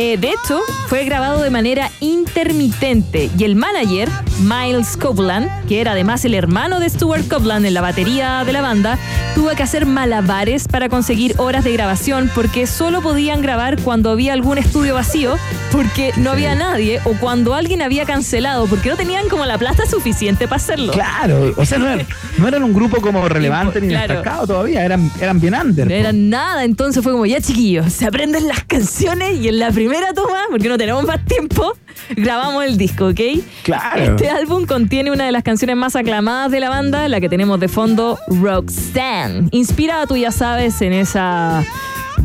Eh, 0.00 0.16
de 0.16 0.28
hecho, 0.28 0.60
fue 0.86 1.04
grabado 1.04 1.42
de 1.42 1.50
manera 1.50 1.90
intermitente 1.98 3.30
y 3.36 3.42
el 3.42 3.56
manager, 3.56 4.08
Miles 4.42 4.96
Copeland, 4.96 5.50
que 5.66 5.80
era 5.80 5.90
además 5.90 6.24
el 6.24 6.34
hermano 6.34 6.78
de 6.78 6.88
Stuart 6.88 7.26
Copeland 7.26 7.66
en 7.66 7.74
la 7.74 7.80
batería 7.80 8.44
de 8.46 8.52
la 8.52 8.62
banda, 8.62 8.96
tuvo 9.34 9.48
que 9.56 9.62
hacer 9.64 9.86
malabares 9.86 10.68
para 10.68 10.88
conseguir 10.88 11.34
horas 11.38 11.64
de 11.64 11.72
grabación 11.72 12.30
porque 12.32 12.68
solo 12.68 13.02
podían 13.02 13.42
grabar 13.42 13.82
cuando 13.82 14.10
había 14.12 14.34
algún 14.34 14.56
estudio 14.58 14.94
vacío, 14.94 15.36
porque 15.72 16.12
no 16.16 16.30
había 16.30 16.54
nadie 16.54 17.00
o 17.04 17.14
cuando 17.14 17.54
alguien 17.54 17.82
había 17.82 18.04
cancelado, 18.04 18.68
porque 18.68 18.90
no 18.90 18.96
tenían 18.96 19.28
como 19.28 19.46
la 19.46 19.58
plata 19.58 19.84
suficiente 19.84 20.46
para 20.46 20.62
hacerlo. 20.62 20.92
Claro, 20.92 21.52
o 21.56 21.64
sea, 21.64 21.78
no 21.78 21.88
eran, 21.88 22.06
no 22.36 22.46
eran 22.46 22.62
un 22.62 22.72
grupo 22.72 23.00
como 23.00 23.28
relevante 23.28 23.80
ni 23.80 23.88
Claro. 23.88 24.14
destacado 24.14 24.46
todavía, 24.46 24.84
eran, 24.84 25.10
eran 25.20 25.40
bien 25.40 25.54
under. 25.56 25.88
No 25.88 25.92
era 25.92 26.12
nada, 26.12 26.62
entonces 26.62 27.02
fue 27.02 27.10
como, 27.10 27.26
ya 27.26 27.40
chiquillos, 27.40 27.92
se 27.92 28.06
aprenden 28.06 28.46
las 28.46 28.62
canciones 28.62 29.40
y 29.40 29.48
en 29.48 29.58
la 29.58 29.72
primera 29.72 29.87
toma, 30.14 30.44
porque 30.50 30.68
no 30.68 30.78
tenemos 30.78 31.04
más 31.04 31.24
tiempo, 31.24 31.76
grabamos 32.16 32.64
el 32.64 32.76
disco, 32.76 33.08
¿ok? 33.08 33.20
Claro. 33.62 34.02
Este 34.02 34.28
álbum 34.28 34.66
contiene 34.66 35.10
una 35.10 35.26
de 35.26 35.32
las 35.32 35.42
canciones 35.42 35.76
más 35.76 35.96
aclamadas 35.96 36.50
de 36.50 36.60
la 36.60 36.68
banda, 36.68 37.08
la 37.08 37.20
que 37.20 37.28
tenemos 37.28 37.60
de 37.60 37.68
fondo, 37.68 38.18
Roxanne. 38.28 39.48
Inspirada, 39.52 40.06
tú 40.06 40.16
ya 40.16 40.30
sabes, 40.30 40.80
en 40.82 40.92
esa 40.92 41.64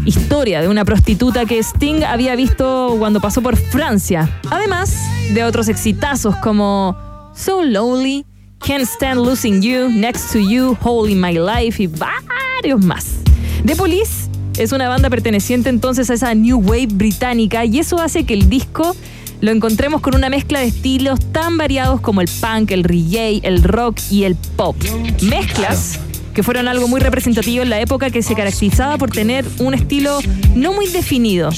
historia 0.05 0.61
de 0.61 0.68
una 0.68 0.86
prostituta 0.86 1.45
que 1.45 1.59
Sting 1.59 2.03
había 2.03 2.36
visto 2.36 2.95
cuando 2.99 3.22
pasó 3.22 3.41
por 3.41 3.55
Francia. 3.55 4.30
Además 4.49 4.95
de 5.34 5.43
otros 5.43 5.68
exitazos 5.70 6.36
como 6.38 6.97
So 7.36 7.64
Lonely, 7.64 8.26
Can't 8.59 8.84
Stand 8.84 9.26
Losing 9.26 9.61
You, 9.61 9.89
Next 9.89 10.32
to 10.34 10.39
You, 10.39 10.78
Holding 10.82 11.20
My 11.20 11.34
Life 11.34 11.84
y 11.84 11.88
varios 11.88 12.84
más. 12.84 13.18
The 13.66 13.76
Police 13.76 14.22
es 14.57 14.71
una 14.71 14.87
banda 14.87 15.09
perteneciente 15.09 15.69
entonces 15.69 16.09
a 16.09 16.13
esa 16.13 16.33
New 16.35 16.59
Wave 16.59 16.87
británica 16.91 17.65
y 17.65 17.79
eso 17.79 17.99
hace 17.99 18.25
que 18.25 18.33
el 18.33 18.49
disco 18.49 18.95
lo 19.41 19.51
encontremos 19.51 20.01
con 20.01 20.15
una 20.15 20.29
mezcla 20.29 20.59
de 20.59 20.67
estilos 20.67 21.19
tan 21.31 21.57
variados 21.57 21.99
como 21.99 22.21
el 22.21 22.29
punk, 22.39 22.71
el 22.71 22.83
reggae, 22.83 23.41
el 23.43 23.63
rock 23.63 23.99
y 24.09 24.23
el 24.23 24.35
pop. 24.35 24.75
Mezclas 25.21 25.99
que 26.34 26.43
fueron 26.43 26.67
algo 26.67 26.88
muy 26.88 26.99
representativo 26.99 27.63
en 27.63 27.69
la 27.69 27.79
época 27.79 28.09
que 28.09 28.21
se 28.21 28.36
caracterizaba 28.36 28.97
por 28.97 29.11
tener 29.11 29.45
un 29.59 29.73
estilo 29.73 30.19
no 30.55 30.73
muy 30.73 30.88
definido. 30.88 31.49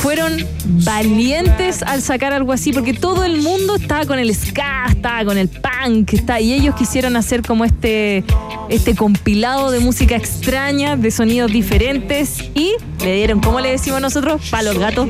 Fueron 0.00 0.44
valientes 0.84 1.82
al 1.82 2.02
sacar 2.02 2.32
algo 2.32 2.52
así 2.52 2.72
porque 2.72 2.94
todo 2.94 3.24
el 3.24 3.42
mundo 3.42 3.76
estaba 3.76 4.06
con 4.06 4.18
el 4.18 4.34
ska, 4.34 4.86
estaba 4.88 5.24
con 5.24 5.38
el 5.38 5.48
punk, 5.48 6.12
está, 6.12 6.40
y 6.40 6.54
ellos 6.54 6.74
quisieron 6.74 7.16
hacer 7.16 7.42
como 7.42 7.64
este, 7.64 8.24
este 8.68 8.94
compilado 8.94 9.70
de 9.70 9.80
música 9.80 10.16
extraña, 10.16 10.96
de 10.96 11.10
sonidos 11.10 11.52
diferentes 11.52 12.38
y 12.54 12.72
le 13.04 13.16
dieron, 13.16 13.40
¿cómo 13.40 13.60
le 13.60 13.70
decimos 13.70 14.00
nosotros? 14.00 14.40
Palos 14.50 14.78
gato. 14.78 15.08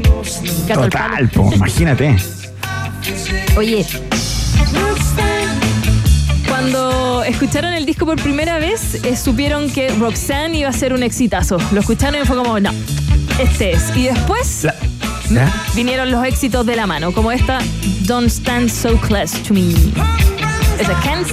Gato 0.66 0.82
al 0.82 0.90
palo. 0.90 1.08
Total, 1.08 1.28
po, 1.28 1.52
imagínate. 1.54 2.16
Oye, 3.56 3.86
cuando 6.62 7.24
escucharon 7.24 7.72
el 7.72 7.84
disco 7.84 8.06
por 8.06 8.22
primera 8.22 8.58
vez, 8.60 8.94
eh, 9.04 9.16
supieron 9.16 9.68
que 9.68 9.88
Roxanne 9.88 10.58
iba 10.58 10.68
a 10.68 10.72
ser 10.72 10.92
un 10.92 11.02
exitazo. 11.02 11.58
Lo 11.72 11.80
escucharon 11.80 12.22
y 12.22 12.24
fue 12.24 12.36
como, 12.36 12.60
no, 12.60 12.70
este 13.40 13.72
es. 13.72 13.90
Y 13.96 14.04
después 14.04 14.62
La- 14.64 14.74
¿Ya? 15.28 15.52
vinieron 15.74 16.10
los 16.12 16.24
éxitos 16.24 16.64
de 16.64 16.76
la 16.76 16.86
mano, 16.86 17.10
como 17.12 17.32
esta 17.32 17.58
Don't 18.02 18.28
Stand 18.30 18.68
So 18.70 18.96
Close 19.00 19.36
to 19.40 19.54
Me. 19.54 19.74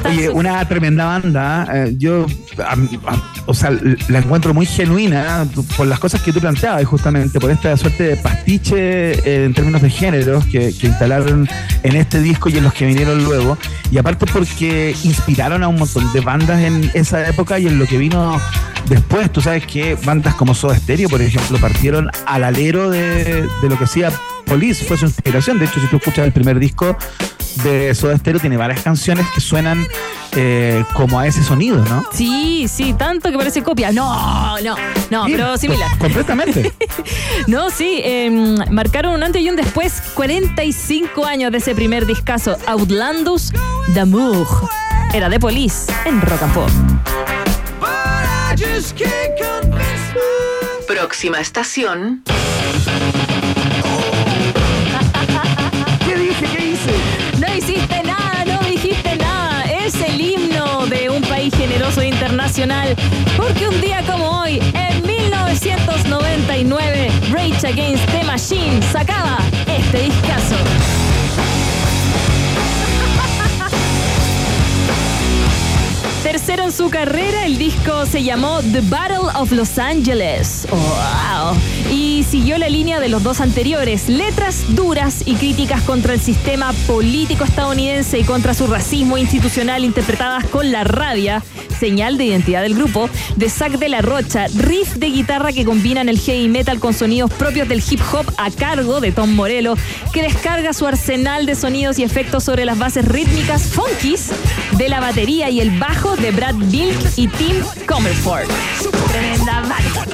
Oye, 0.05 0.29
una 0.29 0.67
tremenda 0.67 1.05
banda. 1.05 1.67
eh, 1.73 1.93
yo, 1.97 2.25
am- 2.67 2.89
am- 3.05 3.21
o 3.45 3.53
sea, 3.53 3.71
la 4.07 4.19
encuentro 4.19 4.53
muy 4.53 4.65
genuina 4.65 5.45
por 5.77 5.87
las 5.87 5.99
cosas 5.99 6.21
que 6.21 6.31
tú 6.31 6.39
planteabas, 6.39 6.85
justamente 6.85 7.39
por 7.39 7.49
esta 7.51 7.75
suerte 7.77 8.03
de 8.03 8.15
pastiche 8.17 9.11
eh, 9.13 9.45
en 9.45 9.53
términos 9.53 9.81
de 9.81 9.89
géneros 9.89 10.45
que, 10.45 10.73
que 10.79 10.87
instalaron 10.87 11.47
en 11.83 11.95
este 11.95 12.21
disco 12.21 12.49
y 12.49 12.57
en 12.57 12.63
los 12.63 12.73
que 12.73 12.85
vinieron 12.85 13.23
luego. 13.23 13.57
Y 13.91 13.97
aparte 13.97 14.25
porque 14.31 14.95
inspiraron 15.03 15.63
a 15.63 15.67
un 15.67 15.77
montón 15.77 16.11
de 16.13 16.21
bandas 16.21 16.59
en 16.61 16.89
esa 16.93 17.27
época 17.27 17.59
y 17.59 17.67
en 17.67 17.79
lo 17.79 17.85
que 17.87 17.97
vino 17.97 18.39
después. 18.87 19.31
Tú 19.31 19.41
sabes 19.41 19.65
que 19.65 19.95
bandas 20.05 20.35
como 20.35 20.53
Soda 20.53 20.75
Stereo, 20.77 21.09
por 21.09 21.21
ejemplo, 21.21 21.57
partieron 21.59 22.09
al 22.25 22.43
alero 22.43 22.89
de, 22.89 23.43
de 23.61 23.69
lo 23.69 23.77
que 23.77 23.83
hacía 23.85 24.11
Police, 24.45 24.83
fue 24.85 24.97
su 24.97 25.05
inspiración. 25.05 25.59
De 25.59 25.65
hecho, 25.65 25.79
si 25.79 25.87
tú 25.87 25.97
escuchas 25.97 26.25
el 26.25 26.31
primer 26.31 26.59
disco 26.59 26.97
de 27.63 27.93
Soda 27.95 28.17
Stereo, 28.17 28.39
tiene 28.39 28.57
varias 28.57 28.81
canciones 28.81 29.25
que 29.33 29.41
suenan 29.41 29.85
eh, 30.35 30.83
como 30.93 31.19
a 31.19 31.27
ese 31.27 31.43
sonido, 31.43 31.83
¿no? 31.85 32.03
Sí, 32.13 32.67
sí, 32.67 32.93
tanto 32.93 33.31
que 33.31 33.37
parece 33.37 33.63
copia. 33.63 33.91
No, 33.91 34.57
no, 34.61 34.75
no, 35.09 35.25
Sí, 35.25 35.31
pero 35.31 35.57
similar. 35.57 35.89
co- 35.93 36.05
Completamente. 36.05 36.73
No, 37.47 37.69
sí, 37.71 38.01
eh, 38.03 38.29
marcaron 38.69 39.13
un 39.13 39.23
antes 39.23 39.41
y 39.41 39.49
un 39.49 39.55
después, 39.55 40.01
45 40.13 41.25
años 41.25 41.51
de 41.51 41.57
ese 41.59 41.73
primer 41.73 42.05
discazo, 42.05 42.57
Outlandus 42.67 43.51
d'Amour. 43.95 44.45
Era 45.13 45.29
de 45.29 45.39
Police 45.39 45.91
en 46.05 46.21
Rock 46.21 46.43
and 46.43 46.53
Pop. 46.53 46.69
Próxima 50.87 51.39
estación. 51.39 52.23
Porque 63.37 63.69
un 63.69 63.79
día 63.79 64.03
como 64.05 64.41
hoy, 64.41 64.59
en 64.73 65.01
1999, 65.07 67.09
Rage 67.31 67.65
Against 67.65 68.05
the 68.11 68.21
Machine 68.25 68.81
sacaba 68.91 69.37
este 69.65 70.01
discazo. 70.01 70.28
En 76.49 76.75
su 76.75 76.89
carrera, 76.89 77.45
el 77.45 77.59
disco 77.59 78.07
se 78.07 78.23
llamó 78.23 78.59
The 78.61 78.81
Battle 78.81 79.29
of 79.35 79.51
Los 79.51 79.77
Angeles. 79.77 80.67
¡Wow! 80.69 81.55
Y 81.91 82.23
siguió 82.23 82.57
la 82.57 82.69
línea 82.69 82.99
de 82.99 83.07
los 83.07 83.21
dos 83.23 83.39
anteriores, 83.39 84.09
letras 84.09 84.75
duras 84.75 85.23
y 85.25 85.35
críticas 85.35 85.83
contra 85.83 86.13
el 86.13 86.19
sistema 86.19 86.73
político 86.87 87.43
estadounidense 87.43 88.19
y 88.19 88.23
contra 88.23 88.53
su 88.53 88.67
racismo 88.67 89.17
institucional 89.17 89.83
interpretadas 89.83 90.45
con 90.45 90.71
la 90.71 90.83
rabia, 90.83 91.43
señal 91.79 92.17
de 92.17 92.25
identidad 92.25 92.61
del 92.63 92.75
grupo, 92.75 93.09
de 93.35 93.49
Zack 93.49 93.79
de 93.79 93.89
la 93.89 94.01
Rocha, 94.01 94.47
riff 94.55 94.95
de 94.95 95.07
guitarra 95.07 95.53
que 95.53 95.65
combinan 95.65 96.09
el 96.09 96.19
heavy 96.19 96.49
metal 96.49 96.79
con 96.79 96.93
sonidos 96.93 97.31
propios 97.31 97.67
del 97.67 97.83
hip 97.89 98.01
hop 98.11 98.25
a 98.37 98.51
cargo 98.51 98.99
de 99.01 99.11
Tom 99.11 99.33
Morello, 99.33 99.75
que 100.13 100.21
descarga 100.23 100.73
su 100.73 100.85
arsenal 100.85 101.45
de 101.45 101.55
sonidos 101.55 101.97
y 101.99 102.03
efectos 102.03 102.43
sobre 102.43 102.65
las 102.65 102.77
bases 102.77 103.05
rítmicas 103.05 103.63
funkies 103.63 104.29
de 104.77 104.89
la 104.89 104.99
batería 104.99 105.49
y 105.49 105.61
el 105.61 105.79
bajo 105.79 106.15
de 106.15 106.31
Brad 106.39 106.55
Bilk 106.55 106.95
y 107.17 107.27
Tim 107.27 107.57
Comerford. 107.85 108.47
Tremenda 109.11 109.59
banda. 109.59 110.05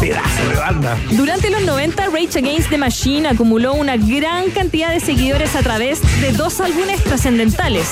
Pedazo 0.00 0.48
de 0.48 0.54
banda. 0.54 0.96
Durante 1.10 1.50
los 1.50 1.62
90, 1.62 2.10
Rage 2.10 2.38
Against 2.38 2.70
the 2.70 2.78
Machine 2.78 3.26
acumuló 3.26 3.74
una 3.74 3.96
gran 3.96 4.52
cantidad 4.52 4.92
de 4.92 5.00
seguidores 5.00 5.56
a 5.56 5.64
través 5.64 6.00
de 6.20 6.30
dos 6.30 6.60
álbumes 6.60 7.02
trascendentales. 7.02 7.88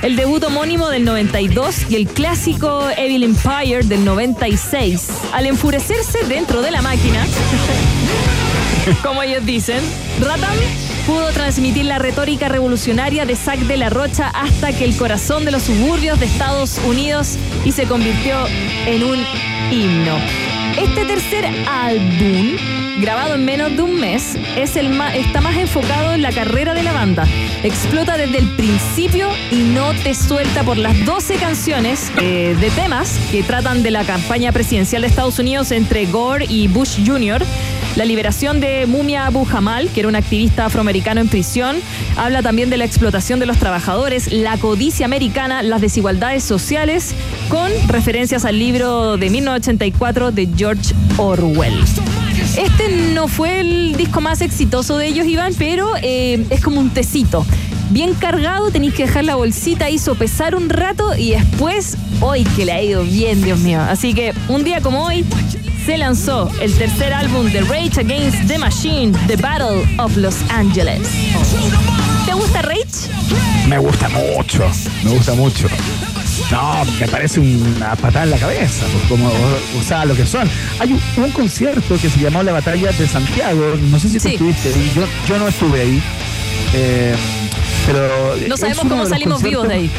El 0.00 0.16
debut 0.16 0.42
homónimo 0.42 0.88
del 0.88 1.04
92 1.04 1.90
y 1.90 1.96
el 1.96 2.08
clásico 2.08 2.88
Evil 2.96 3.24
Empire 3.24 3.82
del 3.82 4.02
96. 4.02 5.08
Al 5.34 5.44
enfurecerse 5.44 6.24
dentro 6.28 6.62
de 6.62 6.70
la 6.70 6.80
máquina, 6.80 7.26
como 9.02 9.22
ellos 9.22 9.44
dicen, 9.44 9.82
Ratam 10.22 10.56
pudo 11.10 11.32
transmitir 11.32 11.86
la 11.86 11.98
retórica 11.98 12.48
revolucionaria 12.48 13.26
de 13.26 13.34
Zack 13.34 13.58
de 13.62 13.76
la 13.76 13.90
Rocha 13.90 14.28
hasta 14.28 14.72
que 14.72 14.84
el 14.84 14.96
corazón 14.96 15.44
de 15.44 15.50
los 15.50 15.64
suburbios 15.64 16.20
de 16.20 16.26
Estados 16.26 16.78
Unidos 16.86 17.36
y 17.64 17.72
se 17.72 17.82
convirtió 17.86 18.36
en 18.86 19.02
un 19.02 19.18
himno. 19.72 20.16
Este 20.80 21.04
tercer 21.04 21.46
álbum, 21.68 22.56
grabado 23.00 23.34
en 23.34 23.44
menos 23.44 23.74
de 23.76 23.82
un 23.82 23.98
mes, 23.98 24.36
es 24.56 24.76
el 24.76 24.90
ma- 24.90 25.12
está 25.16 25.40
más 25.40 25.56
enfocado 25.56 26.14
en 26.14 26.22
la 26.22 26.30
carrera 26.30 26.74
de 26.74 26.84
la 26.84 26.92
banda. 26.92 27.26
Explota 27.64 28.16
desde 28.16 28.38
el 28.38 28.48
principio 28.50 29.28
y 29.50 29.56
no 29.56 29.92
te 30.04 30.14
suelta 30.14 30.62
por 30.62 30.78
las 30.78 31.04
12 31.04 31.34
canciones 31.38 32.12
eh, 32.22 32.56
de 32.60 32.70
temas 32.70 33.18
que 33.32 33.42
tratan 33.42 33.82
de 33.82 33.90
la 33.90 34.04
campaña 34.04 34.52
presidencial 34.52 35.02
de 35.02 35.08
Estados 35.08 35.40
Unidos 35.40 35.72
entre 35.72 36.06
Gore 36.06 36.46
y 36.48 36.68
Bush 36.68 37.00
Jr., 37.04 37.44
la 37.96 38.04
liberación 38.04 38.60
de 38.60 38.86
Mumia 38.86 39.26
Abu 39.26 39.44
Jamal, 39.44 39.88
que 39.92 40.00
era 40.00 40.08
un 40.08 40.16
activista 40.16 40.66
afroamericano 40.66 41.20
en 41.20 41.28
prisión. 41.28 41.76
Habla 42.16 42.42
también 42.42 42.70
de 42.70 42.76
la 42.76 42.84
explotación 42.84 43.40
de 43.40 43.46
los 43.46 43.58
trabajadores, 43.58 44.32
la 44.32 44.56
codicia 44.58 45.06
americana, 45.06 45.62
las 45.62 45.80
desigualdades 45.80 46.44
sociales, 46.44 47.14
con 47.48 47.70
referencias 47.88 48.44
al 48.44 48.58
libro 48.58 49.16
de 49.16 49.30
1984 49.30 50.32
de 50.32 50.48
George 50.56 50.94
Orwell. 51.16 51.78
Este 52.56 53.12
no 53.14 53.28
fue 53.28 53.60
el 53.60 53.96
disco 53.96 54.20
más 54.20 54.40
exitoso 54.40 54.96
de 54.96 55.06
ellos, 55.06 55.26
Iván, 55.26 55.54
pero 55.58 55.92
eh, 56.02 56.44
es 56.50 56.60
como 56.60 56.80
un 56.80 56.90
tecito. 56.90 57.44
Bien 57.90 58.14
cargado, 58.14 58.70
tenéis 58.70 58.94
que 58.94 59.06
dejar 59.06 59.24
la 59.24 59.34
bolsita 59.34 59.86
ahí 59.86 59.98
sopesar 59.98 60.54
un 60.54 60.68
rato 60.68 61.16
y 61.16 61.32
después, 61.32 61.96
hoy 62.20 62.44
que 62.44 62.64
le 62.64 62.72
ha 62.72 62.82
ido 62.82 63.02
bien, 63.02 63.42
Dios 63.42 63.58
mío. 63.58 63.80
Así 63.80 64.14
que 64.14 64.32
un 64.48 64.62
día 64.62 64.80
como 64.80 65.04
hoy 65.04 65.24
se 65.84 65.96
lanzó 65.98 66.50
el 66.60 66.72
tercer 66.74 67.12
álbum 67.12 67.50
de 67.50 67.60
Rage 67.62 68.00
Against 68.00 68.46
the 68.46 68.58
Machine, 68.58 69.12
The 69.26 69.36
Battle 69.36 69.82
of 69.98 70.16
Los 70.16 70.36
Angeles. 70.50 71.08
¿Te 72.26 72.32
gusta 72.34 72.62
Rage? 72.62 72.84
Me 73.68 73.78
gusta 73.78 74.08
mucho, 74.08 74.64
me 75.04 75.10
gusta 75.12 75.34
mucho. 75.34 75.68
No, 76.50 76.84
me 76.98 77.06
parece 77.08 77.40
una 77.40 77.94
patada 77.96 78.24
en 78.24 78.30
la 78.30 78.38
cabeza, 78.38 78.84
pues, 78.92 79.04
como, 79.08 79.28
o 79.28 79.82
sea, 79.86 80.04
lo 80.04 80.14
que 80.14 80.26
son. 80.26 80.48
Hay 80.78 80.92
un, 80.92 81.24
un 81.24 81.30
concierto 81.32 81.96
que 82.00 82.08
se 82.10 82.20
llamó 82.20 82.42
La 82.42 82.52
Batalla 82.52 82.90
de 82.92 83.06
Santiago, 83.06 83.74
no 83.90 83.98
sé 83.98 84.08
si 84.08 84.18
tú 84.20 84.28
estuviste 84.28 84.68
ahí, 84.68 84.92
yo, 84.94 85.02
yo 85.28 85.38
no 85.38 85.48
estuve 85.48 85.80
ahí. 85.82 86.02
eh, 86.74 87.14
pero 87.86 88.36
No 88.48 88.56
sabemos 88.56 88.84
cómo 88.86 89.06
salimos 89.06 89.42
vivos 89.42 89.68
de 89.68 89.74
ahí. 89.74 89.90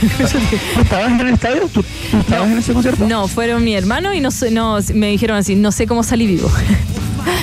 ¿Tú 0.00 0.06
estabas 0.82 1.12
en 1.12 1.20
el 1.20 1.34
estadio? 1.34 1.62
¿Tú, 1.72 1.82
tú 2.10 2.18
estabas 2.18 2.50
en 2.50 2.58
ese 2.58 2.72
concierto? 2.72 3.06
No, 3.06 3.28
fueron 3.28 3.64
mi 3.64 3.74
hermano 3.74 4.12
y 4.14 4.20
no 4.20 4.28
no, 4.50 4.78
me 4.94 5.08
dijeron 5.08 5.36
así, 5.36 5.54
no 5.54 5.72
sé 5.72 5.86
cómo 5.86 6.02
salí 6.02 6.26
vivo. 6.26 6.50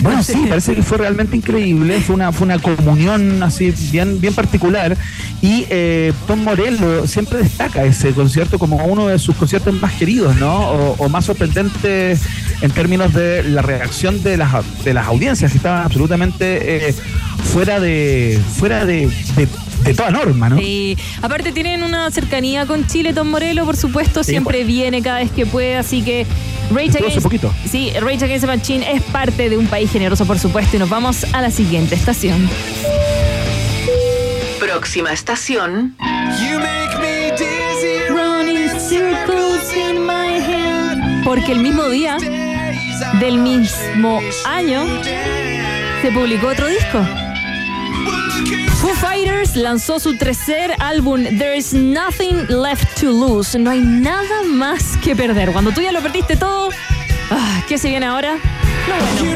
Bueno, 0.02 0.24
sí, 0.24 0.34
parece 0.48 0.76
que 0.76 0.82
fue 0.82 0.98
realmente 0.98 1.36
increíble. 1.36 2.00
Fue 2.00 2.16
una, 2.16 2.32
fue 2.32 2.46
una 2.46 2.58
comunión 2.58 3.44
así 3.44 3.74
bien, 3.92 4.20
bien 4.22 4.34
particular. 4.34 4.96
Y 5.42 5.66
eh, 5.70 6.14
Tom 6.26 6.42
Morello 6.42 7.06
siempre 7.06 7.40
destaca 7.40 7.84
ese 7.84 8.12
concierto 8.12 8.58
como 8.58 8.78
uno 8.86 9.08
de 9.08 9.20
sus 9.20 9.36
conciertos 9.36 9.74
más 9.82 9.92
queridos, 9.94 10.38
¿no? 10.38 10.70
O, 10.70 10.96
o 11.00 11.10
más 11.10 11.26
sorprendentes 11.26 12.22
en 12.62 12.72
términos 12.72 13.14
de 13.14 13.44
la 13.44 13.62
reacción 13.62 14.24
de 14.24 14.38
las, 14.38 14.54
de 14.86 14.94
las 14.94 15.06
audiencias 15.08 15.52
que 15.52 15.58
estaban 15.58 15.84
absolutamente 15.84 16.90
eh, 16.90 16.96
fuera 17.52 17.82
de 17.82 18.40
fuera 18.58 18.86
de, 18.86 19.08
de- 19.36 19.48
de 19.84 19.94
toda 19.94 20.12
norma, 20.12 20.50
¿no? 20.50 20.58
Sí. 20.58 20.98
Aparte 21.22 21.52
tienen 21.52 21.84
una 21.84 22.10
cercanía 22.12 22.66
con 22.66 22.88
Chile, 22.88 23.14
Tom 23.14 23.30
Morello, 23.30 23.66
por 23.66 23.76
supuesto, 23.76 24.24
Sí, 24.24 24.32
siempre 24.32 24.60
pues. 24.60 24.68
viene 24.68 25.02
cada 25.02 25.20
vez 25.20 25.32
que 25.32 25.46
puede, 25.46 25.76
así 25.76 26.02
que 26.02 26.26
Rage 26.72 26.98
Against, 26.98 27.22
poquito. 27.22 27.54
sí, 27.70 27.92
Rage 28.00 28.24
Against 28.26 28.46
the 28.46 28.48
Machine 28.58 28.92
es 28.94 29.02
parte 29.04 29.50
de 29.50 29.58
un 29.58 29.68
país 29.68 29.92
generoso, 29.92 30.26
por 30.26 30.40
supuesto, 30.40 30.76
y 30.76 30.80
nos 30.80 30.90
vamos 30.90 31.26
a 31.34 31.42
la 31.42 31.52
siguiente 31.52 31.96
estación. 31.96 32.50
Próxima 34.60 35.12
estación. 35.14 35.96
Porque 41.24 41.52
el 41.54 41.60
mismo 41.60 41.90
día 41.90 42.18
del 43.20 43.38
mismo 43.38 44.20
año 44.46 44.84
se 46.02 46.12
publicó 46.12 46.48
otro 46.48 46.68
disco. 46.68 47.00
Foo 48.82 48.94
Fighters 48.96 49.56
lanzó 49.56 50.00
su 50.00 50.18
tercer 50.18 50.76
álbum 50.80 51.24
There's 51.38 51.74
Nothing 51.74 52.48
Left 52.50 53.00
to 53.00 53.08
Lose. 53.12 53.58
No 53.58 53.70
hay 53.70 53.82
nada 53.82 54.44
más 54.46 54.98
que 55.04 55.16
perder. 55.16 55.52
Cuando 55.52 55.72
tú 55.72 55.82
ya 55.82 55.92
lo 55.92 56.02
perdiste 56.02 56.36
todo, 56.36 56.70
ah, 57.32 57.64
¿qué 57.68 57.78
se 57.78 57.90
viene 57.90 58.06
ahora? 58.06 58.38
Lo 58.88 58.96
bueno. 58.96 59.34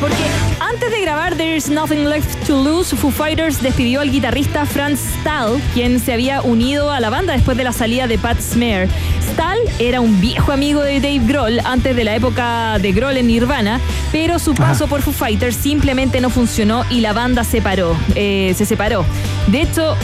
Porque 0.00 0.24
antes 0.58 0.90
de 0.90 1.00
grabar 1.00 1.36
There's 1.36 1.68
Nothing 1.68 2.08
Left 2.08 2.46
to 2.46 2.62
Lose, 2.62 2.96
Foo 2.96 3.10
Fighters 3.10 3.62
despidió 3.62 4.00
al 4.00 4.10
guitarrista 4.10 4.66
Franz 4.66 5.00
Stahl, 5.20 5.60
quien 5.72 6.00
se 6.00 6.12
había 6.12 6.42
unido 6.42 6.90
a 6.90 6.98
la 6.98 7.08
banda 7.08 7.32
después 7.34 7.56
de 7.56 7.64
la 7.64 7.72
salida 7.72 8.08
de 8.08 8.18
Pat 8.18 8.40
Smear. 8.40 8.88
Stahl 9.32 9.58
era 9.78 10.00
un 10.00 10.20
viejo 10.20 10.52
amigo 10.52 10.82
de 10.82 11.00
Dave 11.00 11.20
Grohl 11.26 11.60
antes 11.64 11.96
de 11.96 12.04
la 12.04 12.14
época 12.14 12.78
de 12.78 12.92
Grohl 12.92 13.16
en 13.16 13.26
Nirvana, 13.28 13.80
pero 14.10 14.38
su 14.38 14.54
paso 14.54 14.86
por 14.88 15.00
Foo 15.02 15.12
Fighters 15.12 15.56
simplemente 15.56 16.20
no 16.20 16.28
funcionó 16.28 16.84
y 16.90 17.00
la 17.00 17.12
banda 17.14 17.42
separó, 17.44 17.96
eh, 18.14 18.52
se 18.56 18.66
separó. 18.66 19.04
De 19.46 19.62
hecho, 19.62 19.96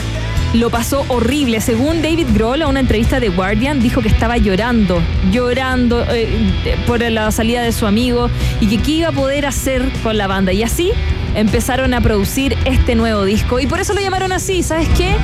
lo 0.53 0.71
pasó 0.71 1.05
horrible. 1.09 1.61
Según 1.61 2.01
David 2.01 2.27
Grohl, 2.33 2.63
a 2.63 2.67
una 2.67 2.79
entrevista 2.79 3.19
de 3.19 3.29
Guardian, 3.29 3.79
dijo 3.79 4.01
que 4.01 4.07
estaba 4.07 4.37
llorando, 4.37 4.99
llorando 5.31 6.03
eh, 6.09 6.75
por 6.87 6.99
la 7.01 7.31
salida 7.31 7.61
de 7.61 7.71
su 7.71 7.85
amigo 7.85 8.29
y 8.59 8.67
que 8.67 8.77
qué 8.81 8.91
iba 8.91 9.09
a 9.09 9.11
poder 9.11 9.45
hacer 9.45 9.87
con 10.01 10.17
la 10.17 10.25
banda. 10.25 10.51
Y 10.53 10.63
así 10.63 10.91
empezaron 11.35 11.93
a 11.93 12.01
producir 12.01 12.57
este 12.65 12.95
nuevo 12.95 13.23
disco. 13.25 13.59
Y 13.59 13.67
por 13.67 13.79
eso 13.79 13.93
lo 13.93 14.01
llamaron 14.01 14.31
así, 14.31 14.63
¿sabes 14.63 14.89
qué? 14.97 15.15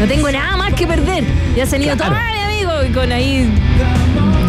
No 0.00 0.06
tengo 0.06 0.30
nada 0.30 0.56
más 0.56 0.72
que 0.72 0.86
perder. 0.86 1.24
Ya 1.54 1.66
se 1.66 1.76
han 1.76 1.82
ido 1.82 1.96
Claro. 1.96 2.14
todos 2.14 2.24
y 2.84 2.90
con 2.90 3.12
ahí... 3.12 3.48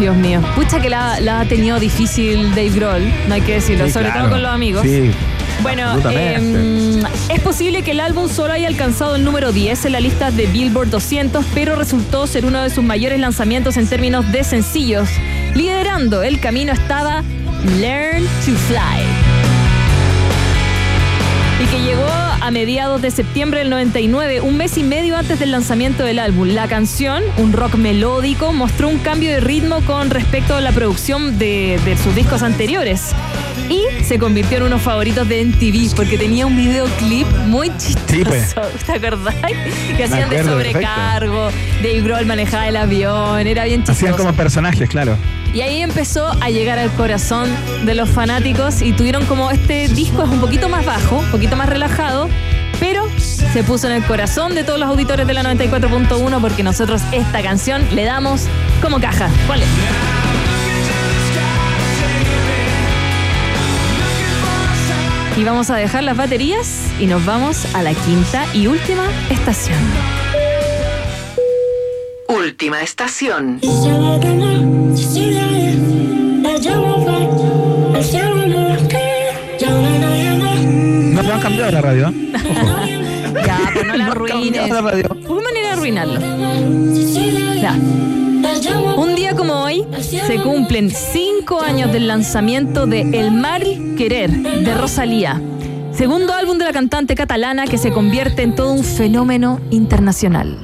Dios 0.00 0.16
mío. 0.16 0.40
Pucha 0.54 0.80
que 0.80 0.88
la, 0.88 1.18
la 1.20 1.40
ha 1.40 1.44
tenido 1.46 1.80
difícil 1.80 2.50
Dave 2.50 2.70
Grohl, 2.70 3.02
no 3.26 3.34
hay 3.34 3.40
que 3.40 3.54
decirlo, 3.54 3.86
Sí, 3.86 3.92
sobre 3.92 4.06
claro. 4.06 4.20
todo 4.22 4.30
con 4.30 4.42
los 4.42 4.52
amigos. 4.52 4.82
Sí. 4.84 5.10
Bueno, 5.60 5.98
em, 6.08 7.02
es 7.28 7.40
posible 7.40 7.82
que 7.82 7.90
el 7.90 7.98
álbum 7.98 8.28
solo 8.28 8.52
haya 8.52 8.68
alcanzado 8.68 9.16
el 9.16 9.24
número 9.24 9.50
10 9.50 9.86
en 9.86 9.92
la 9.92 9.98
lista 9.98 10.30
de 10.30 10.46
Billboard 10.46 10.88
200, 10.90 11.44
pero 11.52 11.74
resultó 11.74 12.28
ser 12.28 12.44
uno 12.46 12.62
de 12.62 12.70
sus 12.70 12.84
mayores 12.84 13.18
lanzamientos 13.18 13.76
en 13.76 13.88
términos 13.88 14.30
de 14.30 14.44
sencillos. 14.44 15.08
Liderando 15.56 16.22
el 16.22 16.38
camino 16.38 16.72
estaba 16.72 17.24
Learn 17.80 18.22
to 18.46 18.52
Fly. 18.68 19.02
Y 21.60 21.66
que 21.66 21.82
llegó 21.82 22.06
a 22.48 22.50
mediados 22.50 23.02
de 23.02 23.10
septiembre 23.10 23.58
del 23.58 23.68
99, 23.68 24.40
un 24.40 24.56
mes 24.56 24.78
y 24.78 24.82
medio 24.82 25.18
antes 25.18 25.38
del 25.38 25.50
lanzamiento 25.50 26.02
del 26.02 26.18
álbum. 26.18 26.48
La 26.48 26.66
canción, 26.66 27.22
un 27.36 27.52
rock 27.52 27.74
melódico, 27.74 28.54
mostró 28.54 28.88
un 28.88 28.96
cambio 29.00 29.30
de 29.30 29.40
ritmo 29.40 29.82
con 29.82 30.08
respecto 30.08 30.54
a 30.54 30.62
la 30.62 30.72
producción 30.72 31.38
de, 31.38 31.78
de 31.84 31.98
sus 31.98 32.14
discos 32.14 32.42
anteriores. 32.42 33.10
Y 33.68 33.82
se 34.02 34.18
convirtió 34.18 34.56
en 34.56 34.62
unos 34.62 34.80
favoritos 34.80 35.28
de 35.28 35.44
MTV 35.44 35.94
porque 35.94 36.16
tenía 36.16 36.46
un 36.46 36.56
videoclip 36.56 37.26
muy 37.48 37.70
chistoso. 37.76 38.24
Pues. 38.24 38.54
¿Te 38.86 38.92
acordás? 38.92 39.34
Que 39.94 40.04
hacían 40.04 40.30
de 40.30 40.36
perfecto. 40.36 40.52
sobrecargo, 40.52 41.50
Dave 41.82 42.00
Grohl 42.00 42.24
manejaba 42.24 42.66
el 42.66 42.76
avión, 42.76 43.46
era 43.46 43.64
bien 43.64 43.80
chistoso. 43.80 44.06
Hacían 44.06 44.16
como 44.16 44.32
personajes, 44.32 44.88
claro. 44.88 45.18
Y 45.54 45.62
ahí 45.62 45.82
empezó 45.82 46.28
a 46.40 46.50
llegar 46.50 46.78
al 46.78 46.90
corazón 46.92 47.48
de 47.84 47.94
los 47.94 48.08
fanáticos 48.08 48.82
y 48.82 48.92
tuvieron 48.92 49.24
como 49.26 49.50
este 49.50 49.88
disco 49.88 50.22
es 50.22 50.28
un 50.28 50.40
poquito 50.40 50.68
más 50.68 50.84
bajo, 50.84 51.18
un 51.18 51.30
poquito 51.30 51.56
más 51.56 51.68
relajado, 51.68 52.28
pero 52.78 53.08
se 53.18 53.64
puso 53.64 53.88
en 53.88 53.94
el 53.94 54.04
corazón 54.04 54.54
de 54.54 54.62
todos 54.62 54.78
los 54.78 54.88
auditores 54.88 55.26
de 55.26 55.34
la 55.34 55.42
94.1 55.42 56.40
porque 56.40 56.62
nosotros 56.62 57.02
esta 57.12 57.42
canción 57.42 57.82
le 57.94 58.04
damos 58.04 58.42
como 58.82 59.00
caja. 59.00 59.30
¿Cuál 59.46 59.62
es? 59.62 59.68
Y 65.38 65.44
vamos 65.44 65.70
a 65.70 65.76
dejar 65.76 66.02
las 66.02 66.16
baterías 66.16 66.90
y 66.98 67.06
nos 67.06 67.24
vamos 67.24 67.72
a 67.74 67.82
la 67.82 67.94
quinta 67.94 68.44
y 68.54 68.66
última 68.66 69.06
estación. 69.30 69.78
Última 72.26 72.82
estación. 72.82 73.60
Cambiado 81.58 81.70
la 81.72 81.80
radio. 81.80 82.08
¿eh? 82.08 83.04
Ya, 83.46 83.58
pues 83.72 83.86
no 83.86 83.92
la 83.94 83.98
No 83.98 84.04
han 84.04 84.10
arruines. 84.10 84.42
cambiado 84.42 84.68
la 84.82 84.90
radio. 84.90 85.08
¿Por 85.08 85.18
qué 85.18 85.44
manera 85.44 85.66
de 85.68 85.72
arruinarlo? 85.74 86.20
Ya. 87.60 87.76
Un 88.96 89.14
día 89.14 89.34
como 89.34 89.54
hoy 89.54 89.84
se 90.00 90.36
cumplen 90.42 90.90
cinco 90.90 91.60
años 91.60 91.92
del 91.92 92.06
lanzamiento 92.08 92.86
de 92.86 93.02
El 93.02 93.30
Mal 93.32 93.62
Querer 93.96 94.30
de 94.30 94.74
Rosalía, 94.74 95.40
segundo 95.92 96.32
álbum 96.32 96.58
de 96.58 96.64
la 96.64 96.72
cantante 96.72 97.14
catalana 97.14 97.66
que 97.66 97.78
se 97.78 97.90
convierte 97.92 98.42
en 98.42 98.54
todo 98.54 98.72
un 98.72 98.84
fenómeno 98.84 99.60
internacional. 99.70 100.58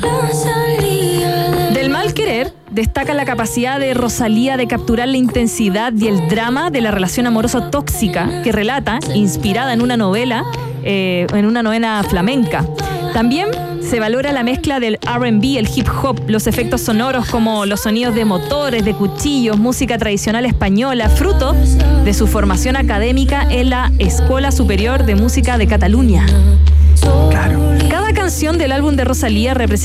Del 1.74 1.90
Mal 1.90 2.14
Querer 2.14 2.52
destaca 2.70 3.12
la 3.14 3.24
capacidad 3.24 3.78
de 3.78 3.94
Rosalía 3.94 4.56
de 4.56 4.66
capturar 4.66 5.08
la 5.08 5.16
intensidad 5.16 5.92
y 5.92 6.08
el 6.08 6.28
drama 6.28 6.70
de 6.70 6.80
la 6.80 6.90
relación 6.90 7.26
amorosa 7.26 7.70
tóxica 7.70 8.42
que 8.42 8.52
relata, 8.52 8.98
inspirada 9.14 9.72
en 9.72 9.82
una 9.82 9.96
novela, 9.96 10.44
eh, 10.84 11.26
en 11.32 11.46
una 11.46 11.62
novela 11.62 12.04
flamenca. 12.08 12.64
También 13.12 13.48
se 13.80 14.00
valora 14.00 14.32
la 14.32 14.42
mezcla 14.42 14.80
del 14.80 14.98
RB, 15.02 15.58
el 15.58 15.68
hip 15.74 15.86
hop, 16.02 16.20
los 16.26 16.46
efectos 16.46 16.80
sonoros 16.80 17.26
como 17.26 17.66
los 17.66 17.80
sonidos 17.80 18.14
de 18.14 18.24
motores, 18.24 18.84
de 18.84 18.94
cuchillos, 18.94 19.58
música 19.58 19.98
tradicional 19.98 20.46
española, 20.46 21.08
fruto 21.08 21.54
de 22.04 22.14
su 22.14 22.26
formación 22.26 22.76
académica 22.76 23.46
en 23.50 23.70
la 23.70 23.92
Escuela 23.98 24.50
Superior 24.50 25.04
de 25.04 25.14
Música 25.14 25.58
de 25.58 25.66
Cataluña. 25.66 26.26
Claro. 27.30 27.60
Cada 27.90 28.12
canción 28.12 28.58
del 28.58 28.72
álbum 28.72 28.96
de 28.96 29.04
Rosalía 29.04 29.54
representa 29.54 29.72